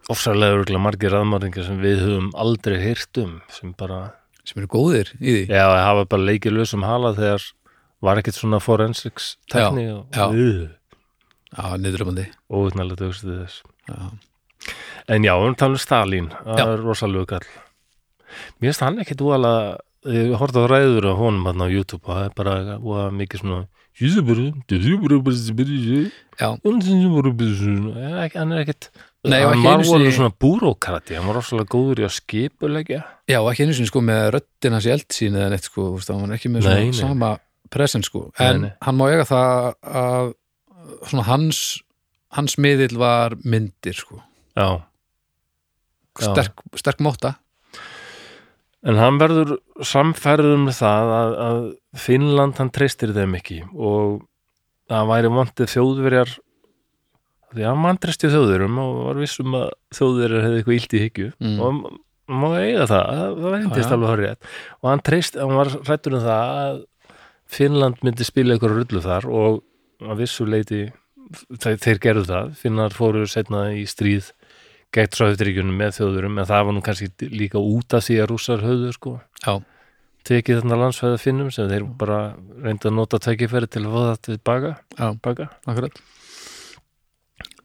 [0.09, 3.99] ofsalega örgulega margir raðmörðingar sem við höfum aldrei hýrt um sem bara,
[4.49, 7.45] sem eru góðir í því já, hafa bara leikið lausum hala þegar
[8.05, 10.27] var ekkert svona forensics tekni Já, og, já.
[10.33, 10.67] uh,
[11.49, 14.11] Já, niðurlöfandi og útnælega dögstu þess Já,
[15.09, 17.47] En já, við erum talað um Stalin, það er rosalega kall.
[18.61, 19.79] Mér finnst hann ekkit úalega,
[20.13, 23.41] ég horfði á ræður á honum hann á YouTube og það er bara úalega mikið
[23.41, 23.61] svona
[27.99, 28.91] já, hann er ekkit
[29.29, 33.67] Nei, hann var voru svona búrókrati hann var rosalega góður í að skipulegja já, ekki
[33.67, 36.79] einu sinni sko með röddina sér eldsýn eða neitt sko, hann var ekki með svona
[36.81, 36.99] Nei, nei.
[37.01, 37.33] sama
[37.73, 39.69] present sko, en Nei, hann má eiga það
[40.03, 40.31] að
[41.11, 41.59] svona hans
[42.37, 44.23] hans miðill var myndir sko,
[44.57, 44.69] já,
[46.19, 46.33] Já.
[46.33, 47.37] sterk, sterk móta.
[48.89, 49.57] En hann verður
[49.87, 51.61] samferður um það að, að
[51.99, 54.21] Finnland hann treystir þeim ekki og
[54.89, 56.35] það væri vantið þjóðverjar
[57.55, 61.29] því að hann vantresti þjóðverjum og var vissum að þjóðverjar hefði eitthvað illt í hyggju
[61.41, 61.59] Mm.
[61.61, 61.99] og m-
[62.29, 63.53] má eiga það, það,
[63.89, 63.93] já.
[63.97, 64.37] alveg horrið
[64.83, 66.81] og hann treyst, hann var hrættur um það að
[67.49, 69.63] Finnland myndi spila eitthvað rullu þar og
[70.05, 70.83] að vissu leiti
[71.57, 74.29] þeir, gerðu það, Finnar fóru setna í stríð
[74.93, 78.63] gegn Sáðuríkjunum með þjóðurum en það var nú kannski líka út af því að rússar
[78.65, 79.15] höfðu sko
[79.45, 79.57] já,
[80.29, 82.21] tekið þarna landsfæða finnum sem þeir bara
[82.65, 84.73] reyndu að nota tækifæri til að fá það til baka,
[85.25, 85.49] baka.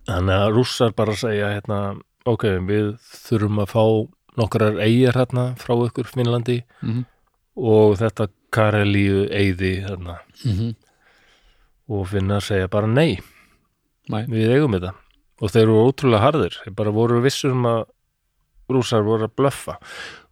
[0.07, 1.79] Þannig að rússar bara segja hérna,
[2.25, 2.93] ok, við
[3.27, 3.85] þurfum að fá
[4.37, 7.03] nokkrar eigir hérna frá ykkur Finnlandi mm
[7.59, 10.75] og þetta Karelíu eigði þarna -hmm.
[11.89, 13.19] og finnar segja bara nei,
[14.09, 14.25] Nei.
[14.27, 14.93] við eigum þetta.
[15.41, 16.57] Og þeir eru ótrúlega harðir.
[16.63, 17.85] Þeir bara voru vissur um að
[18.69, 19.77] rússar voru að blöffa.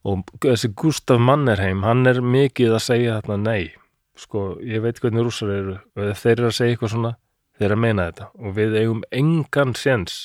[0.06, 3.74] Og þessi Gustaf Mannerheim hann er mikið að segja þarna nei.
[4.16, 5.80] Sko, ég veit hvernig rússar eru.
[5.96, 7.16] Þeir eru að segja eitthvað svona
[7.62, 8.28] þeir eru að meina þetta.
[8.42, 10.20] Og við eigum engan séns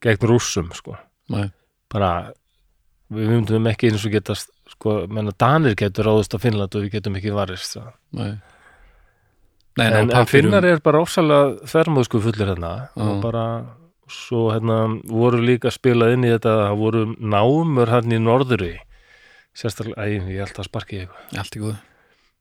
[0.00, 0.96] gegn rússum sko.
[1.30, 1.50] Nei.
[1.90, 2.32] bara
[3.10, 6.96] við myndum ekki eins og getast sko, menna Danir getur ráðust á Finnland og við
[6.96, 7.88] getum ekki varist það
[8.18, 8.30] Nei.
[9.78, 12.70] Nei, en, en finnar er bara ofsalega þvermóðsku fullir hérna.
[12.94, 13.02] Já.
[13.06, 13.44] og bara
[14.10, 18.72] svo hérna voru líka spilað inn í þetta það voru námur hann í norðuri
[19.54, 21.30] sérstaklega, æ, ég held að sparki eitthvað.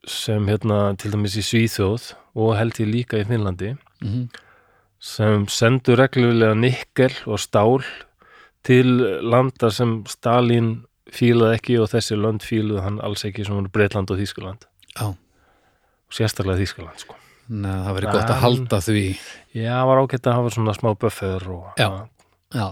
[0.10, 4.46] Sem hérna til dæmis í Svíþjóð og held ég líka í Finnlandi mm
[5.00, 7.86] sem sendu reglulega nikkel og stál
[8.68, 10.74] til landa sem Stalin
[11.10, 14.68] fílaði ekki og þessi lönd fíluðu hann alls ekki sem voru Breitland og Þýskaland.
[15.00, 15.16] Já.
[15.16, 17.16] og sérstaklega Þýskaland sko.
[17.50, 19.06] Nei, það verið gott að halda því.
[19.56, 21.90] Já, það var ágætt að hafa svona smá buffer og Já.
[22.54, 22.68] Já,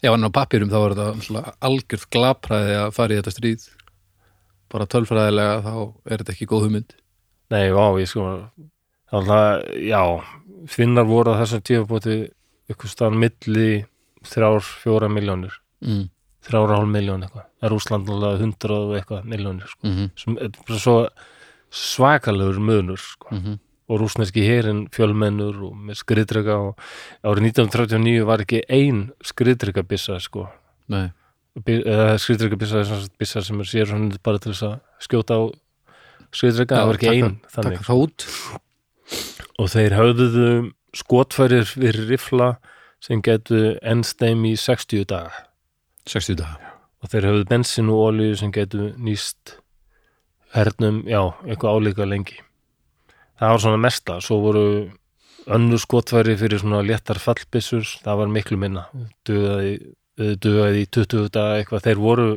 [0.00, 3.68] Já en á pappirum þá var þetta algjörð glapræði að fara í þetta stríð.
[4.70, 5.74] Bara tölfræðilega þá
[6.06, 6.94] er þetta ekki góð hugmynd.
[7.50, 8.28] Nei, vá, ég sko
[9.10, 10.00] það, já,
[10.68, 12.16] finnar voru á þessum tífabóti
[12.70, 13.84] ykkur staðan milli
[14.26, 15.54] þrjár, fjóra miljónir
[15.84, 16.04] mm.
[16.46, 19.86] þrjára hálf miljón eitthvað er Úsland alveg hundrað og eitthvað miljónir sko.
[19.86, 20.38] Mm -hmm.
[20.44, 20.96] er svo
[21.70, 23.28] svakalegur munur sko.
[23.30, 23.58] Mm
[23.90, 26.84] og rúsneski herin fjölmennur og með skriðdrega og
[27.26, 30.46] árið 1939 var ekki ein skriðdrega bissa sko
[30.90, 31.10] Nei,
[31.66, 35.38] Bi- eða skriðdrega bissa er svona bissa sem er sér bara til þess að skjóta
[35.38, 35.42] á
[36.30, 37.82] skriðdrega, það var ekki ein þannig
[39.60, 40.50] og þeir höfðuðu
[40.96, 42.54] skotfærir fyrir rifla
[43.04, 45.44] sem getu ennsteim í 60 daga.
[46.08, 46.72] 60 daga.
[47.00, 49.56] Og þeir höfðu bensin og olíu sem getu nýst
[50.54, 52.40] hernum, já, eitthvað álíka lengi.
[53.40, 54.18] Það var svona mesta.
[54.24, 54.64] Svo voru
[55.50, 58.84] önnur skotfæri fyrir svona léttar fallbissur það var miklu minna.
[59.28, 59.76] Dugaði,
[60.42, 61.86] dugaði í 20 daga eitthvað.
[61.86, 62.28] Þeir voru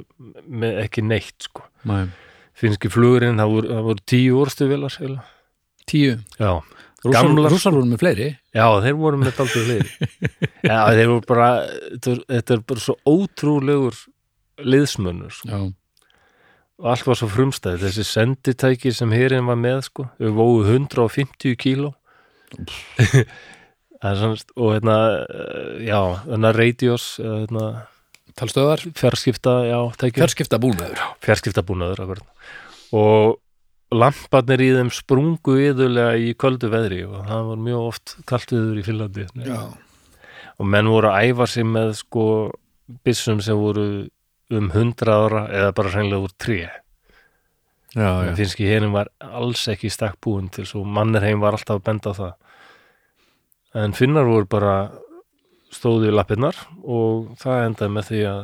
[0.48, 1.68] með ekki neitt sko.
[1.90, 2.06] Nei.
[2.54, 5.26] finnski flugurinn, það voru, það voru tíu orstu velar eiginlega.
[5.90, 6.12] Tíu?
[6.40, 6.52] Já,
[7.04, 8.28] Rússar, voru með fleiri.
[8.56, 10.10] Já, þeir voru með daldið fleiri.
[10.72, 11.48] Já, þeir voru bara
[12.00, 13.98] þetta er- bara svo ótrúlegur
[14.64, 15.60] liðsmönnur sko.
[16.84, 21.58] Og allt var svo frumstæð þessi senditæki sem hérinn var með sko, við vóðu 150
[21.62, 21.92] kíló.
[24.04, 24.96] Svona, og hérna
[25.86, 27.68] já, hérna radios hérna
[28.36, 32.50] talstöðar fjarskipta, já, tækjum Fjarskipta búnaður fjarskiptabúnaður akkurat.
[32.92, 33.38] og
[33.96, 38.80] lamparnir í þeim sprungu yðurlega í köldu veðri og það var mjög oft kalt viður
[38.82, 39.28] í Finnlandi.
[39.48, 39.62] Já,
[40.58, 42.26] og menn voru að æfa sig með sko
[43.06, 43.86] byssum sem voru
[44.54, 46.62] um 100 ára eða bara hreinlega úr tré.
[47.94, 51.86] Já, en finnski herin var alls ekki stakk búin til svo mannirheim var alltaf að
[51.86, 52.34] benda á það.
[53.84, 54.76] En finnar voru bara
[55.74, 58.42] stóðu í lappirnar og það endaði með því að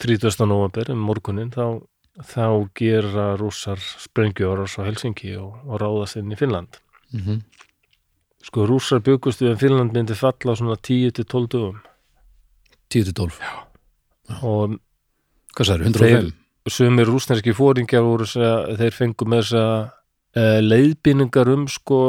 [0.00, 0.46] 30.
[0.48, 1.80] november um morgunin þá,
[2.26, 6.80] þá gera rússar sprengjuárás á Helsinki og, og ráðast inn í Finnland.
[7.14, 7.42] Mm
[8.48, 11.80] sko rússar byggust við að Finnland myndi falla á svona 10-12 dögum.
[12.88, 13.40] 10-12
[14.44, 14.78] og
[15.56, 16.32] Hvað sagði, 105?
[16.70, 19.76] sumir rúsneski fóringjar voru að þeir fengu með þess að
[20.38, 22.00] uh, leiðbýningar um sko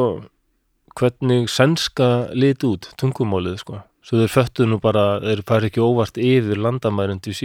[0.99, 3.81] hvernig sænska lit út tungumálið sko.
[4.03, 7.35] Svo þeir föttu nú bara, þeir fari ekki óvart yfir landamærin til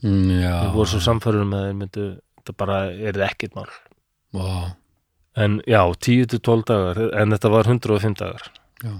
[0.00, 2.04] síðan Mm, já, þeir voru svo samfærum að myndu
[2.40, 3.66] þetta bara er ekkert mál.
[4.32, 4.76] Vá,
[5.36, 8.46] en já, 10-12 dagar en þetta var 105 dagar.
[8.82, 8.94] Já.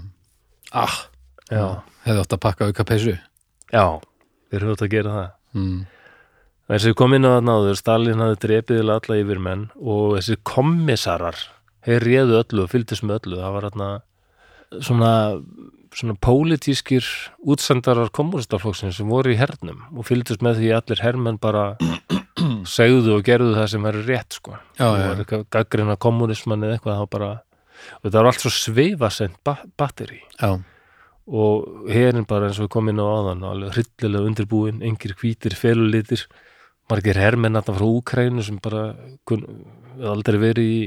[0.71, 0.97] Ah,
[1.49, 1.65] já,
[2.05, 3.17] hefði átt að pakka auka peysu.
[3.71, 3.85] Já,
[4.51, 5.31] þeir höfðu að gera það.
[5.51, 5.79] Mm.
[6.71, 11.41] þessi kom inn á það náður Stalin hafði drepið alla yfir menn og þessi kommissarar
[11.83, 13.41] þeir réðu öllu og fylgdist með öllu.
[13.41, 13.67] Það var
[14.79, 15.11] svona
[15.95, 17.05] svona pólitískir
[17.43, 21.65] útsendarar kommunistaflokksins sem voru í hernum og fylgdist með því að allir hermenn bara
[22.77, 24.57] segðu og gerðu það sem verður rétt sko.
[24.79, 25.07] Já, og já.
[25.09, 27.31] var gaggrina kommunismann eða eitthvað þá bara
[27.99, 30.51] og það var allt svo sveifasend ba batteri Já,
[31.27, 35.57] og herin bara eins og við komum inn á áðan alveg hryllilega undirbúin, engir hvítir
[35.57, 36.25] felulitir,
[36.91, 38.91] margir hermenn þetta frá Úkrænu sem bara
[39.27, 39.45] kun,
[39.99, 40.81] aldrei verið í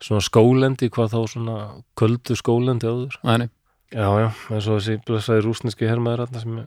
[0.00, 1.56] svona skólendi, hvað þá svona
[1.98, 3.18] köldu skólendi áður.
[3.26, 3.50] Næni
[3.92, 6.58] já, já, eins og þessi blessaði rúsneski hermaður þarna sem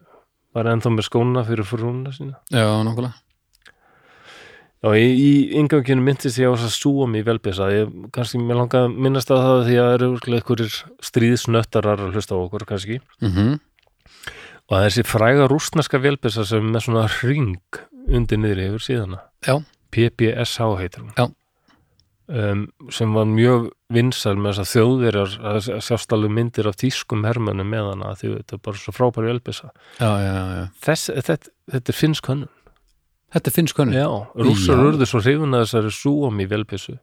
[0.54, 2.40] var ennþá með skóna fyrir frúna sína.
[2.54, 3.16] Já, nokkulega
[4.84, 8.58] Já, í, í ynganginu myndist ég á þess að súa mig velbisa, ég kannski mér
[8.60, 10.74] langa að minnast að það því að það eru einhverjir
[11.08, 13.00] stríðsnöttarar að hlusta á okkur kannski.
[13.24, 13.62] Mm
[14.72, 19.20] og þessi fræga rústneska velbisa sem er með svona ring undir niðri yfir síðana.
[19.46, 19.58] Já,
[19.94, 21.12] PPSH heitir hún.
[21.18, 21.28] Já.
[22.28, 27.26] Um, sem var mjög vinsal með þess að þjóðverjar að sjást alveg myndir af tískum
[27.28, 29.38] hermönnum með hana því þetta er bara svo frábæri.
[30.84, 31.40] Þess, þetta,
[31.76, 32.52] þetta er finnsk hönnun.
[33.34, 37.00] Þetta finnst konu Já, rússar urðu svo hrifun að þessari súami velbisu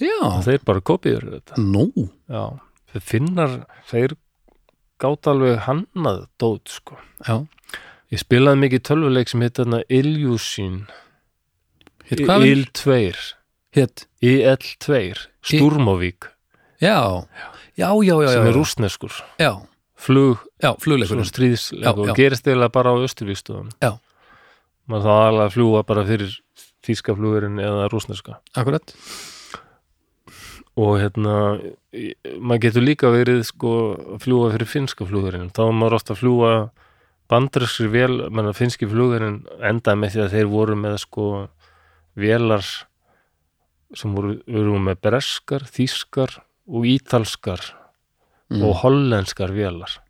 [0.00, 1.60] Já, og þeir bara kopiður þetta.
[1.60, 1.88] Nú?
[2.28, 2.56] Já,
[2.92, 3.58] þeir finnar
[3.90, 4.14] þeir
[5.00, 6.96] gátt alveg hannað dót sko.
[7.24, 7.44] Já,
[8.14, 10.76] Ég spilaði mikið tölvuleik sem heit þarna Illusin
[12.06, 12.44] hitt hvað?
[12.46, 12.60] Vil?
[12.62, 13.32] IL2
[13.76, 16.30] Hitt, IL2 Sturmovík.
[16.80, 17.26] Já.
[17.76, 18.92] Já, já, já, já sem er
[19.38, 19.52] Já,
[19.96, 21.16] flug, já, flugleikur.
[21.16, 22.14] svona stríðsleik Já, og já.
[22.16, 23.98] gerist eiginlega bara á Östurvíkstöðun Já.
[24.88, 26.32] maður þá alveg að fljúa bara fyrir
[26.86, 28.94] þýska flugurinn eða rúsneska Akkurat.
[30.76, 31.36] Og hérna
[32.40, 33.70] maður getur líka verið sko
[34.16, 35.48] að fljúa fyrir finska flugurinn.
[35.52, 36.50] Þá maður ofta að fljúa
[37.32, 41.30] bandarinskri vel, menn að finski flugurinn endaði með því að þeir voru með sko
[42.16, 42.64] vélar
[43.94, 47.62] sem voru, voru með breskar, þýskar og ítalskar
[48.50, 48.62] mm.
[48.62, 50.00] og hollenskar vélar.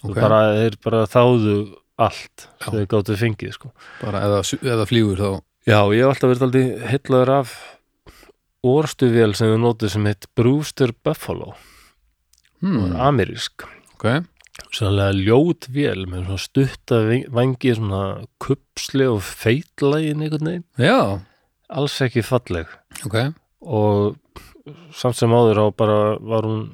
[0.00, 0.14] Ok.
[0.14, 1.56] og bara, þeir bara þáðu
[2.00, 3.72] allt sem þeir gáttu fengið sko.
[4.00, 5.30] Bara eða, eða flýgur þá.
[5.68, 7.54] Já, ég hef alltaf verið aldrei heitlaður af
[8.64, 11.54] orstu vél sem þau nótuð sem heit Brewster Buffalo.
[12.60, 12.92] Hmm.
[12.92, 13.64] amerísk.
[13.94, 14.24] Ok,
[14.76, 16.98] sannlega ljót vél með svona stutta
[17.32, 18.02] vangi svona
[18.40, 20.66] kupsli og feitlægin einhvern veginn.
[20.80, 21.20] Já,
[21.72, 22.68] alls ekki falleg
[23.06, 23.16] ok.
[23.60, 24.16] Og
[24.96, 26.70] samt sem áður á bara var hún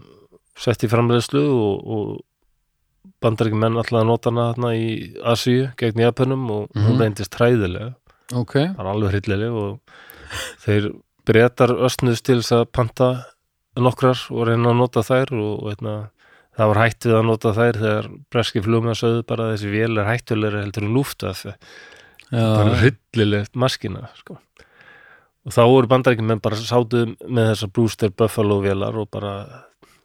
[0.56, 4.88] sett í framleiðslu og, og bandar ekki menn alltaf að nota hana þarna í
[5.24, 6.84] Asíu gegn Japanum og Mhm.
[6.86, 7.94] hún reyndist træðilega
[8.34, 9.80] Ok, bara alveg hryllileg og
[10.64, 10.88] þeir
[11.26, 13.08] breytar ösnuðst til þess að panta
[13.76, 15.94] nokkrar og reyna að nota þær og, og eitna,
[16.56, 20.08] það var hætt við að nota þær þegar breski flugmenn sögðu bara þessi vél er
[20.10, 21.44] hættulegri heldur en lúftaf
[22.32, 24.38] bara já, hryllilegt maskina sko.
[25.46, 29.34] Og þá voru bandarækjumenn bara sátu með þessar Brewster Buffalo vélar og bara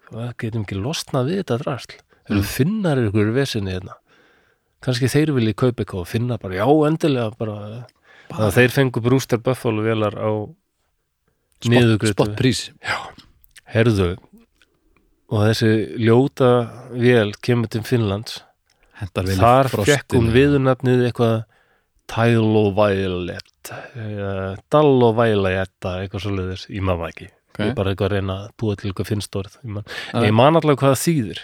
[0.09, 1.97] "Hvað, getum ekki losnað við þetta drasl?
[1.97, 2.37] Mm.
[2.37, 3.97] eru finnar ykkur vesinni hérna?
[4.81, 7.85] Kannski þeir vilji kaupa eitthvað og finna bara já endilega bara.
[8.29, 10.29] Þannig að þeir fengu Brewster Buffalo vélar á
[11.61, 12.69] spott, niðurgreitu spott prís
[13.65, 14.17] herðu
[15.31, 16.49] og þessi ljóta
[16.91, 18.41] vél kemur til Finnlands.
[18.99, 21.45] Hentar vel þar fekk hún viðurnafnið eitthvað
[22.11, 27.29] Tyloviolet uh, Dalloviolet eitthvað svo leiðis, ég maður ekki.
[27.51, 27.59] Ok.
[27.63, 30.21] ég er bara eitthvað að reyna að búa til eitthvað finnst orð ég man, Já.
[30.27, 31.41] ég man allavega hvað það þýðir.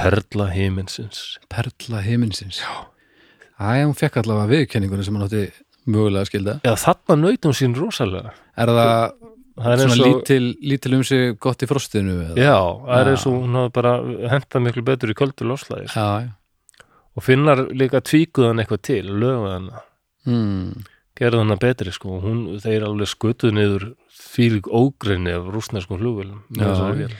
[0.00, 2.70] Perla heiminsins Perla heiminsins Já.
[3.60, 5.42] Æ, hún fekk allavega viðkenninguna sem hann átti
[5.90, 6.54] mögulega að skilda.
[6.64, 8.30] Já, þarna nautum sín rosalega.
[8.56, 8.94] Er það
[9.60, 12.36] Það er svona og, lítil, lítil um sig gott í frostinu eða?
[12.38, 12.54] já,
[12.86, 13.92] það er eins og hún hafði bara
[14.32, 16.30] hentað miklu betur í köldu loslæðis Já, já
[17.20, 19.70] og finnar líka tvíkuðan eitthvað til löguðan,
[20.24, 20.84] hmm.
[21.20, 23.90] gerði hana betri sko, hún, þeir alveg skutuð niður
[24.20, 27.18] fílík ógreini af rúsneskum flugvélum með Já.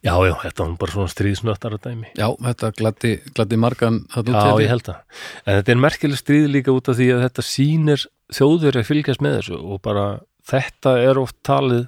[0.00, 4.70] Já, já, þetta var bara svona stríðsnöttara dæmi Já, þetta gladdi, gladdi margan Já, ég
[4.70, 5.00] held það.
[5.44, 9.24] En þetta er merkileg stríð líka út af því að þetta sýnir þjóður að fylgjast
[9.24, 10.06] með þessu og bara
[10.48, 11.84] þetta er oft talið,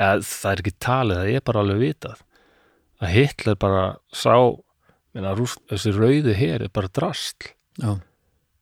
[0.00, 2.22] ja, það er ekki talið, það er bara alveg vitað
[3.02, 4.36] að Hitler bara sá
[5.12, 7.50] Menna, rúss, þessi rauði hér er bara drastl
[7.82, 7.98] já,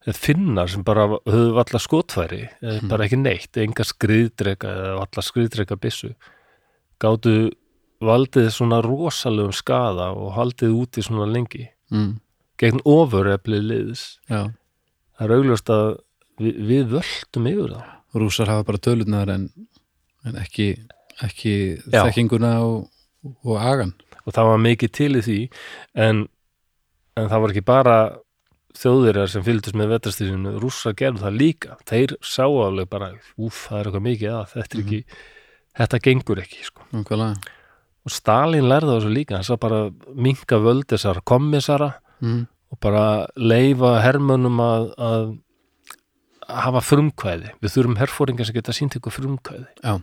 [0.03, 2.89] þetta finnar sem bara höfðu valla skotfæri Hmm.
[2.91, 6.15] bara ekki neitt, enga skriðdreka eða valla skriðdreka byssu
[7.01, 7.51] gátu
[8.01, 11.67] valdið svona rosalegum skada og haldið úti svona lengi.
[11.93, 12.15] Mm,
[12.61, 14.19] gegn ofurefli liðs.
[14.31, 14.47] Já.
[15.19, 15.89] Það er augljóst að
[16.41, 19.45] við, við völdum yfir það rússar hafa bara tölurnar en,
[20.25, 20.71] en ekki,
[21.23, 21.55] ekki
[21.93, 22.89] þekkinguna og,
[23.45, 23.93] og agan.
[24.25, 25.39] Og það var mikið til í því
[26.07, 26.25] en,
[27.21, 27.97] en það var ekki bara
[28.79, 31.79] þjóðirjar sem fylgdust með vetrastíðinu rússar gerðu það líka.
[31.89, 33.11] Þeir sá alveg bara,
[33.41, 35.01] úf, það er eitthvað mikið að þetta er ekki,
[35.81, 36.87] þetta gengur ekki sko.
[38.01, 39.81] Og Stalin lærði á þessu líka hann sá bara
[40.17, 41.91] minka völd þessar kommissara
[42.23, 42.41] mm,
[42.73, 43.05] og bara
[43.37, 45.27] leifa hermönum að, að
[46.65, 47.53] hafa frumkvæði.
[47.61, 49.69] Við þurfum herfóringar sem geta sínt ykkur frumkvæði.
[49.83, 49.99] Já.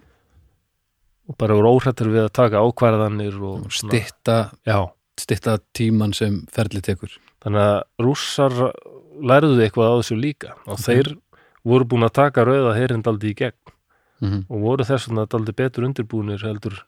[1.28, 4.78] og bara voru óhrættur við að taka ákvarðanir og stitta, já,
[5.22, 7.14] stitta tíman sem ferli tekur.
[7.44, 8.56] Þannig að rússar
[9.18, 11.14] lærðu eitthvað á þessu líka og þeir
[11.68, 13.58] voru búin að taka rauða herin daldi í gegn
[14.22, 16.80] mm og voru þess vegna daldi betur undirbúinir heldur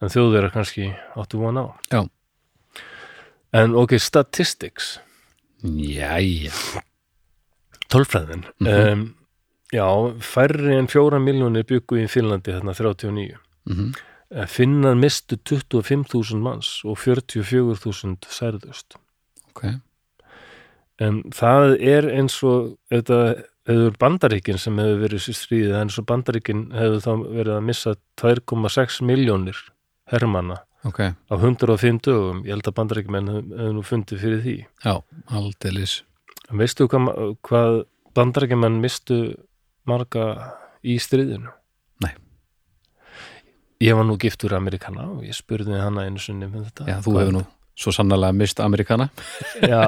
[0.00, 1.64] en þjóðverðar kannski áttu von á.
[1.92, 2.08] Já.
[3.52, 4.98] en ok, statistics.
[5.62, 6.52] Jæja.
[7.88, 8.44] Tölfræðin.
[8.60, 8.92] Mhm.
[8.92, 9.14] um,
[9.72, 9.86] já,
[10.20, 14.15] færri en fjóra miljónir byggu í Finnlandi þarna 39 mm Eh,
[14.50, 18.96] Finnar mistu 25.000 manns og 44.000 særðust.
[19.52, 19.68] Ok,
[21.02, 23.20] en það er eins og þetta
[23.66, 27.66] hefur bandaríkin sem hefur verið sér stríðið en eins og bandaríkin hefur þá verið að
[27.70, 29.62] missa 2,6 miljónir
[30.10, 32.42] hermanna ok, á 105 dögum.
[32.46, 34.56] Ég held að bandaríkin hefur hef nú fundið fyrir því.
[34.84, 34.94] Já,
[35.38, 36.00] aldeilis.
[36.54, 37.80] Veistu hvað, hvað
[38.16, 39.18] bandaríkjumenn mistu
[39.88, 40.26] marga
[40.86, 41.50] í stríðinu?
[43.84, 46.88] Ég var nú giftur Amerikana og ég spurði hana einu sinni með þetta.
[46.88, 47.44] Já, þú hefur nú
[47.76, 49.10] svo sannlega mist Amerikana.
[49.60, 49.82] Já,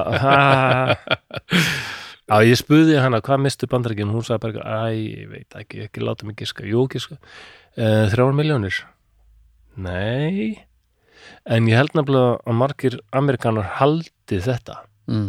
[2.29, 5.79] Já, ég spurði hana hvað mistu bandaríkjum, hún sagði bara eitthvað, æ, ég veit ekki,
[5.87, 7.17] ekki láta mig giska, jú giska,
[7.73, 8.83] e, þrjár miljónir.
[9.81, 10.61] Nei,
[11.49, 14.77] en ég held nefnilega að margir Amerikanar haldi þetta,
[15.09, 15.25] mm.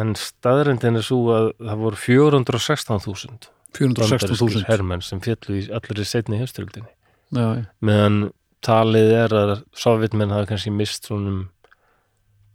[0.00, 6.08] en staðrindin er svo að það voru 416.000 416.000 hermenn sem fjallu í allir í
[6.10, 6.90] setni hefstöldinni,
[7.30, 8.20] Já, meðan
[8.64, 11.40] talið er að sovjetmenn hafa kannski mist svona um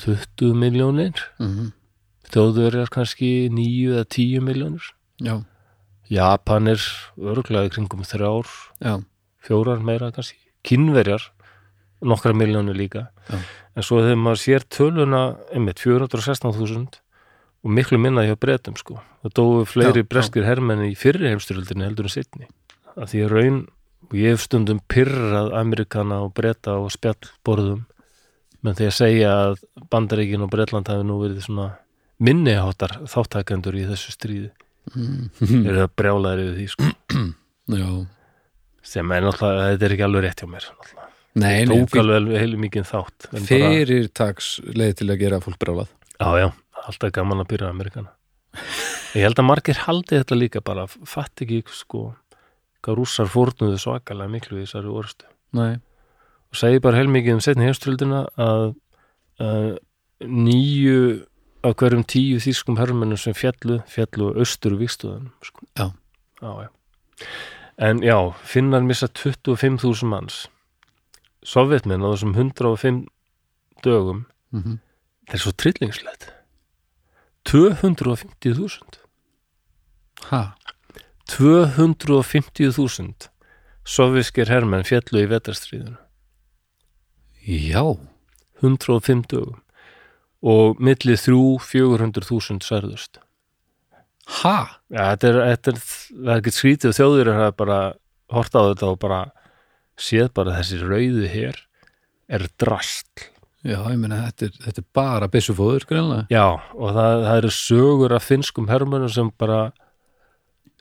[0.03, 1.73] 20 miljónir mm
[2.33, 4.87] þjóðverjar kannski 9 eða 10 miljónir
[5.23, 5.37] já,
[6.11, 6.81] Japanir
[7.17, 8.49] örglaði kringum þrjár,
[8.83, 8.99] já,
[9.45, 10.37] fjórar meira kannski.
[10.65, 11.23] Kynverjar,
[12.05, 13.07] nokkra miljónir líka.
[13.29, 13.39] Já.
[13.75, 15.21] en svo þegar maður sér töluna
[15.53, 16.99] einmitt 416.000
[17.65, 18.99] og miklu minna hjá breytum sko.
[19.23, 22.49] Það dóu fleiri breskir hermenni í fyrri heimstyrjöldinni heldur en setni
[22.95, 23.57] að því að raun
[24.05, 27.85] og ég hef stundum pyrrað Amerikana og breyta og spjallborðum.
[28.65, 29.57] Menn að segja að
[29.93, 31.71] Bandaríkin og Bretland hafi nú verið svona
[32.23, 34.51] minniháttar þáttakendur í þessu stríði.
[34.93, 35.29] Mm.
[35.65, 36.91] eru það brjálæður yfir því sko.
[38.85, 41.11] Sem er náttúrulega, þetta er ekki alveg rétt hjá mér náttúrulega.
[41.41, 46.39] Nei, tók alveg heilu mikið þátt fyrir taks leið til að gera fólk brálað já
[46.39, 46.51] já,
[46.87, 48.13] alltaf gaman að byrja Amerikana.
[49.15, 52.13] Ég held að margir haldi þetta líka bara, fatt ekki sko,
[52.85, 58.25] hvað rússar fórnuðu svakalega miklu í þessari orðstu og segi bara heilmikið um setni heimströldina
[58.41, 58.75] að,
[59.41, 59.67] að
[60.21, 61.01] nýju
[61.65, 65.65] af hverjum tíu þýskum hermennum sem fjallu, fjallu austur vikstuðan sko.
[65.79, 65.89] Já.
[66.41, 66.69] já, já.
[67.81, 70.45] En já, finnar missa 25.000 manns.
[71.43, 73.01] Sovjetmenn á þessum 105
[73.83, 74.77] dögum mm
[75.25, 76.27] það er svo trillingslegt
[77.49, 78.99] 250.000
[80.29, 80.41] ha,
[81.31, 83.29] 250.000
[83.85, 85.99] sovjískir hermenn fjallu í vetarstríðinu
[87.45, 87.97] já.
[88.61, 89.61] 105 dögum.
[90.45, 93.19] Og milli 3-400.000 særðust.
[94.41, 94.57] Ha,
[94.93, 97.79] ja, þetta er, þetta er, það er ekki skrítið þjóður að bara
[98.33, 99.19] horta á þetta og bara
[100.01, 101.59] séð bara þessi rauði hér
[102.33, 103.27] er drastl
[103.61, 107.51] já, ég meina þetta er, þetta er bara byssufóður, greinlega já og það, það eru
[107.53, 109.59] sögur af finskum hermönum sem bara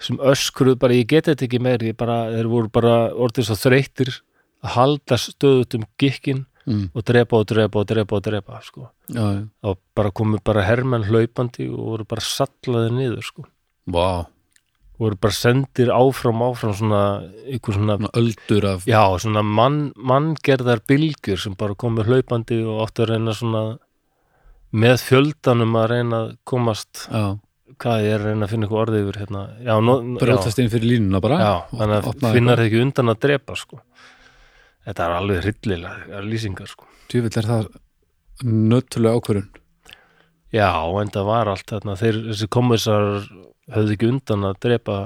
[0.00, 4.10] sem öskruð bara ég get þetta ekki meir bara, þeir voru bara orðið svo þreyttir
[4.64, 6.84] að halda stöðut um gikkin mm.
[6.94, 8.88] og drepa og drepa og drepa og drepa sko.
[9.08, 13.46] já, já, og bara komu bara hermenn hlaupandi og voru bara sallaði niður sko.
[13.86, 14.26] vá
[14.98, 17.02] voru bara sendir áfram áfram svona
[17.50, 22.86] ykkur svona svona öldur af já, svona mann, manngerðar bylgjur sem bara komu hlaupandi og
[22.86, 23.64] áttu að reyna svona
[24.74, 27.38] með fjöldanum að reyna að komast já,
[27.82, 29.42] hvað ég er að reyna að finna eitthvað orðið yfir hérna.
[29.64, 31.40] Já, no, brjótast inn fyrir línuna bara.
[31.40, 33.80] Já, þannig að finnar ekki undan að drepa sko.
[34.84, 36.88] þetta er alveg hryllilega lýsingar sko.
[37.08, 37.68] djúvill er það
[38.44, 39.50] nöttulega ákvörun
[40.54, 40.70] Já,
[41.00, 43.06] en það var allt þarna, þeir, þessi kommissar
[43.74, 44.98] höfðu ekki undan að drepa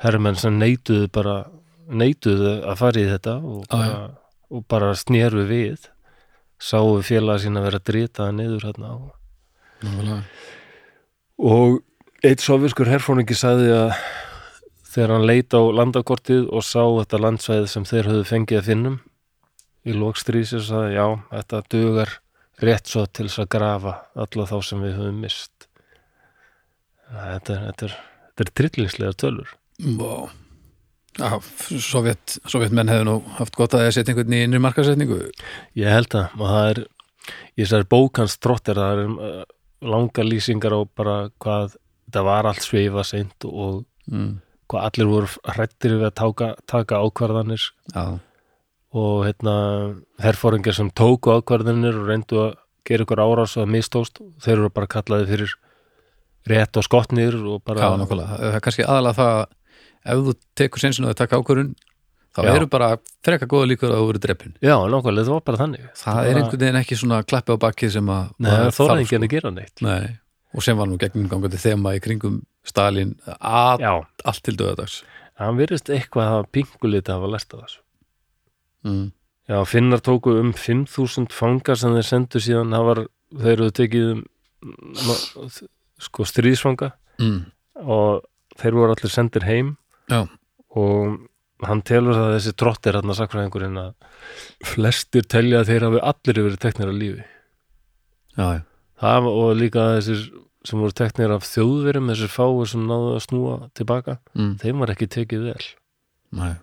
[0.00, 1.34] herrmenn sem neituðu bara
[1.92, 3.98] neituðu að fara í þetta og bara,
[4.48, 5.90] og bara snéru við.
[6.62, 9.10] Sáu félaga sína vera að drita það niður hérna og,
[11.52, 11.82] og
[12.24, 13.90] eitt sovjaskur herfóningi sagði að
[14.94, 18.94] þegar hann leit á landakortið og sá þetta landsvæði sem þeir höfðu fengið að finnum
[19.84, 22.14] í lokstrísir sagði já, þetta dugar
[22.64, 23.94] rétt svo til þess að grafa
[24.24, 25.68] alla þá sem við höfum mist
[27.10, 27.98] þetta er, þetta er,
[28.46, 29.54] er trillingslega tölur.
[31.14, 31.28] Já,
[31.84, 35.20] Sovjet, Sovjetmenn hefðu nú haft gott að setja einhvern í innri markasetningu
[35.76, 36.84] ég held að og það er
[37.52, 39.40] í þessari bókans trottir það er uh,
[39.84, 41.76] langa lýsingar á bara hvað
[42.14, 44.30] þetta var allt sveifa seint og mm.
[44.70, 48.04] hvað allir voru hrættir við að taka, taka ákvarðanir Já,
[48.94, 49.54] og hérna
[50.22, 52.52] herfóringar sem tóku ákvarðanir og reyndu að
[52.86, 55.56] gera ykkur árás og að mistóst þeir eru bara kallaði fyrir
[56.46, 60.38] rétt og skotnir og já, bara nákvæmlega Það er kannski aðalega það að ef þú
[60.60, 61.74] tekur sinsinu að taka ákvörun
[62.34, 62.50] þá Já.
[62.54, 62.90] eru bara
[63.24, 66.38] freka góða líkur að þú verið dreppin já, nákvæmlega, það var bara þannig Það er
[66.38, 69.18] einhvern veginn ekki svona klappi á bakið sem að Nei, það maður þóraði þarf, ekki
[69.18, 69.82] að gera neitt.
[69.86, 70.04] Nei,
[70.54, 73.82] og sem var nú gegnum gangandi þema í kringum Stalin að,
[74.24, 75.02] allt til döðadags
[75.40, 77.80] hann virðist eitthvað að hafa pinguliti að hafa lært af þessu.
[78.84, 79.04] Mm.
[79.50, 82.76] Já, finnar tóku um 5.000 fangar sem þeir sendu síðan.
[82.88, 83.02] Var,
[83.42, 84.22] þeir eru tekið um
[86.02, 86.94] sko stríðsfanga.
[87.22, 87.44] Mm.
[87.86, 88.24] og
[88.58, 89.76] þeir voru allir sendir heim.
[90.10, 90.24] Já,
[90.74, 91.20] og
[91.64, 93.92] hann telur að þessi trottir hann að sakfræðingurinn að
[94.66, 97.26] flestir telja að þeir hafi allir verið teknir af lífi.
[98.34, 98.62] Já, já,
[99.02, 100.24] það og líka þessir
[100.64, 104.54] sem voru teknir af þjóðverum þessir fáir sem náðu að snúa tilbaka mm.
[104.62, 105.68] þeim var ekki tekið vel
[106.34, 106.54] Nei.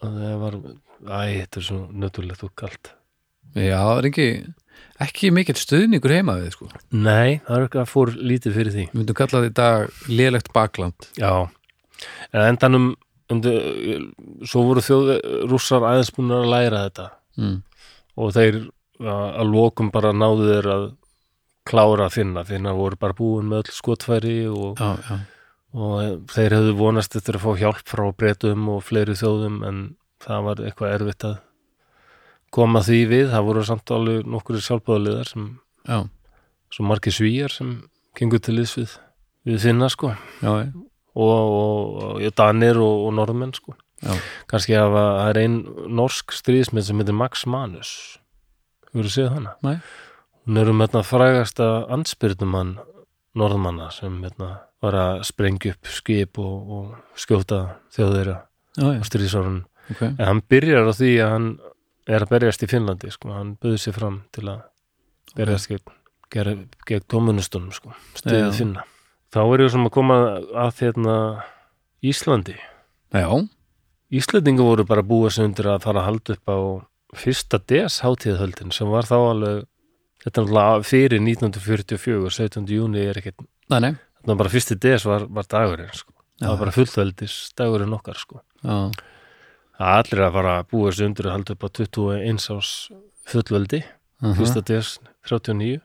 [0.00, 0.58] og það var,
[1.04, 2.94] æ, þetta er svo nöttulegt og kalt
[3.52, 4.28] Já, það er ekki
[5.02, 6.68] ekki mikill stuðningur heima við sko.
[6.94, 9.68] Nei, það er eitthvað fór lítið fyrir því Við myndum kalla þetta
[10.08, 11.32] lélegt bakland Já,
[12.32, 12.92] en endanum
[13.32, 14.08] undir,
[14.48, 15.12] svo voru þjóð
[15.50, 17.08] rússar aðeins búin að læra þetta
[17.40, 17.58] mm.
[18.22, 18.58] og þeir
[19.02, 20.88] að, að lokum bara náðu þeir að
[21.68, 25.18] klára að finna, finna voru bara búin með öll skotfæri og, Já, já,
[25.72, 29.82] og þeir hefðu vonast eftir að fá hjálp frá breytum og fleiri þjóðum en
[30.22, 31.36] það var eitthvað erfitt að
[32.52, 35.46] koma því við, það voru samt alveg nokkur sjálfbáðaliðar sem
[35.88, 35.98] já,
[36.74, 37.76] svo margir svíjar sem
[38.18, 38.96] gengur til liðs við,
[39.62, 40.12] finna sko.
[40.42, 40.68] Og,
[41.16, 43.74] og, og danir og, norðmenn sko.
[44.02, 44.16] Já.
[44.50, 45.56] kannski að það er ein
[45.94, 47.92] norsk stríðsmið sem heitir Max Manus.
[48.90, 49.52] Hefur þú séð hana?
[49.62, 49.76] Nei.
[50.42, 52.76] Hún er um hérna frægasta anspyrnumann
[53.38, 54.48] norðmanna sem hérna
[54.82, 57.60] var að sprengja upp skip og, og skjóta
[57.94, 58.40] þjóðeira
[58.76, 58.88] já.
[58.98, 59.62] á stríðsárun
[59.92, 61.48] ok en hann byrjar á því að hann
[62.10, 63.32] er að berjast í Finnlandi sko.
[63.36, 64.64] hann bauði sér fram til að
[65.38, 65.96] berjast gegn,
[66.34, 67.94] gegn, gegn tómunustunum sko.
[68.18, 68.58] stuðið Já.
[68.58, 68.86] finna
[69.32, 70.20] þá er ég sem að koma
[70.66, 71.16] að hérna
[72.02, 72.58] Íslandi
[73.12, 73.28] Já,
[74.12, 76.58] Íslandingu voru bara búið sig undir að fara að halda upp á
[77.22, 79.68] fyrsta DS hátíðahöldin sem var þá alveg
[80.22, 82.66] þetta er náttúrulega fyrir 1944 17.
[82.76, 83.42] júni er ekkert
[84.22, 86.12] þetta var bara fyrsti DS var, var dagurinn sko.
[86.40, 88.42] það var bara fullveldis dagurinn okkar sko.
[88.62, 92.74] Það allir að að búið sig undir að halda upp á 21 ás
[93.32, 93.82] fullveldi
[94.22, 95.80] uh fyrsta DS 39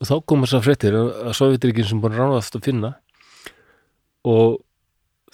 [0.00, 2.92] og þá komur þess að fréttir að Sovjetríkin sem búin að ráðast að finna
[4.24, 4.62] og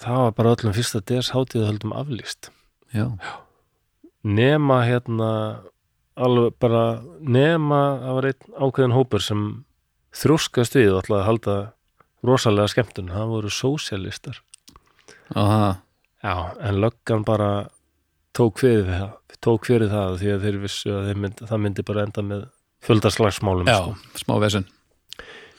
[0.03, 2.51] það var bara öllum fyrsta DS hátíðahöldum aflýst.
[2.93, 3.07] Já,
[4.23, 5.31] nema hérna
[6.17, 6.85] alveg bara
[7.21, 9.45] nema það var einn ákveðin hópur sem
[10.17, 11.57] þrjóskast við og ætlaði að halda
[12.23, 14.43] rosalega skemmtun, það voru sósialistar
[15.35, 15.79] aha,
[16.23, 17.53] já, en löggan bara
[18.37, 19.11] tók fyrir það,
[19.43, 22.47] tók fyrir það því að þeir vissu að þeir myndi, það myndi bara enda með
[22.87, 24.23] fjöldarslagsmálum já, sko.
[24.25, 24.67] smá vesen.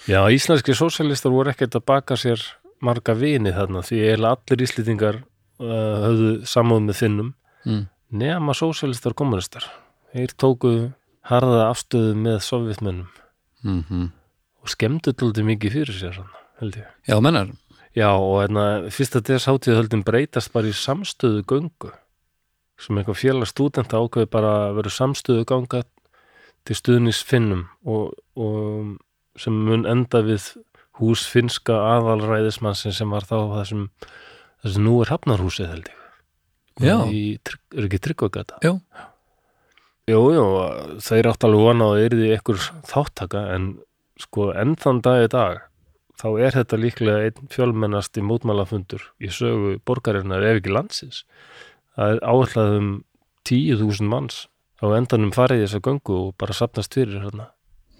[0.09, 2.41] Já, íslenski sósialistar voru ekkert að baka sér
[2.83, 5.21] marga vini þarna því eiginlega allir íslendingar
[5.63, 7.31] uh, höfðu samúð með finnum.
[7.63, 7.85] Mm.
[8.11, 9.63] nema sósialistar og kommunistar
[10.13, 10.73] þeir tóku
[11.29, 13.09] harða afstöðu með sovjetmennum
[13.63, 14.11] Mm
[14.63, 16.91] og skemmdu dálítið mikið fyrir sér svona, held ég.
[17.09, 17.49] Já, mennar.
[17.93, 18.65] Já, og hérna,
[18.95, 21.91] fyrsta DS hátíðahöldin breytast bara í samstöðu göngu.
[22.79, 25.83] Sem eitthvað félag stúdenta ákveði bara að vera samstöðu ganga
[26.63, 28.95] til stuðnis finnum og, og
[29.39, 30.53] sem mun enda við
[31.01, 33.87] hús finska aðalræðismansin sem var þá þessum
[34.63, 35.99] þessum nú er hafnarhúsið held ég.
[36.81, 36.97] Já.
[37.03, 38.57] er ekki tryggvagata?
[38.63, 38.77] Já.
[40.11, 40.45] Jú, jú,
[40.99, 42.59] þeir átt alveg vona að yrði ykkur
[42.89, 43.69] þáttaka en
[44.19, 45.61] sko enn þann dag í dag
[46.19, 51.23] þá er þetta líklega einn fjölmennasti mótmálafundur í sögu borgarinnar ef ekki landsins.
[51.95, 52.91] Það er áætlað um
[53.47, 54.45] 10.000 manns
[54.83, 57.49] á endanum farið í þessa göngu og bara sapnast fyrir hérna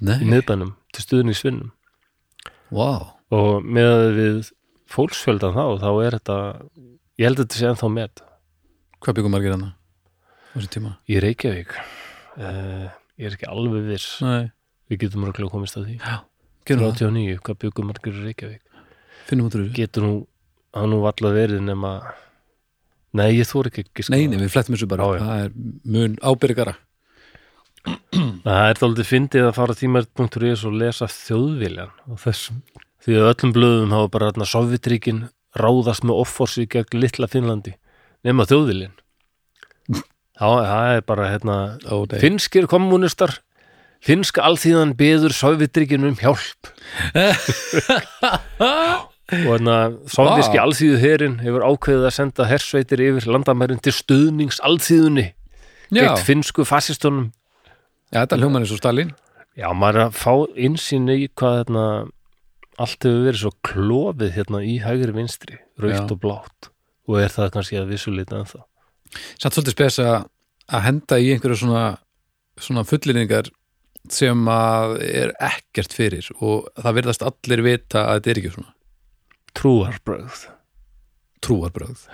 [0.04, 1.72] í miðbænum til stuðningsvinnum
[2.74, 4.52] wow og með við
[4.92, 6.38] fólksfjöldan þá, þá er þetta
[7.20, 8.24] ég held að þetta sé ennþá með
[9.04, 9.74] Hvað byggum margir hana?
[10.54, 10.58] Á
[11.10, 11.74] í Reykjavík.
[12.38, 14.20] Uh, ég er ekki alveg viss.
[14.22, 14.52] Nei,
[14.92, 15.96] við getum mörgulega komist að því.
[16.04, 16.22] Það,
[16.70, 18.62] 39, hvað byggum margir í Reykjavík?
[19.74, 20.14] Getur nú,
[20.76, 21.94] það nú allar verið nema
[23.18, 25.24] nei, ég þór ekki ekki Nei, nei, við flettum þessu bara, Já, já.
[25.28, 25.54] það er
[25.96, 26.76] mun ábyrgara.
[28.44, 32.62] Það er þáldið fyndið að fara tímar.is og lesa þjóðviljan og þessum,
[33.04, 35.26] því að öllum blöðum hafa bara Sovjetríkin
[35.60, 37.76] ráðast með offorsi gegn litla Finnlandi
[38.24, 39.03] nema þjóðviljan þá
[40.52, 41.58] það er bara hérna
[41.88, 43.38] Ó, finskir kommunistar
[44.04, 46.72] finska alþýðan beður Sovjetríkin um hjálp.
[49.34, 49.78] Og hérna
[50.12, 50.64] sovjíski Vá.
[50.66, 55.30] alþýðu herin hefur ákveðið að senda hersveitir yfir landamærin til stuðnings alþýðunni
[55.94, 57.32] gegn finsku fasistunum.
[58.12, 59.14] Já, þetta hljóman er svo Stalin
[59.54, 61.86] Já, maður er að fá insýn í hvað hérna,
[62.82, 66.70] allt hefur verið svo klofið hérna í hægri vinstri, raukt og blátt.
[67.06, 68.64] Og er það kannski að vissu lita en það.
[69.42, 71.84] Samt svolítið spes að henda í einhverju svona,
[72.60, 73.52] svona fullinningar
[74.12, 78.74] sem að er ekkert fyrir og það virðast allir vita að þetta er ekki svona.
[79.54, 80.44] Trúarbrögð.
[81.44, 82.06] trúarbröð,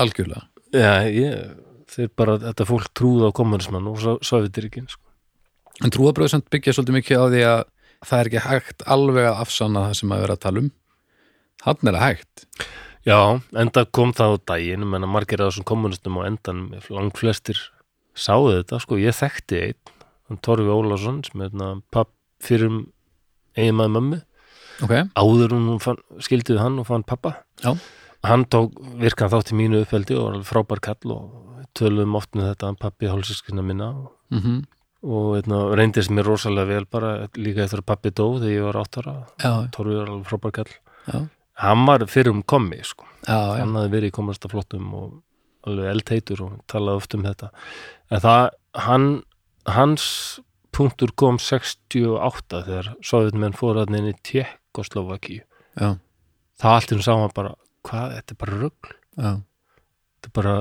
[0.00, 0.46] algjörlega.
[0.72, 1.52] Já, ég,
[1.92, 5.04] þeir bara, þetta fólk trúð á kommunismann og Sovjetiríkin, sko.
[5.84, 7.62] en trúarbröð samt byggja svolítið mikið á því að
[8.08, 10.70] það er ekki hægt alveg að afsanna það sem að vera að tala um.
[11.64, 12.46] Hann er það hægt
[13.06, 17.12] Já, enda kom það á daginn, menn að margir af þessum kommunistum á endan, lang
[17.16, 17.60] flestir
[18.18, 19.92] sáðu þetta, sko, ég þekkti einn,
[20.28, 22.10] hann Torfi Ólafsson, sem er hérna papp
[22.42, 22.82] fyrir
[23.58, 24.18] eiginmaður mömmu,
[24.86, 27.38] ok, áður en hún fann, skildiði hann og fann pappa.
[27.62, 27.76] Já.
[28.26, 32.52] hann tók virkan þátt í mínu uppeldi og var frábær kall og töluðum oft með
[32.52, 33.92] þetta hann pappi hálsiskina minna.
[34.34, 34.66] Mm
[35.06, 38.78] og eitna, reyndist mér rosalega vel bara líka eftir að pappi dó þegar ég var
[38.80, 39.12] áttara
[39.74, 40.72] Torfi var alveg frábær kall.
[41.06, 41.20] Já,
[41.62, 43.06] hann var fyrir um kommi sko.
[43.26, 45.16] já, hann hafði verið í komasta flottum og
[45.68, 47.50] alveg eldheitur og talaði oft um þetta
[48.10, 48.44] en það,
[48.86, 49.08] hann
[49.68, 50.06] hans
[50.74, 55.96] punktur kom 68 þegar Sovjetmenn fór að inn í Tjekkoslovakíu já,
[56.60, 57.54] það allt sá hann bara
[57.88, 59.30] hvað, þetta er bara rugl já.
[59.32, 60.58] þetta er bara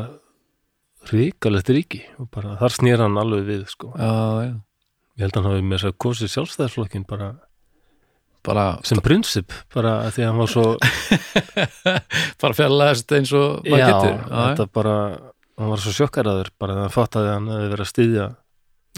[1.08, 3.94] ríkalegt ríki og bara þar snýr hann alveg við sko.
[3.94, 4.58] já,
[5.18, 7.30] ég held að hann hafi með þess að kosið sjálfstæðarflokkin bara
[8.46, 10.66] bara, sem prinsip bara því að hann var svo
[12.42, 14.16] bara fjarlæðast eins og maður já, getur.
[14.18, 14.96] Já, þetta bara
[15.58, 18.28] hann var svo sjokkaraður bara þegar hann fattaði að hann hefði verið að styðja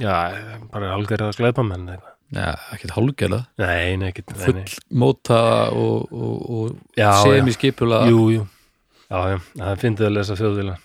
[0.03, 0.15] já,
[0.73, 2.15] bara algjörða glæpamenn eitthvað.
[2.35, 3.41] já, ekkert hálfgerða.
[3.63, 4.77] Nei, nei, ekki nei, full nei.
[5.03, 5.39] móta
[5.73, 8.45] og, og, og Já, semi skipula jú, jú.
[9.09, 10.75] Já, já, það finnst að lesa þjóðvila.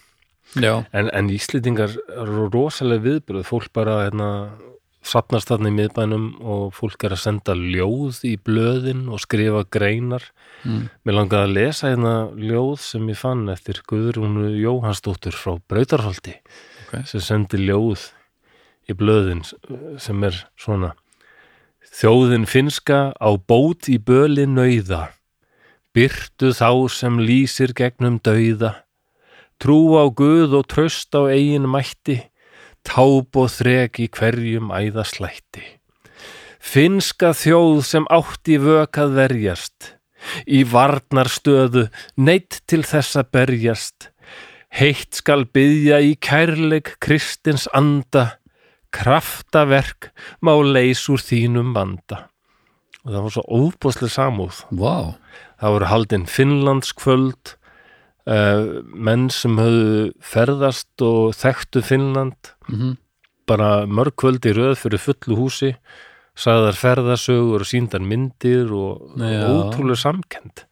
[0.95, 4.29] En, en Íslendingar eru rosalega viðbröð, fólk bara hérna,
[5.05, 10.25] sapnast þarna í miðbænum og fólk er að senda ljóð í blöðin og skrifa greinar.
[10.65, 10.89] mm.
[11.05, 16.39] Mér langaði að lesa hérna ljóð sem ég fann eftir Guðrúnu Jóhannsdóttur frá Brautarholti
[16.87, 18.11] ok sem sendi ljóð
[18.89, 19.45] í blöðin
[20.01, 20.95] sem er svona
[21.95, 25.13] Þjóðin finska á bót í böli nauða,
[25.95, 28.73] byrtu þá sem lýsir gegnum dauða,
[29.63, 32.17] trú á Guð og tröst á eigin mætti,
[32.87, 35.65] táp og þrek í hverjum æðaslætti.
[36.65, 39.95] Finska þjóð sem átti vök að verjast,
[40.49, 44.09] í varnarstöðu neitt til þess að berjast,
[44.73, 48.39] heitt skal byðja í kærleik kristins anda,
[48.95, 52.29] kraftaverk má leys úr þínum vanda.
[53.05, 54.63] Og það var svo óbúslega samúð.
[54.73, 55.19] Vá,
[55.65, 57.55] Það voru haldin Finnlandskvöld,
[58.27, 62.97] uh, menn sem höfðu ferðast og þekktu Finnland, mm
[63.49, 65.73] bara mörg kvöld í röð fyrir fullu húsi,
[66.35, 69.47] sagðar ferðasögur og síndar myndir og Já.
[69.47, 70.65] ótrúlega samkend.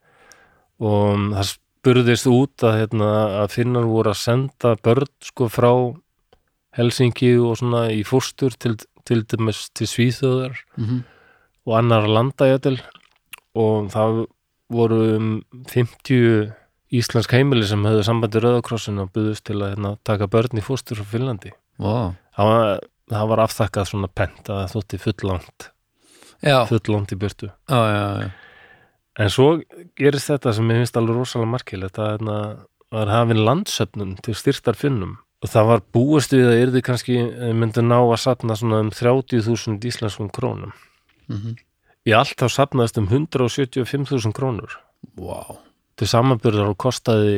[0.83, 3.11] Og það spurðist út að, hérna,
[3.43, 5.71] að Finnar voru að senda börn sko frá
[6.73, 8.75] Helsingi og svona í fórstur til,
[9.05, 11.03] til dæmis til Svíþjóðar -hmm.
[11.65, 12.81] og annar landa jætil
[13.53, 14.25] og það
[14.69, 16.51] voru um 50
[16.93, 20.99] íslensk heimili sem höfðu sambandi Rauðakrossin og buðust til að hérna, taka börn í fóstur
[21.01, 21.53] frá Finnlandi.
[21.81, 22.79] Vá, Það var,
[23.13, 25.67] það var afþakkað svona pent að það þótti fullangt,
[26.69, 27.49] fullangt í burtu.
[27.69, 28.31] já, já, já.
[29.21, 29.47] En svo
[29.99, 32.37] gerist þetta sem ég finnst alveg rosalega markilegt að hérna,
[32.93, 37.51] var hafin landsöfnun til styrtar finnum og það var búist við að yrði kannski eh,
[37.53, 40.73] myndi ná að sapna svona um 30.000 íslenskum krónum.
[41.27, 41.55] Mm
[42.03, 44.73] Í allt þá sapnaðist um 175.000 krónur.
[45.15, 45.55] Vá,
[45.99, 47.37] til samanbyrðar og kostaði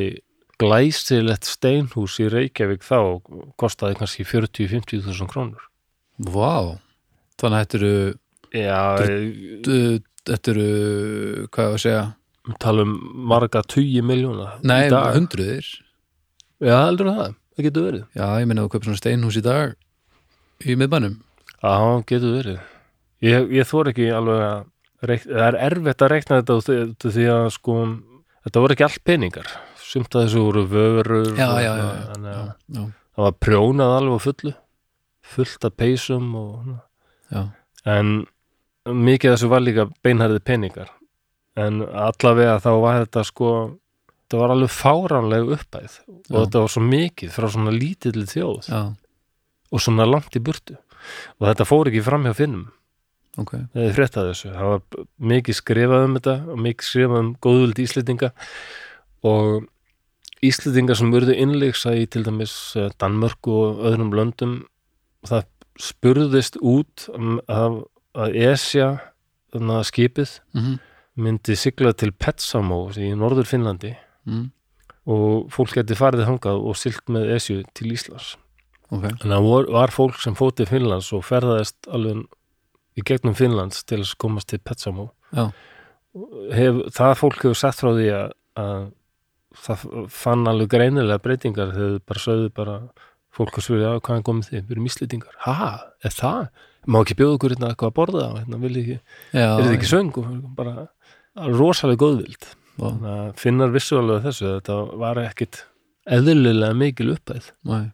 [0.60, 5.64] glæsilegt steinhús í Reykjavík þá og kostaði kannski 40-50 þúsund krónur.
[6.16, 6.80] Vá.
[7.36, 7.96] Þannig að þetta eru
[10.26, 10.68] Þetta eru,
[11.54, 12.04] hvað var að segja?
[12.62, 12.94] Tala um
[13.26, 15.66] marga tugi miljóna Nei, hundruðir.
[16.62, 18.04] Já, heldur það, það getur verið.
[18.16, 19.74] Já, ég meina að þú kaupir svona steinhús í dag
[20.66, 21.16] í miðbænum.
[21.60, 21.74] Já,
[22.08, 22.60] getur verið.
[23.26, 27.48] Ég, ég þor ekki alveg að reik, það er erfitt að reikna þetta því að
[27.54, 27.76] sko
[28.46, 29.48] þetta voru ekki allt peningar.
[29.86, 32.84] Sumt að þessu voru vörur Já, og- já, já, að Já,
[33.16, 34.54] það var prjónað alveg fullu.
[35.26, 36.66] Fullt af peysum og,
[37.86, 38.26] en
[38.86, 40.90] mikið þessu var líka beinharði peningar.
[41.56, 43.50] En allavega þá var þetta sko
[44.26, 45.98] þetta var alveg fáránleg uppæð
[46.30, 48.70] og þetta var svo mikið frá svona lítilli þjóð.
[49.72, 50.76] Og svona langt í burtu.
[51.40, 52.68] Og þetta fór ekki fram hjá finnum
[53.42, 53.52] ok.
[53.74, 58.32] Eða fréttað þessu, það var mikið skrifað um þetta og mikið skrifað um góðvöld Íslendinga
[59.26, 59.68] og
[60.46, 64.58] Íslendinga sem urðu innleiksa í til dæmis eh, Danmörku og öðrum löndum
[65.26, 65.46] það
[65.80, 67.82] spurðist út um að,
[68.16, 68.90] að Esja
[69.56, 70.76] skipið mm
[71.16, 73.92] myndi sigla til Petsamo í norður Finnlandi
[74.28, 74.48] mm.
[75.12, 78.34] og fólk geti farið þangað og silt með Esju til Íslands.
[78.92, 82.26] Ok, en það var, var fólk sem fóti Finnlands og ferðaðist alveg
[82.96, 85.10] í gegnum Finnlands til að komast til Petsamo.
[86.56, 88.30] Hef, það fólk hefur sagt frá því að,
[88.62, 88.86] að
[89.66, 92.78] það fann alveg greinilega breytingar þegar bara sögðu bara
[93.36, 95.70] fólk að svöðu að hvaðan komið þið, við erum íslendingar ha,
[96.04, 96.46] er það?
[96.86, 98.98] Má ekki bjóða okkur hérna eitthvað að borða hérna, vil ekki,
[99.34, 100.20] já er þið ekki söng?
[100.56, 100.86] Bara
[101.52, 102.48] rosalega góðvild.
[103.40, 105.62] Finnar vissu alveg þessu þetta var ekkit
[106.16, 107.88] eðlilega mikil uppæð Nei,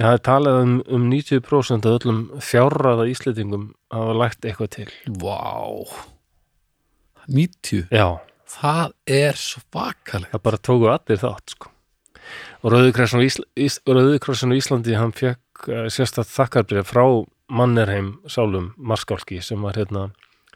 [0.00, 4.88] Það er talað um, um 90% af öllum fjárraða íslendingum hafa lægt eitthvað til.
[5.22, 5.86] Vá.
[7.30, 8.08] 90, Já,
[8.58, 10.32] það er svakalegt.
[10.34, 11.70] Það bara tóku allir þátt sko.
[12.64, 17.04] og Rauðikrossin á, Ísl Ís Rauðikrossin á Íslandi hann fekk uh, sérstætt þakkarbrið frá
[17.52, 20.06] Mannerheim Sálum Marskálki sem var hérna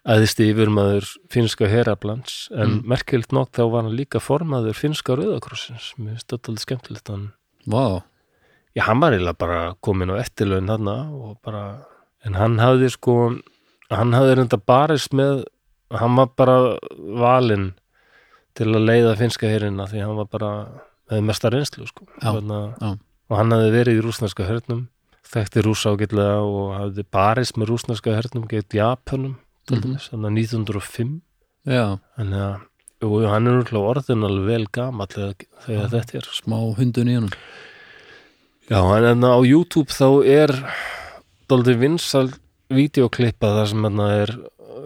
[0.09, 2.85] æðisti yfirmaður finska herablands en Mm.
[2.89, 7.27] merkilt nokk þá var hann líka formaður finska Rauðakrossins mér finnst þetta alveg skemmtilegt hann
[7.69, 8.03] Vá,
[8.77, 11.63] Já, hann var eiginlega bara komin á eftirlaun þarna og bara,
[12.27, 13.15] en hann hafði sko,
[13.91, 15.45] hann hafði reynda barist með,
[15.95, 16.59] hann var bara
[16.99, 17.73] valinn
[18.59, 20.53] til að leiða finska herina því hann var bara
[21.09, 22.05] með mesta reynslu sko.
[22.21, 22.91] Já, Þarna, já.
[23.31, 24.87] og hann hafði verið í rúsneska hernum,
[25.29, 29.39] þekkti rúsa ágætlega og hafði barist með rúsneska hernum gett Japanum,
[29.71, 31.15] þannig að 1905,
[31.69, 31.87] já,
[32.19, 32.67] þannig að
[32.99, 35.45] og hann er úrlega orðin alveg vel gamall þegar,
[35.93, 36.25] þetta er.
[36.35, 37.35] Smá hundun í honum
[38.69, 40.53] Já, en á YouTube þá er
[41.49, 42.27] dálítið vinsal
[42.69, 44.33] videoklippa þar sem enna er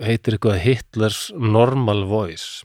[0.02, 2.62] heitir eitthvað Hitlers Normal Voice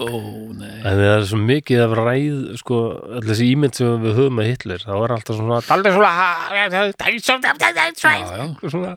[0.00, 0.08] Ó,
[0.56, 2.78] nei en það er svo mikið af ræð sko,
[3.12, 6.12] allir þessi ímynd sem við höfum með Hitler þá er alltaf svona dálítið svona
[8.72, 8.94] svona,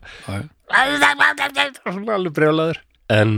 [1.84, 2.82] svona alveg brjálaður
[3.14, 3.36] en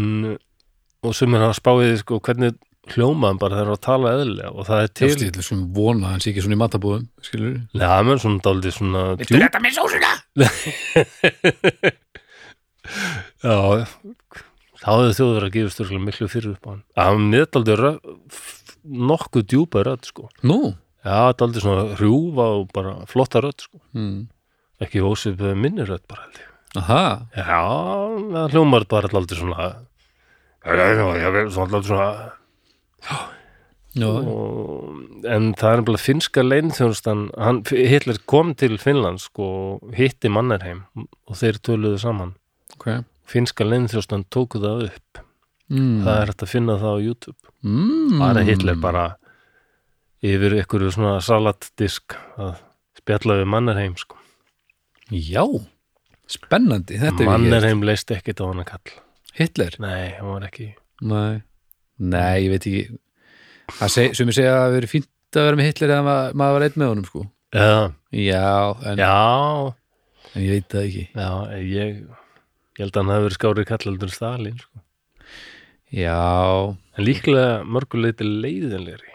[1.04, 2.56] og sem er að spáið sko, hvernig
[2.94, 5.62] hljómaðan bara þegar hann er að tala eðlilega og það er til Til Ég sem
[5.76, 9.02] vona að hann sé ekki svona í matabúðum Skilur Já, það er svona dálítið svona
[9.20, 10.12] Viltu þetta með sósuna?
[13.44, 13.56] Já,
[14.80, 16.84] þá hefði þjóður að gefa styrklega miklu fyrir upp á hann.
[16.96, 17.84] Það var neðaldið
[19.12, 20.30] nokkuð djúpa rödd, sko.
[20.48, 20.60] Nú
[21.04, 23.82] Já, þetta er aldrei svona hrjúfa og bara flotta rödd, sko.
[23.96, 24.18] mm.
[24.84, 26.48] Ekki ósið minni rödd bara held ég.
[26.78, 27.04] Aha,
[27.36, 27.60] Já,
[28.32, 29.68] það hljómar bara aldrei svona
[30.68, 32.08] Já, já, já, já, svona svona
[34.30, 37.28] og, en það er bara finska leinþjónustan
[37.72, 39.48] Hitler kom til Finnland sko,
[39.82, 42.36] og hitti Mannerheim og þeir töluðu saman.
[42.76, 42.92] Ok.
[43.28, 45.24] Finska leinþjónustan tóku það upp.
[45.68, 46.04] Mm.
[46.06, 47.40] það er hægt að finna það á YouTube.
[47.68, 48.20] Mm.
[48.22, 49.08] bara Hitler bara
[50.24, 52.62] yfir ykkur svona salatdisk að
[53.02, 54.20] spjalla við Mannerheim sko.
[55.12, 55.44] Já,
[56.28, 58.96] spennandi er Mannerheim leist ekkit á hann að kall.
[59.38, 59.76] Hitler?
[59.84, 60.72] Nei, hann var ekki
[61.06, 61.44] Nei,
[61.98, 63.00] Nei ég veit ekki.
[63.92, 66.56] Seg, sem ég segja að það veri fínt að vera með Hitler eða maður, maður
[66.58, 67.24] var einn með honum sko.
[67.58, 67.70] Já,
[68.12, 68.46] Já,
[68.92, 69.74] en, já,
[70.34, 71.06] en ég veit það ekki.
[71.18, 71.30] Já
[71.64, 71.98] ég,
[72.78, 74.84] ég held að hann hafi verið skárið kall heldur en Stalin sko.
[75.98, 76.18] Já,
[76.98, 79.14] en líklega mörguleiti leiðinlegri.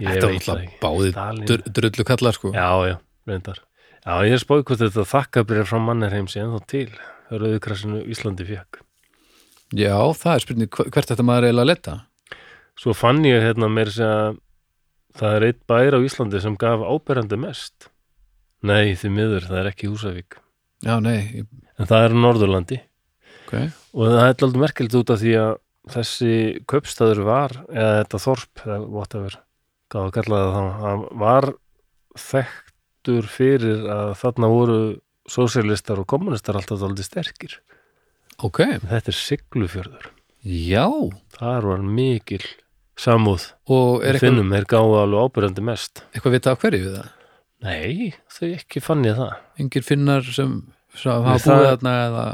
[0.00, 0.78] Ég þetta var alltaf ekki.
[0.82, 1.46] báði Stalin.
[1.50, 2.52] dr drullu kallar sko.
[2.54, 2.96] Já, já,
[3.28, 3.60] reyndar.
[4.06, 6.88] Já, ég spóði hvort þetta þakkabrið frá Mannerheim sé ennþá til.
[7.26, 8.82] Það rauðkrassinu Íslandi fekk
[9.74, 11.94] Já, það er spurning hvert þetta maður eiginlega að leta
[12.76, 14.36] Svo fann ég hérna meir að
[15.16, 17.86] það er eitt bær á Íslandi sem gaf áberandi mest.
[18.62, 20.36] Nei, því miður, það er ekki Húsavík.
[20.84, 21.46] Já, nei, ég-
[21.78, 22.78] En það er Norðurlandi
[23.46, 23.54] ok
[23.96, 25.54] og það er alltaf merkilt út af því að
[25.96, 26.30] þessi
[26.68, 29.36] kaupstæður var, eða þetta þorp, eða whatever,
[29.92, 31.48] hvað að kalla það þá, hann var
[32.16, 34.78] þekktur fyrir að þarna voru
[35.30, 37.56] sósialistar og kommunistar alltaf aldrei sterkir.
[38.44, 40.06] Ok, þetta er Siglufjörður.
[40.46, 40.86] Já.
[41.36, 42.42] Þar var mikil
[42.96, 43.50] samúð.
[43.68, 46.02] Og er eitthvað, finnum, þeir gáðu alveg ábyrjandi mest.
[46.14, 47.10] Eitthvað vita af hverju við það?
[47.66, 49.34] Nei, þau ekki fann ég það.
[49.58, 50.54] Engir finnar sem,
[50.94, 52.24] sem hafa búið það- þarna eða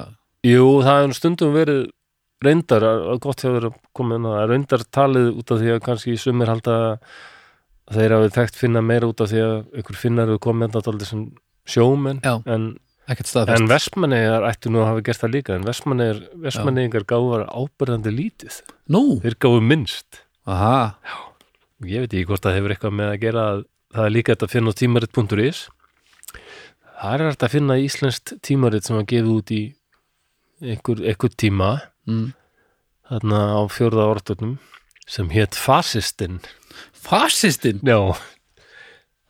[0.44, 1.82] jú, það hefur stundum verið
[2.42, 2.86] reyndar,
[3.22, 6.74] gott hefur komið inn á það, reyndar talið út af því að kannski sumir halda
[7.86, 10.82] að þeir hafi þekkt finna meira út af því að ykkur finnar hefur komið enda
[10.82, 11.22] dálítið sem
[11.66, 12.42] sjómenn Já.
[12.46, 12.66] en,
[13.10, 18.60] en vestmannegar ættu nú að hafa gert það líka en vestmannegar, gáðu ábyrjandi lítið.
[18.94, 20.22] Nú, þeir gáðu minnst.
[20.46, 20.94] Aha,
[21.86, 24.46] ég veit ekki hvort það hefur eitthvað með að gera að það er líka hægt
[24.46, 25.62] að finna á tímarit.is
[27.02, 29.62] það er hægt að finna íslenskt tímarit sem var gefið út í
[30.62, 31.72] einhver, einhver tíma.
[32.06, 32.32] Mm.
[33.06, 34.56] þarna á fjórða orðunum
[35.06, 36.40] sem hétt Fasistinn.
[36.94, 37.82] Fasistinn?
[37.86, 38.14] Já,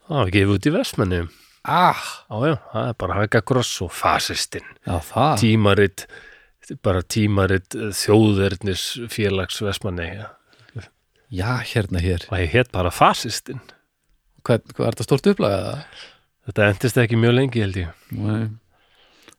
[0.07, 1.19] það var gefið út í Vestmanni
[1.63, 4.65] ah, já, já, það er bara Haga Gross og Fasistinn.
[4.87, 5.35] Já það.
[5.41, 6.05] Tímarit
[6.83, 10.05] bara tímarit eh, þjóðverðnis félags Vestmanni
[11.33, 13.59] já, hérna hér, og ég hétt bara Fasistinn.
[14.43, 16.01] Hvað, hvað er þetta stort upplagað það?
[16.47, 17.91] þetta endist ekki mjög lengi held ég.
[18.19, 18.47] Nei.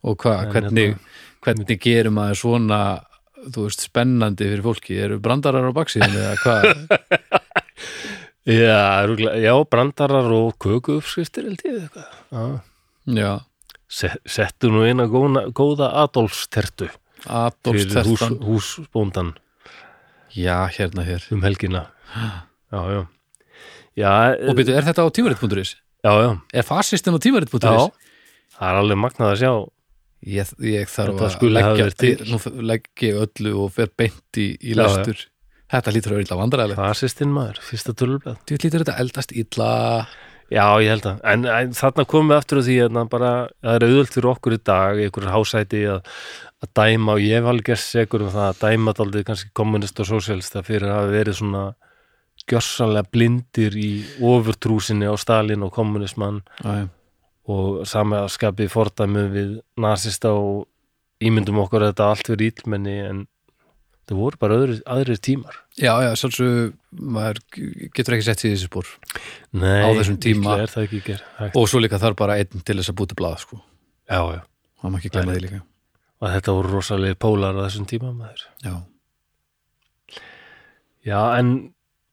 [0.05, 2.79] og hvað, En hvernig hérna- hvernig gerum maður svona
[3.53, 4.95] þú veist, spennandi fyrir fólki?
[4.97, 6.63] Eru brandarar á baksíðinu eða hvað
[8.45, 9.05] Já,
[9.41, 12.11] já, brandarar og köku uppskriftir held ég eitthvað.
[12.31, 12.45] Já.
[13.15, 13.31] já,
[13.89, 16.89] Se- Settu nú eina góna, góða Adolfstertu
[17.25, 19.33] Adolfs fyrir hús, húsbóndan
[20.35, 21.87] já, hérna hér um helgina.
[22.71, 23.01] Já, já.
[23.95, 24.11] Já,
[24.49, 25.75] og byrju, er þetta á tímarit.is?
[26.03, 27.63] já, já, er fasistinn á tímarit.is?
[27.63, 27.89] já.
[28.59, 29.53] Það er alveg magnað að sjá.
[30.25, 32.17] Ég, ég þarf að leggja verið til.
[32.31, 35.17] nú f- legg ég öllu og fer beint í, í Já, lestur
[35.73, 38.39] þetta lítur að vera illa vandræðilegt Fasistinn maður, fyrsta tölurblað.
[38.45, 39.69] þú lítur þetta eldast illa
[40.53, 41.21] Já, ég held að.
[41.25, 43.29] En, en þarna komum við aftur á því að bara,
[43.65, 46.11] það er auðvöld fyrir okkur í dag, í einhverju hásæti að,
[46.61, 50.03] að dæma og ég hef alveg gerst segur um það að dæma daldið kannski kommunist
[50.03, 51.63] og sósélista fyrir að verið svona
[52.45, 53.89] gjörsanlega blindir í
[54.21, 56.85] ofurtrúsinni á Stalin og kommunismann Æ,
[57.49, 60.67] og samaskapið fordæmu við nasista og
[61.25, 63.25] ímyndum okkur að þetta allt verið íllmenni en
[64.05, 65.55] það voru bara öðru, aðrir tímar.
[65.81, 66.73] já, já, svolítið
[67.15, 67.39] maður
[67.97, 68.89] getur ekki sett sér í þessi spór
[69.53, 70.57] Nei, Á þessum tíma.
[71.55, 73.61] og svo líka þarf bara einn til þess að búti blað sko.
[74.09, 74.41] Já, já.
[74.81, 75.39] það má ekki glemma Nei.
[75.39, 75.61] því líka
[76.23, 78.45] Og þetta voru rosalega pólar á þessum tíma maður.
[78.63, 78.75] já,
[81.05, 81.49] Já, en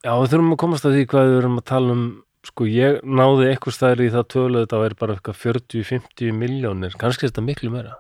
[0.05, 2.03] já, við þurfum að komast að því hvað við erum að tala um
[2.45, 7.29] sko, ég náði eitthvað stæðir í það tölu þetta væri bara eitthvað 40-50 miljónir, kannski
[7.29, 7.95] þetta miklu meira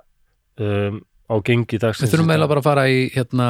[0.60, 0.98] um,
[1.30, 2.06] á gengi dagsins.
[2.06, 3.48] Við þurfum eiginlega bara að fara í hérna,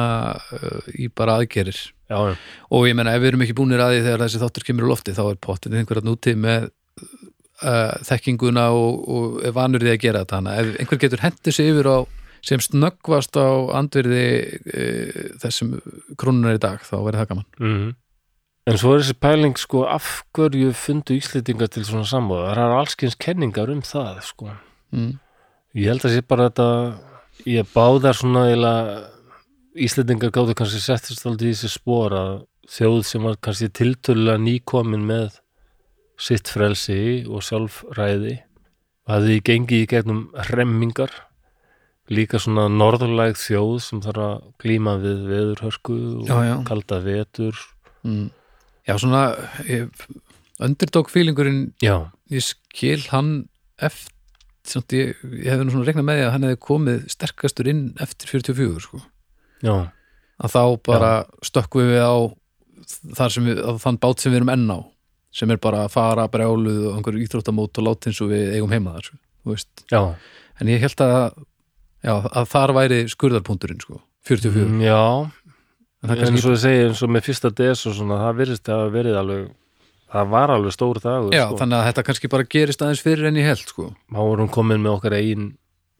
[0.53, 1.79] uh, í bara aðgerir
[2.13, 2.33] Já, já,
[2.69, 4.91] og ég menna ef við erum ekki búnir að því þegar þessi þáttur kemur á
[4.91, 6.67] lofti þá er pottin einhverja núti með
[7.63, 10.41] uh, þekkinguna og, og vanur því að gera þetta.
[10.41, 10.57] Hana.
[10.59, 11.97] ef einhver getur hendið sig yfir á
[12.43, 15.77] sem snöggvast á andvirði uh, þessum
[16.19, 17.51] krónunar í dag þá verður það gaman.
[17.59, 17.91] Mhm.
[18.63, 22.75] En svo er þessi pæling sko af hverju fundu Íslendingar til svona sambúð það er
[22.77, 24.53] allskins kenningar um það sko.
[24.95, 25.17] Mm.
[25.75, 26.67] Ég held að sé bara þetta
[27.49, 29.09] ég báðar svona eiginlega
[29.73, 32.33] Íslendingar gáðu kannski settist aldrei í þessi spór að
[32.69, 35.39] þjóð sem var kannski tiltölulega nýkomin með
[36.21, 38.35] sitt frelsi og sjálfræði
[39.09, 41.11] hafði gengið í gegnum hremmingar
[42.13, 46.55] líka svona norðurlæg þjóð sem þarf að glíma við veðurhörsku og Já, já.
[46.69, 47.57] kalda vetur
[48.03, 48.25] Mm.
[48.83, 49.21] já svona
[51.79, 53.47] Já, ég skil hann
[53.79, 54.11] eftir
[54.67, 57.83] samt ég, ég hefði nú svona regnað með því að hann hefði komið sterkastur inn
[58.03, 59.01] eftir 44 sko.
[59.63, 59.75] Já,
[60.43, 61.11] að þá bara
[61.45, 62.15] stökkum við á
[63.19, 64.79] þar sem við, þann bát sem við erum enn á
[65.33, 68.73] sem er bara að fara brjáluð og einhverju íþróttamót og látt eins og við eigum
[68.73, 69.21] heima þar sko,
[70.61, 71.15] en ég held að,
[72.05, 73.97] já, að þar væri skurðarpunkturinn sko,
[74.29, 74.99] 44 Mm, Já,
[76.03, 78.83] en kannski, svo ég segi eins og með fyrsta DS og svona, það virðist að
[78.93, 79.49] verið alveg
[80.13, 81.57] það var alveg stór dagur já, sko.
[81.61, 83.89] þannig að þetta kannski bara gerist aðeins fyrir enn ég held sko.
[84.13, 85.51] þá vorum komin með okkar eigin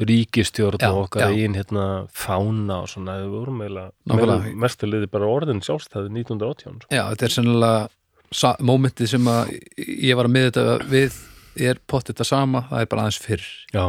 [0.03, 1.31] ríkistjórn Já, og okkar já.
[1.31, 6.90] eigin hérna fána og svona, við vorum með mestulegði bara orðin sjálfstæði 1918 sko.
[6.91, 11.22] já, þetta er sennilega mómentið sem að ég var að með þetta við
[11.69, 13.85] er pott þetta sama, það er bara aðeins fyrr Já,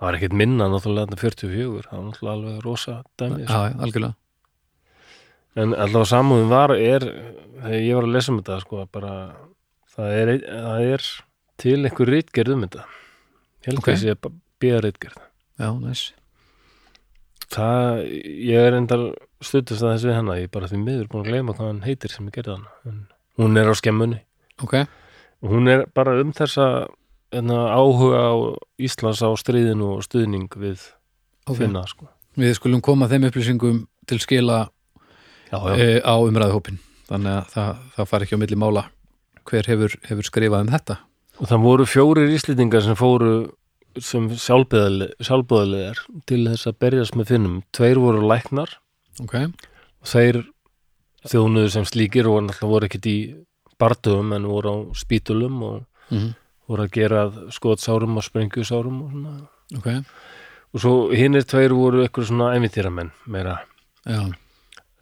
[0.00, 3.60] það var ekkert minna náttúrulega þarna 44, það var náttúrulega alveg rosa dæmi, já, sko.
[3.60, 4.14] já, algjörlega
[5.54, 7.04] en allavega samúðin var er,
[7.60, 9.12] þegar ég var að lesa um þetta sko, bara,
[9.94, 11.06] það er, það er
[11.62, 12.84] til einhver rítgerð um þetta.
[13.64, 13.84] Ég held Ok.
[13.84, 13.94] okay.
[13.94, 15.22] að sé bara bíða rítgerð
[15.60, 16.04] já, næs
[17.54, 18.02] það,
[18.48, 19.04] ég er endal
[19.44, 21.82] stuttast að þess við hana, ég er bara því miður búin að gleyma hvað hann
[21.84, 22.74] heitir sem ég gerði hana.
[22.88, 23.00] En
[23.40, 24.20] hún er á skemmunni.
[24.64, 24.76] Ok,
[25.44, 26.68] og hún er bara um þessa
[27.34, 28.34] enna, áhuga á
[28.78, 30.86] Íslands á stríðinu og stuðning við
[31.48, 32.08] ok, finna sko.
[32.38, 34.68] við skulum koma þeim upplýsingum til skila
[35.50, 38.84] já, já, e, á umræðuhópin þannig að það, það fari ekki á milli mála
[39.48, 40.98] hver hefur, hefur skrifað um þetta.
[41.40, 43.34] Og það voru fjórir íslendingar sem fóru
[44.02, 47.58] sem sjálfbúðalegar til þess að berjast með finnum.
[47.74, 48.78] Tveir voru læknar.
[49.22, 49.34] Ok,
[50.02, 50.40] og þeir
[51.30, 53.18] þjónuðu sem slíkir og náttúrulega voru ekkit í
[53.78, 55.76] bardugum en voru á spítulum og
[56.10, 56.32] mm
[56.70, 59.34] voru að gera skotsárum og sprengjusárum og svona.
[59.78, 59.90] Ok.
[60.74, 63.60] Og svo hinnir tveir voru eitthvað svona æmintýramenn meira.
[64.04, 64.32] Já,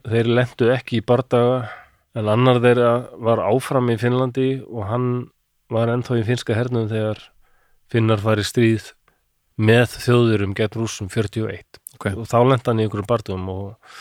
[0.08, 1.62] þeir lentu ekki í bardaga
[2.18, 2.92] en annar þeirra
[3.24, 5.06] var áfram í Finnlandi og hann
[5.72, 7.22] var ennþá í finska hernum þegar
[7.92, 8.92] Finnar fari stríð
[9.60, 13.96] með þjóðurum gegn rússum 41 ok, og þá lenti hann í einhverjum bardugum og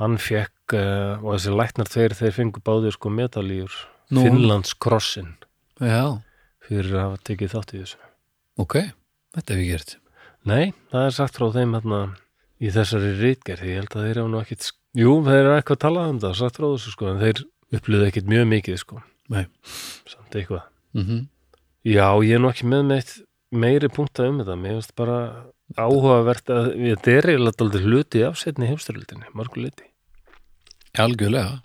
[0.00, 3.74] hann fekk uh, og þessi læknar tveir þeir fengu báðir sko medalíur.
[4.10, 4.24] Nú.
[4.24, 5.34] Finnlands krossin
[5.78, 6.18] já,
[6.66, 8.00] fyrir að hafa tekið þátt í þessu.
[8.62, 8.78] Ok
[9.36, 9.96] þetta hef ég gert.
[10.48, 12.00] Nei, það er sagt frá þeim hérna
[12.60, 14.66] í þessari rítgerð, ég held að þeir hafa nú ekkit
[14.98, 17.44] Jú, þeir eru eitthvað að tala um það sagt frá þessu sko, en þeir
[17.78, 19.44] upplýðu ekkit mjög mikið sko, Nei.
[20.10, 20.66] samt eitthvað.
[20.96, 21.04] Mm
[21.80, 23.12] Já, ég er nú ekki með meitt
[23.50, 25.46] meiri punkta um þetta, mér finnst bara
[25.78, 29.86] áhugavert að er eiginlega aldrei hluti af setni heimstyrlildinni, margur liti
[30.98, 31.60] algjörlega.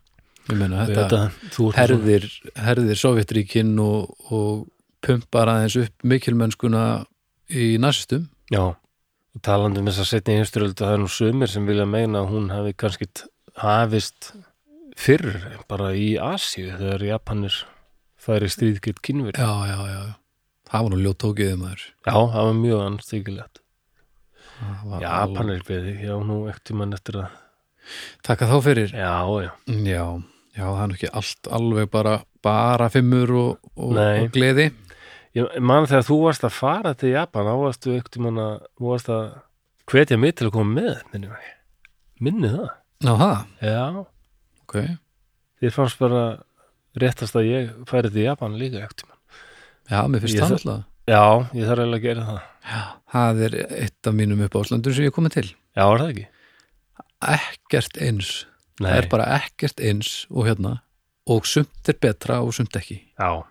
[0.45, 1.19] Ég meina Þetta,
[1.49, 4.68] þetta herðir, herðir Sovjetríkin og, og
[5.06, 6.84] pumpar aðeins upp mikilmennskuna
[7.49, 8.76] í næstum Já,
[9.44, 12.52] talandi um þess að setni heimstyrlildi, það er nú sumir sem vilja meina að hún
[12.53, 13.07] hafi kannski
[13.60, 14.32] hafist
[14.95, 17.57] fyrr bara í Asíu þegar Japanir
[18.26, 20.02] færi stríðgitt kynveri já, já, já,
[20.72, 21.84] það var nú ljótt tókiðið maður.
[22.06, 23.62] Já, það var mjög anstíkilegt
[25.02, 27.34] Japanir beði, já, nú eftir mann eftir að
[28.26, 28.94] taka þá fyrir.
[28.95, 30.06] Já, já, já,
[30.56, 34.24] já, það er nú ekki allt alveg bara, bara fimmur og, og, Nei.
[34.24, 34.70] og gleði
[35.36, 38.90] ég man þegar þú varst að fara til Japan, þá varstu eftir mann að þú
[38.94, 39.26] varst að
[39.91, 41.53] hvetja mig til að koma með minni mig,
[42.24, 42.68] minni það?
[43.06, 43.86] Já, það, Já,
[44.66, 44.76] ok.
[45.62, 46.26] Þér fannst bara
[46.95, 49.20] réttast að ég færi til Japan líka eftir mann
[49.91, 51.22] já, mér finnst Ég það alltaf Já,
[51.53, 52.86] ég þarf eiginlega að gera það.
[53.14, 55.49] Það er eitt af mínum uppáðslandur sem ég er komið til.
[55.78, 56.24] Já, var það ekki?
[57.26, 58.32] ekkert eins.
[58.80, 60.72] Nei, það er bara ekkert eins og hérna.
[61.30, 62.99] Og sumt er betra og sumt ekki.
[63.18, 63.45] Já,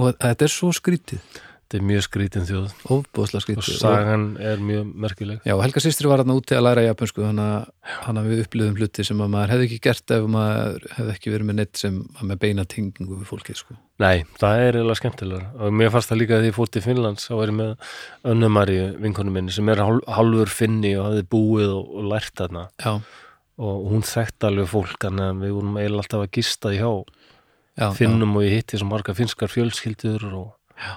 [0.00, 1.22] og þetta er svo skrítið.
[1.70, 2.70] Þetta er mjög skrítin þjóð.
[2.90, 5.44] Ofbúðslega og skrítið sagan er mjög merkileg.
[5.46, 7.42] Já, Helga systri var hann úti að læra japansku að
[8.08, 11.34] hann að við upplifum hluti sem að maður hefði ekki gert ef maður hefði ekki
[11.36, 13.78] verið með neitt sem var með beina tengingu við fólkið sko.
[14.02, 16.84] Nei, það er eiginlega skemmtilega og mér fannst það líka að því ég fór til
[16.88, 17.94] Finnlands þá var ég með
[18.34, 22.66] önnumari vinkonu minni sem er hálfur finni og hafði búið og, og lært þarna.
[22.82, 22.96] Já,
[23.62, 26.90] og hún þekkti alveg fólk að við vorum eiginlega alltaf að gista hjá
[27.78, 30.48] já, finnum og ég hitti svo marga finskar fjölskyldur og
[30.80, 30.92] Já.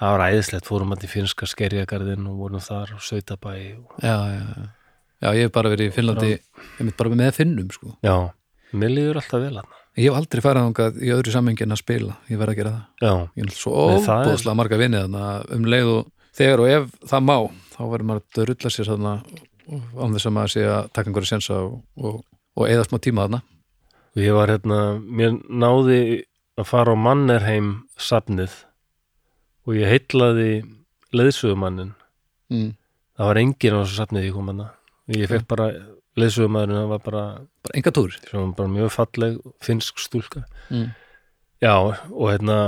[0.00, 3.96] það var æðislegt, fórum að til finska skerjagarðin og vorum þar og Sveitabæ og...
[4.02, 4.68] já, já, já.
[5.22, 7.96] já, ég hef bara verið í Finnlandi ég mitt bara með finnum sko.
[8.06, 8.16] Já,
[8.72, 11.80] mér líður alltaf vel hann Ég hef aldrei farið þangað í öðru sammengi en að
[11.80, 12.12] spila.
[12.30, 12.82] Ég verð að gera það.
[13.02, 13.72] Já, Ég er svo
[14.04, 17.34] það er- marga vinni þannig að um leið og þegar og ef það má
[17.74, 18.92] þá verður maður að drulla sér
[19.98, 22.20] án þess að maður sé að taka einhverju sensa og, og,
[22.56, 23.42] og eða smá tíma þarna
[24.16, 26.00] og ég var hérna mér náði
[26.58, 27.68] að fara á Mannerheim
[28.00, 28.54] safnið
[29.68, 30.50] og ég heitlaði
[31.14, 31.94] leiðsögumannin.
[32.48, 32.72] Mm.
[33.18, 34.68] það var enginn á þessu safnið ég kom hana
[35.08, 35.66] og ég fekk bara
[36.18, 37.22] leiðsögumæðurinn það var bara,
[37.64, 38.14] bara enga túr.
[38.56, 40.44] bara mjög falleg finnsk stúlka.
[40.70, 40.88] Mm.
[41.62, 42.58] já og hérna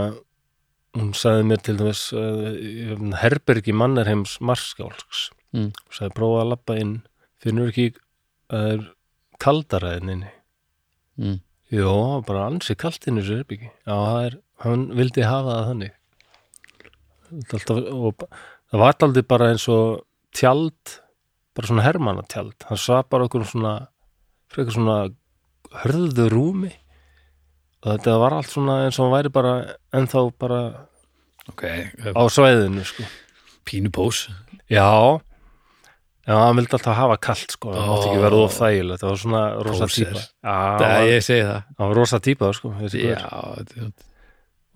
[0.96, 5.72] hún sagði mér til dæmis uh, herbergi Mannerheims marskálks Mm.
[5.74, 6.90] og sagði prófa að labba inn.
[7.42, 7.88] Finnur ekki
[8.54, 8.82] að það er
[9.42, 10.28] kaldaræðin inni
[11.20, 11.38] Mm.
[11.70, 13.70] Jó, það bara ansi kalt inn í þessu herbyggi.
[13.86, 15.96] Já, það er, hann vildi hafa það þannig.
[17.30, 18.24] Alltaf, og
[18.72, 20.02] það var aldrei bara eins og
[20.34, 20.96] tjald,
[21.54, 22.56] bara svona hermannatjald.
[22.66, 23.74] Hann svað bara okkur svona,
[24.50, 24.98] frekar svona
[25.84, 26.70] hörðu rúmi
[27.80, 29.54] og þetta var allt svona eins og hann væri bara
[29.96, 30.60] ennþá bara
[31.50, 31.64] ok,
[32.12, 33.06] á svæðinu, sko.
[33.68, 34.26] pínu pós
[34.70, 35.20] Já,
[36.26, 37.72] já, hann vildi alltaf hafa kalt, sko.
[37.74, 39.00] Það mátti ekki vera of þægilegt.
[39.02, 40.10] Það var svona rosa Póser.
[40.10, 40.22] típa.
[40.44, 42.72] Já, það hann ég segi það var rosa típa, sko.
[42.80, 43.16] þessi gaur.
[43.16, 43.92] já, þetta-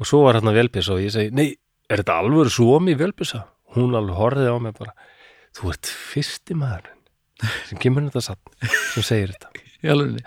[0.00, 1.56] og svo var hérna velpissa og ég segi, nei,
[1.90, 3.44] er þetta alvöru svomi velpissa?
[3.76, 4.92] Hún alveg horfið á mig bara,
[5.54, 7.02] þú ert fyrsti maðurinn
[7.68, 8.38] sem kemur þetta satt
[8.94, 9.50] sem segir þetta.
[9.84, 10.20] í alveg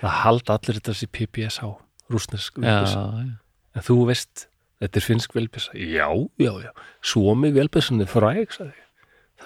[0.00, 1.70] Það halda allir þetta þessi PPSH,
[2.10, 3.02] rúsnesk já, velpissa.
[3.14, 3.36] já.
[3.78, 4.46] En þú veist,
[4.82, 5.72] þetta er finnsk velpissa.
[5.78, 6.08] Já,
[6.42, 6.70] já, já,
[7.02, 8.86] svomi velpissan er fræg, sagði ég.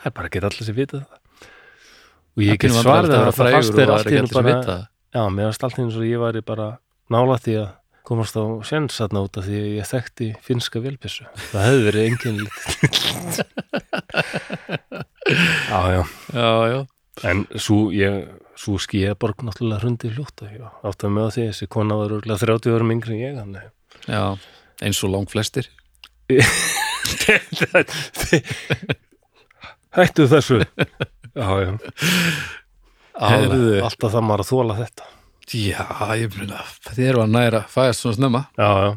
[0.05, 1.21] Það er bara ekki allir sem vita það.
[2.35, 4.75] Og ég get svarið það, það fannst þér allt í einu bara,
[5.17, 6.67] já, mér varst allt í einu svo ég væri bara
[7.15, 7.71] nála því að
[8.05, 11.25] komast á sjens þarna út af því að ég þekkti finnska velpissu.
[11.55, 12.93] Það hefði verið engin lítið.
[15.73, 16.03] já, já.
[16.37, 16.81] já, já,
[17.25, 18.29] En svo, ég,
[18.61, 20.45] svo skíðaborg náttúrulega hrundi ég átti
[21.09, 23.65] að með því þessi kona var örgulega 30 árum yngri en ég þannig
[24.11, 24.37] Já,
[24.85, 25.65] eins og lang flestir
[29.95, 30.61] Hættu þessu.
[31.35, 31.71] Já, já.
[33.19, 35.07] Alveg, Alltaf það maður að þóla þetta.
[35.55, 35.87] Já,
[36.19, 36.37] ég
[36.87, 38.43] þið eru að næra fæðast svona snemma.
[38.55, 38.93] Já, já.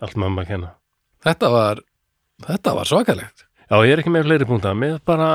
[0.00, 0.70] Allt með maður að kenna.
[1.26, 1.82] Þetta var,
[2.46, 3.44] þetta var svakalegt.
[3.66, 5.32] Já, ég er ekki með fleiri punkta Mér bara,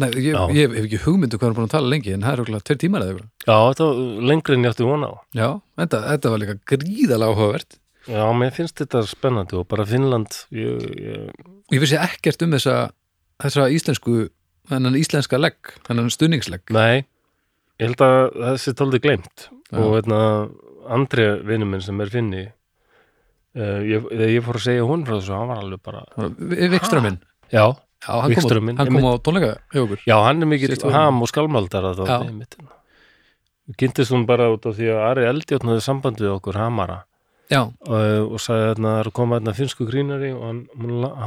[0.00, 2.40] Nei, ég, ég hef ekki hugmyndu hvað er búin að tala lengi en það er
[2.42, 3.28] okkur tveir tímar eða eitthvað.
[3.46, 5.14] Já, þetta var lengri en ég átti vona á.
[5.38, 5.48] Já,
[5.80, 7.76] þetta, þetta var líka gríðalega áhugavert.
[8.10, 12.74] Já, mér finnst þetta spennandi og bara Finnland ég, ég, Ég vissi ekkert um þessa,
[13.42, 14.28] þessa íslensku
[14.70, 16.72] þennan íslenska legg, þennan stuðningslegg.
[16.74, 17.04] Nei,
[17.80, 18.20] ég held að
[18.52, 19.78] þessi tóldi glemt Já.
[19.80, 20.20] og hérna,
[20.94, 24.04] Andri vinur minn sem er finni uh, ég,
[24.36, 26.02] ég fór að segja hún frá þessu, hann var alveg bara
[26.74, 27.16] Vikströmmin
[27.48, 27.72] Já,
[28.04, 30.04] Já, hann kom, á, Wikström minn, hann kom á tónleika hjá okkur.
[30.04, 32.08] Já hann er mikill Síðustu ham og skálmaldar að Já.
[32.10, 32.56] það einmitt.
[33.80, 36.98] Gintist hún bara út af því að Ari Eldjórn hafði samband við okkur hamara.
[37.52, 40.60] Já, og, og sagði að það er að koma hérna finsku grínari og hann,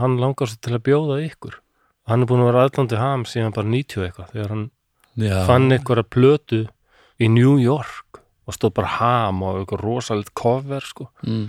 [0.01, 1.57] hann langar svo til að bjóða ykkur
[2.07, 4.65] hann er búin að vera aðlandi ham síðan bara 90 eitthvað þegar hann
[5.19, 5.37] já.
[5.49, 6.61] fann einhverja plötu
[7.17, 11.09] í New York og stóð bara ham og eitthvað rosalegt cover sko.
[11.25, 11.45] mm.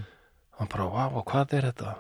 [0.59, 1.95] hann bara, wow, hvað er þetta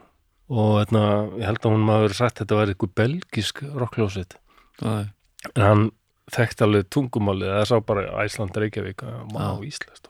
[0.48, 1.04] og hérna,
[1.36, 4.38] ég held að hún maður sagt að þetta var eitthvað belgisk rockljósit
[4.82, 5.88] en hann
[6.32, 9.04] þekkti alveg tungumálið eða sá bara Æsland Reykjavík
[9.34, 9.60] wow.
[9.64, 10.08] Ísland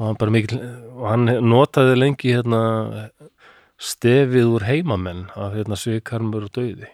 [0.00, 0.58] og hann bara mikil
[0.96, 2.62] og hann notaði lengi hérna
[3.82, 6.90] stefið úr heimamenn af hérna svikarmur og döiði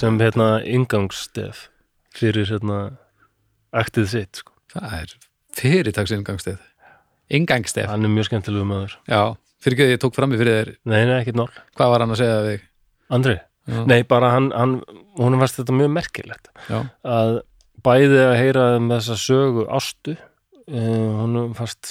[0.00, 1.68] sem hérna ingangsstef
[2.14, 2.82] fyrir hérna
[3.74, 4.54] aktið sitt sko.
[4.74, 5.16] það er
[5.60, 6.60] fyrirtaksinngangsstef
[7.34, 9.22] Ingangsstef hann er mjög skemmtilegu maður Já,
[9.64, 11.48] fyrir ekki að ég tók fram í fyrir þér nei, nei, ekkert nál
[11.78, 12.68] hvað var hann að segja þig?
[13.14, 13.34] Andri,
[13.70, 13.80] Já.
[13.88, 14.76] nei, bara hann, hann
[15.16, 17.38] hún varst þetta mjög merkilegt Já, að
[17.84, 21.88] bæði að heyra um þessa sögu ástu uh, hún fast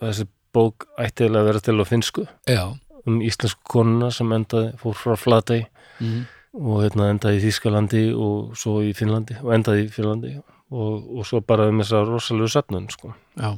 [0.00, 2.64] þessi bók ættilega að vera til á finsku já.
[3.06, 5.66] Um íslensku konuna sem endaði, fór frá Flatey
[6.00, 6.22] Mm.
[6.56, 11.26] og hérna endaði í Þýskalandi og svo í Finnlandi og endaði í Finnlandi og, og
[11.28, 13.12] svo bara um þessa rosalegu safnun sko.
[13.36, 13.50] já,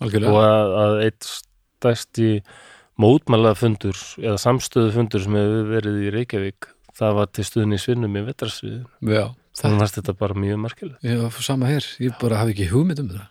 [0.00, 2.30] og að, að eitt stærsti
[3.00, 8.24] mótmælaða fundur eða samstöðu fundur sem hefur verið í Reykjavík það var til svinnum í
[8.30, 12.40] vetrarsviðin Já, það þannig fannst þetta bara mjög markileg ég var sama hér, ég bara
[12.42, 13.26] hafi ekki hugmynd um það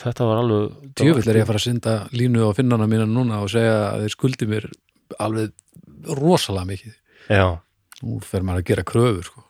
[0.00, 3.42] þetta var alveg Djöfull er ég að fara að synda línu á finnana mína núna
[3.44, 4.70] og segja að þeir skuldi mér
[5.18, 5.50] alveg
[6.16, 6.94] rosalega mikið
[7.30, 7.46] já,
[8.00, 9.40] Nú fer maður að gera kröfur sko.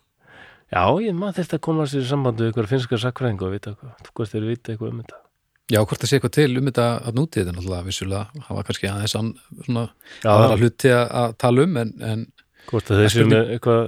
[0.72, 3.70] já, ég maður þetta að koma sér í sambandi við ykkur finskar sakfræðingu og vita
[3.76, 5.18] hvað, hvort þeir vita eitthvað um þetta
[5.70, 8.64] Já, hvort það sé eitthvað til um þetta að núti þetta náttúrulega vissulega, það var
[8.66, 9.84] kannski aðeins svona,
[10.24, 12.24] já, aðra hluti að, tala um en, en
[12.66, 13.82] hvort að þeir séu spurning- með eitthvað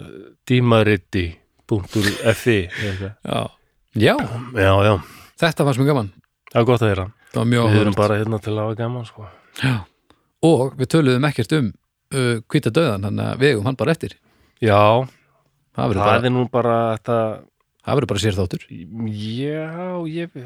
[0.46, 3.16] dímariti.fi eitthvað.
[3.24, 3.40] já.
[3.98, 4.14] já,
[4.62, 4.94] já, já,
[5.42, 6.12] þetta fannst mér gaman
[6.52, 9.06] það er gott að það var mjög við erum bara hérna til að hafa gaman
[9.08, 9.26] sko.
[9.62, 9.74] Já.
[10.46, 11.70] Og við töluðum ekkert um
[12.14, 14.16] uh, hvita döðan, þannig að við eigum hann bara eftir
[14.62, 14.82] já,
[15.72, 17.18] það það bara, er nú bara þetta
[17.82, 19.72] það verður bara sér þáttur Já,
[20.10, 20.38] ég,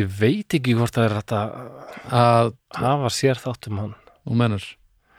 [0.00, 3.94] ég veit ekki hvort það er hægt að hafa sér þátt um hann.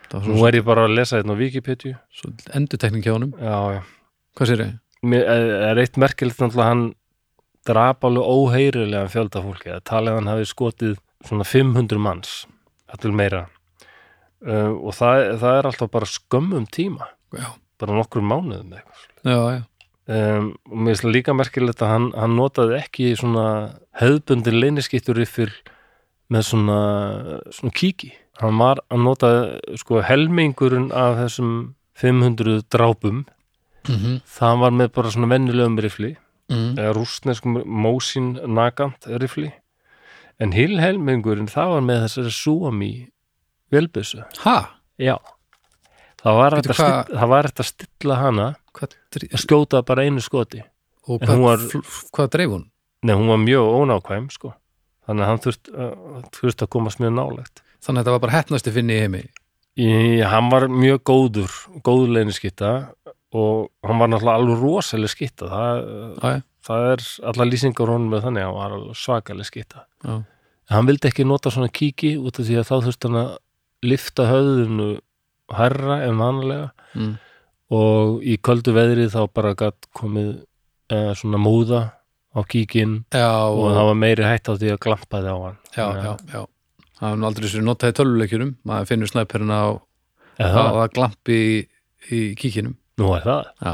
[0.09, 1.99] það var Nú er ég bara að lesa þetta á Wikipedia.
[2.13, 3.15] svo endurtekning hjá
[3.75, 3.81] já.
[4.37, 4.75] hvað sér ég?
[5.05, 6.85] Eh, er eitt merkilegt náttúrulega að hann
[7.65, 9.69] drap alveg óheyrilega fjölda fólki.
[9.73, 10.95] Það að hann hafi skotið
[11.25, 12.33] svona 500 manns,
[12.91, 13.41] þetta er meira.
[14.43, 17.47] Uh, og það, það er alltaf bara skömmum tíma, Já,
[17.81, 19.39] bara nokkur mánuðum já,
[20.05, 23.45] Um, og mér finnst það líka merkilegt að hann, hann notaði ekki svona
[23.97, 25.49] hefðbundin leyniskitturriffil
[26.29, 26.75] með svona,
[27.49, 28.11] svona kíki.
[28.37, 31.55] Hann var, hann notaði sko helmingurinn af þessum
[31.97, 33.23] 500 drápum.
[33.89, 36.15] Mm það var með bara svona venjulegum rifli
[36.51, 36.75] mm.
[36.77, 39.51] eða rústneskum Mosin Nagant rifli
[40.41, 42.93] en hil helmingurinn það var með þessari Suomi
[43.75, 44.57] velbissu ha,
[45.01, 45.15] já.
[46.25, 48.47] Það var, hægt að að stilla hana
[48.81, 50.63] að skjóta bara einu skoti.
[51.05, 51.65] Og hvað, var-
[52.17, 52.63] hvað dreif hún?
[53.05, 54.55] Nei, hún var mjög ónákvæm sko.
[55.05, 58.37] þannig að hann þurft, uh, þurft að komast mjög nálegt þannig að þetta var bara
[58.39, 59.19] hefnasti finni í heimi?
[59.77, 59.89] Í,
[60.25, 62.71] hann var mjög góður góðleginni skitta
[63.35, 68.45] og hann var náttúrulega alveg rosaleg skitta það, það er allar lýsingar honum með þannig
[68.45, 70.15] að hann var alveg svakaleg skitta já,
[70.73, 73.33] hann vildi ekki nota svona kíki út af því að þá þurft hann að
[73.87, 74.89] lifta höfðinu
[75.55, 76.71] hærra en vanalega.
[76.95, 77.13] Mm.
[77.75, 80.29] og í köldu veðri þá bara gatt komið
[80.93, 81.79] uh, svona móða
[82.35, 85.57] á kíkin já, og og, það var meiri hætt á því að glampaði á hann.
[85.75, 86.41] Já, já, já
[86.99, 89.69] það er nú aldrei sér notaði tölvuleikjurum maður finnur snæperina á,
[90.39, 90.69] það?
[90.83, 91.55] að glampi í,
[92.11, 92.77] í kíkinum.
[93.01, 93.73] Nú er það, já,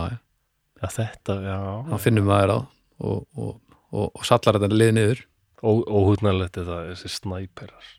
[0.81, 1.57] já, þetta já,
[1.91, 3.51] þá finnum maður á og, og,
[3.91, 5.27] og, sallar þetta lið niður.
[5.61, 7.91] Ó- óhugnarlegt þetta, þessi snæperar.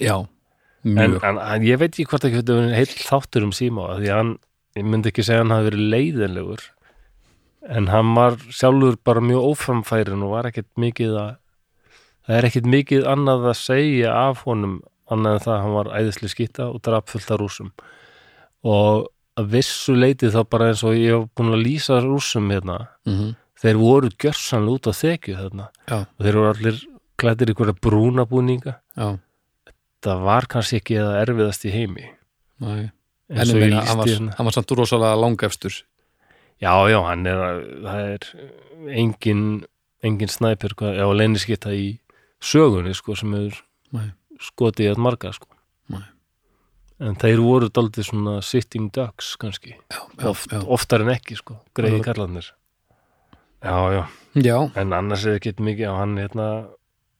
[0.00, 0.16] Já,
[0.84, 4.12] en, en, en ég veit ekki hvort ekki þetta verið heill þáttur um síma því
[4.14, 4.30] hann,
[4.78, 6.64] ég myndi ekki segja hann hafi verið leiðinlegur
[7.76, 11.30] en hann var sjálfur bara mjög óframfærin og var ekkert mikið að
[12.26, 14.80] það er ekkert mikið annað að segja af honum
[15.10, 17.72] annað en það að hann var æðisli skýta og drap fullt af rúsum
[18.64, 22.82] og að vissu leiti þá bara eins og ég hef búin að lýsa rúsum hérna
[23.08, 23.30] mm
[23.60, 25.66] þeir voru gjörsanlega út á þekju þarna.
[25.88, 26.78] Já, og þeir voru allir
[27.20, 29.08] klættir ykkur að brúna búninga já,
[30.02, 32.06] það var kannski ekki það erfiðast í heimi.
[32.60, 32.70] Næ
[33.30, 35.82] eins en og ég meina, hann var, samt rosalega langefstur.
[36.60, 39.44] Já, já, hann er að- það er engin
[40.02, 41.98] engin snæper, hvað- já, leyniskitta í
[42.40, 43.52] sögunni, sko, sem er
[43.92, 44.12] Nei.
[44.40, 45.46] skotið í að marga, sko.
[45.88, 46.02] Nei.
[47.00, 49.74] en þeir voru daldið svona sitting ducks, kannski.
[49.90, 52.04] Já, Oft, já, oftar en ekki, sko, greiði Já.
[52.04, 52.50] karlarnir.
[53.62, 54.08] Já, já,
[54.42, 56.68] já, en annars er ekki mikið á hann, hérna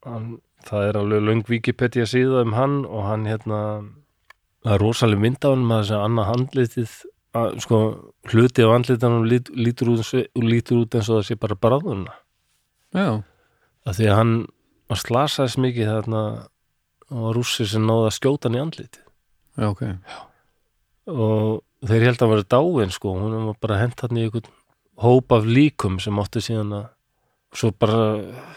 [0.05, 3.61] hann, það er alveg löng Wikipedia síða um hann og hann, hérna
[4.65, 6.95] það er rosalega mynd á hann með þess að annað handlitið
[7.41, 7.81] að, sko,
[8.33, 9.93] hluti á andlitanum lít, lítur,
[10.37, 12.17] lítur út eins og það sé bara bráðuna
[12.97, 13.23] já,
[13.87, 14.35] af því að hann,
[14.91, 16.25] hann slasaðist mikið þarna
[17.11, 19.03] og rússir sem náði að skjóta hann í andlitið.
[19.59, 19.83] Já, ok.
[21.11, 24.51] Og þeir held að hann verið dáin sko, hún var bara hent hann í einhvern
[25.01, 26.89] hóp af líkum sem átti síðan að
[27.57, 28.03] svo bara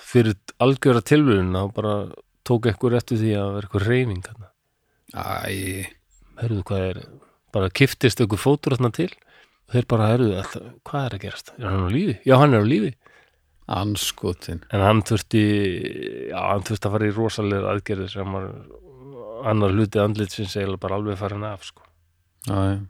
[0.04, 1.96] fyrir algjöra tilvíðuna og bara
[2.46, 4.50] tók ekkur eftir því að vera eitthvað reyfing hann
[5.14, 5.94] æ,
[6.42, 7.00] herruðu hvað er,
[7.54, 9.10] bara kiftist einhver fótur þarna til?
[9.70, 11.52] Og þeir bara herruðu, alltaf, hvað er að gerast?
[11.58, 12.16] Er hann á lífi?
[12.28, 12.94] Já, hann er á lífi.
[13.74, 15.44] Anskotin en hann þurfti
[16.34, 18.50] já, hann þurfti að fara í rosalega aðgerðir sem var
[19.48, 21.86] annar hluti andlitsins eiginlega bara alveg farin af sko.
[22.50, 22.82] já,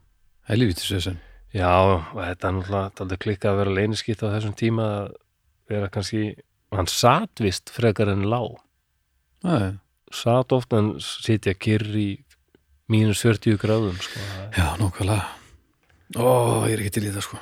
[0.50, 1.20] helvítis þessan
[1.54, 5.12] Já, og þetta er náttúrulega klikkað að vera leyniskitt á þessum tíma að
[5.70, 6.34] vera kannski,
[6.74, 8.42] hann sat vist frekar en lá,
[9.44, 9.78] já,
[10.14, 12.10] sat ofta en sitja kyrr í
[12.92, 14.20] mínus 40 gráðum sko.
[14.56, 15.24] já, nokkvælega
[16.18, 17.40] ó, ég er ekki til í það sko.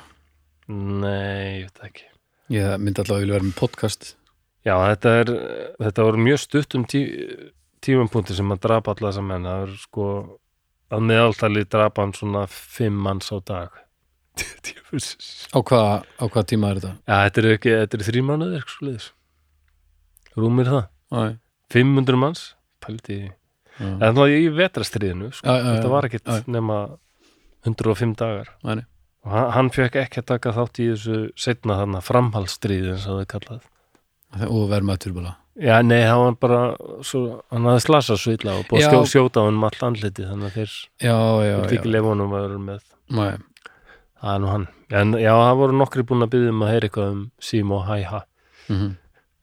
[0.73, 2.05] Nei, ég veit ekki.
[2.53, 4.13] Ég myndi allavega vilja vera með podcast.
[4.63, 5.31] Já, þetta er
[5.81, 7.03] þetta voru mjög stutt um tí,
[7.83, 9.47] tímapunkti sem að drapa alla þessa menn.
[9.49, 10.07] Það er sko
[10.93, 13.82] að meðaltali drapa hann svona fimm manns á dag.
[15.53, 16.93] Á hvað, á hvað tíma er þetta?
[17.07, 19.07] Já, þetta er ekki, þetta er þrý mánuðir eitthvað svoleiðis.
[20.37, 20.83] Rúmir það.
[21.13, 21.23] Æ,
[21.73, 22.43] 500 manns,
[22.83, 23.31] já,
[23.81, 25.49] En það var í vetrastriðinu sko.
[25.49, 26.41] Já, Þetta var ekkit já.
[26.53, 26.79] nema
[27.65, 28.51] 105 dagar.
[28.63, 28.85] Nei, nei.
[29.23, 33.17] og hann, hann fekk ekki að taka þátt í þessu setna þarna framhaldsstriði eins og
[33.17, 33.71] það er kallað.
[34.49, 35.33] Og verð maður bara.
[35.53, 36.61] Já, nei, hann var bara
[37.05, 39.83] svo, hann hafði slasað svo illa og búið að skjó, sjóta á hann um all
[39.85, 40.71] andliti þannig að þeir
[41.05, 42.87] já, já, vildi já, ekki lefa honum að vera með.
[43.13, 43.33] Nei,
[44.23, 46.87] það er nú hann En já, það voru nokkri búin að byggja um að heyra
[46.89, 48.25] eitthvað um Sím og Hæ-Ha
[48.69, 48.91] mhm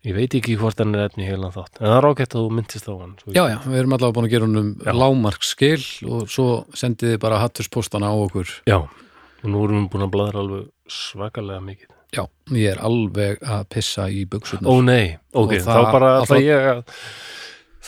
[0.00, 2.52] Ég veit ekki hvort hann er efni heilan þátt en það er ágætt að þú
[2.56, 4.92] myndist á hann Já, já, við erum allavega búin að gera honum Já.
[4.96, 8.48] lámarkskil og svo sendið þið bara hatturspostana á okkur.
[8.64, 12.24] Já, og nú erum við búin að bladra alveg svakalega mikið Já,
[12.56, 14.72] ég er alveg að pissa í buxurnar.
[14.72, 16.80] Ó nei, ok, þá bara ætla það- ég að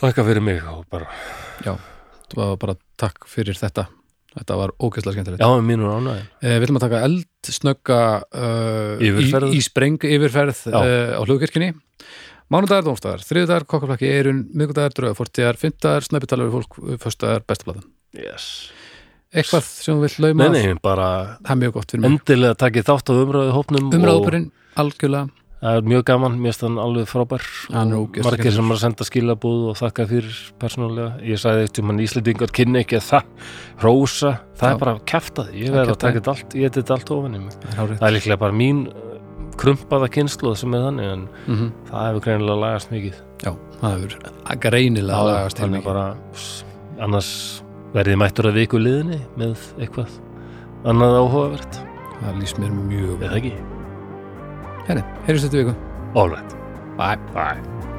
[0.02, 0.60] þakka fyrir mig
[1.64, 1.74] Já,
[2.28, 3.88] það var bara takk fyrir þetta.
[4.32, 5.42] Þetta var ógæslega skemmtilegt.
[5.44, 7.98] já, mínur ánæði Eh, við ætlum að taka eldsnögga
[8.32, 9.52] uh, Yfirferð.
[9.52, 11.72] í, í spreng yfirferð uh, á hlugkirkjunni.
[12.52, 17.86] Mánudagar, dómstæðar, þriðudagar, kokkaflakki, eirun, miðgudagar, drauga, fortíðar, fymtaðar, snæpitalar við fólk, föstudagar, bestaplatan.
[18.16, 18.48] yes.
[19.32, 21.06] Eitthvað sem þú vill lauma Nei, nei, bara
[21.48, 25.30] endilega takið þátt á umræðu hópnum og Umræðupurinn, algjörlega.
[25.62, 27.44] Það er mjög gaman, mér finnst hann alveg frábær.
[27.72, 27.92] Hann
[28.26, 32.50] margir sem er að senda skilabúð og þakka fyrir persónulega, ég sagði eftir mann Íslendingar
[32.54, 33.30] kynni ekki að það,
[33.84, 34.74] rósa það Já.
[34.74, 36.02] er bara kæftað, ég Það verð að kjaftaði.
[36.02, 38.80] taka þetta allt ég þetta allt ofan í mig, Það það er líklega bara mín
[38.90, 39.18] uh,
[39.62, 43.20] krumpaða kynsluð sem er þannig en Mm það hefur greinilega lagast mikið.
[43.42, 45.92] Já, það hefur greinilega lagast þannig mikið.
[45.92, 47.30] bara annars
[47.92, 50.18] verðið mættur að viku liðinni með eitthvað
[50.88, 51.78] annað áhugavert.
[52.22, 53.30] Það lýst mér mjög vel.
[54.88, 55.74] Henni, heyrjumst þetta viku.
[56.14, 56.56] all right
[56.96, 57.16] Bye.
[57.34, 57.91] bye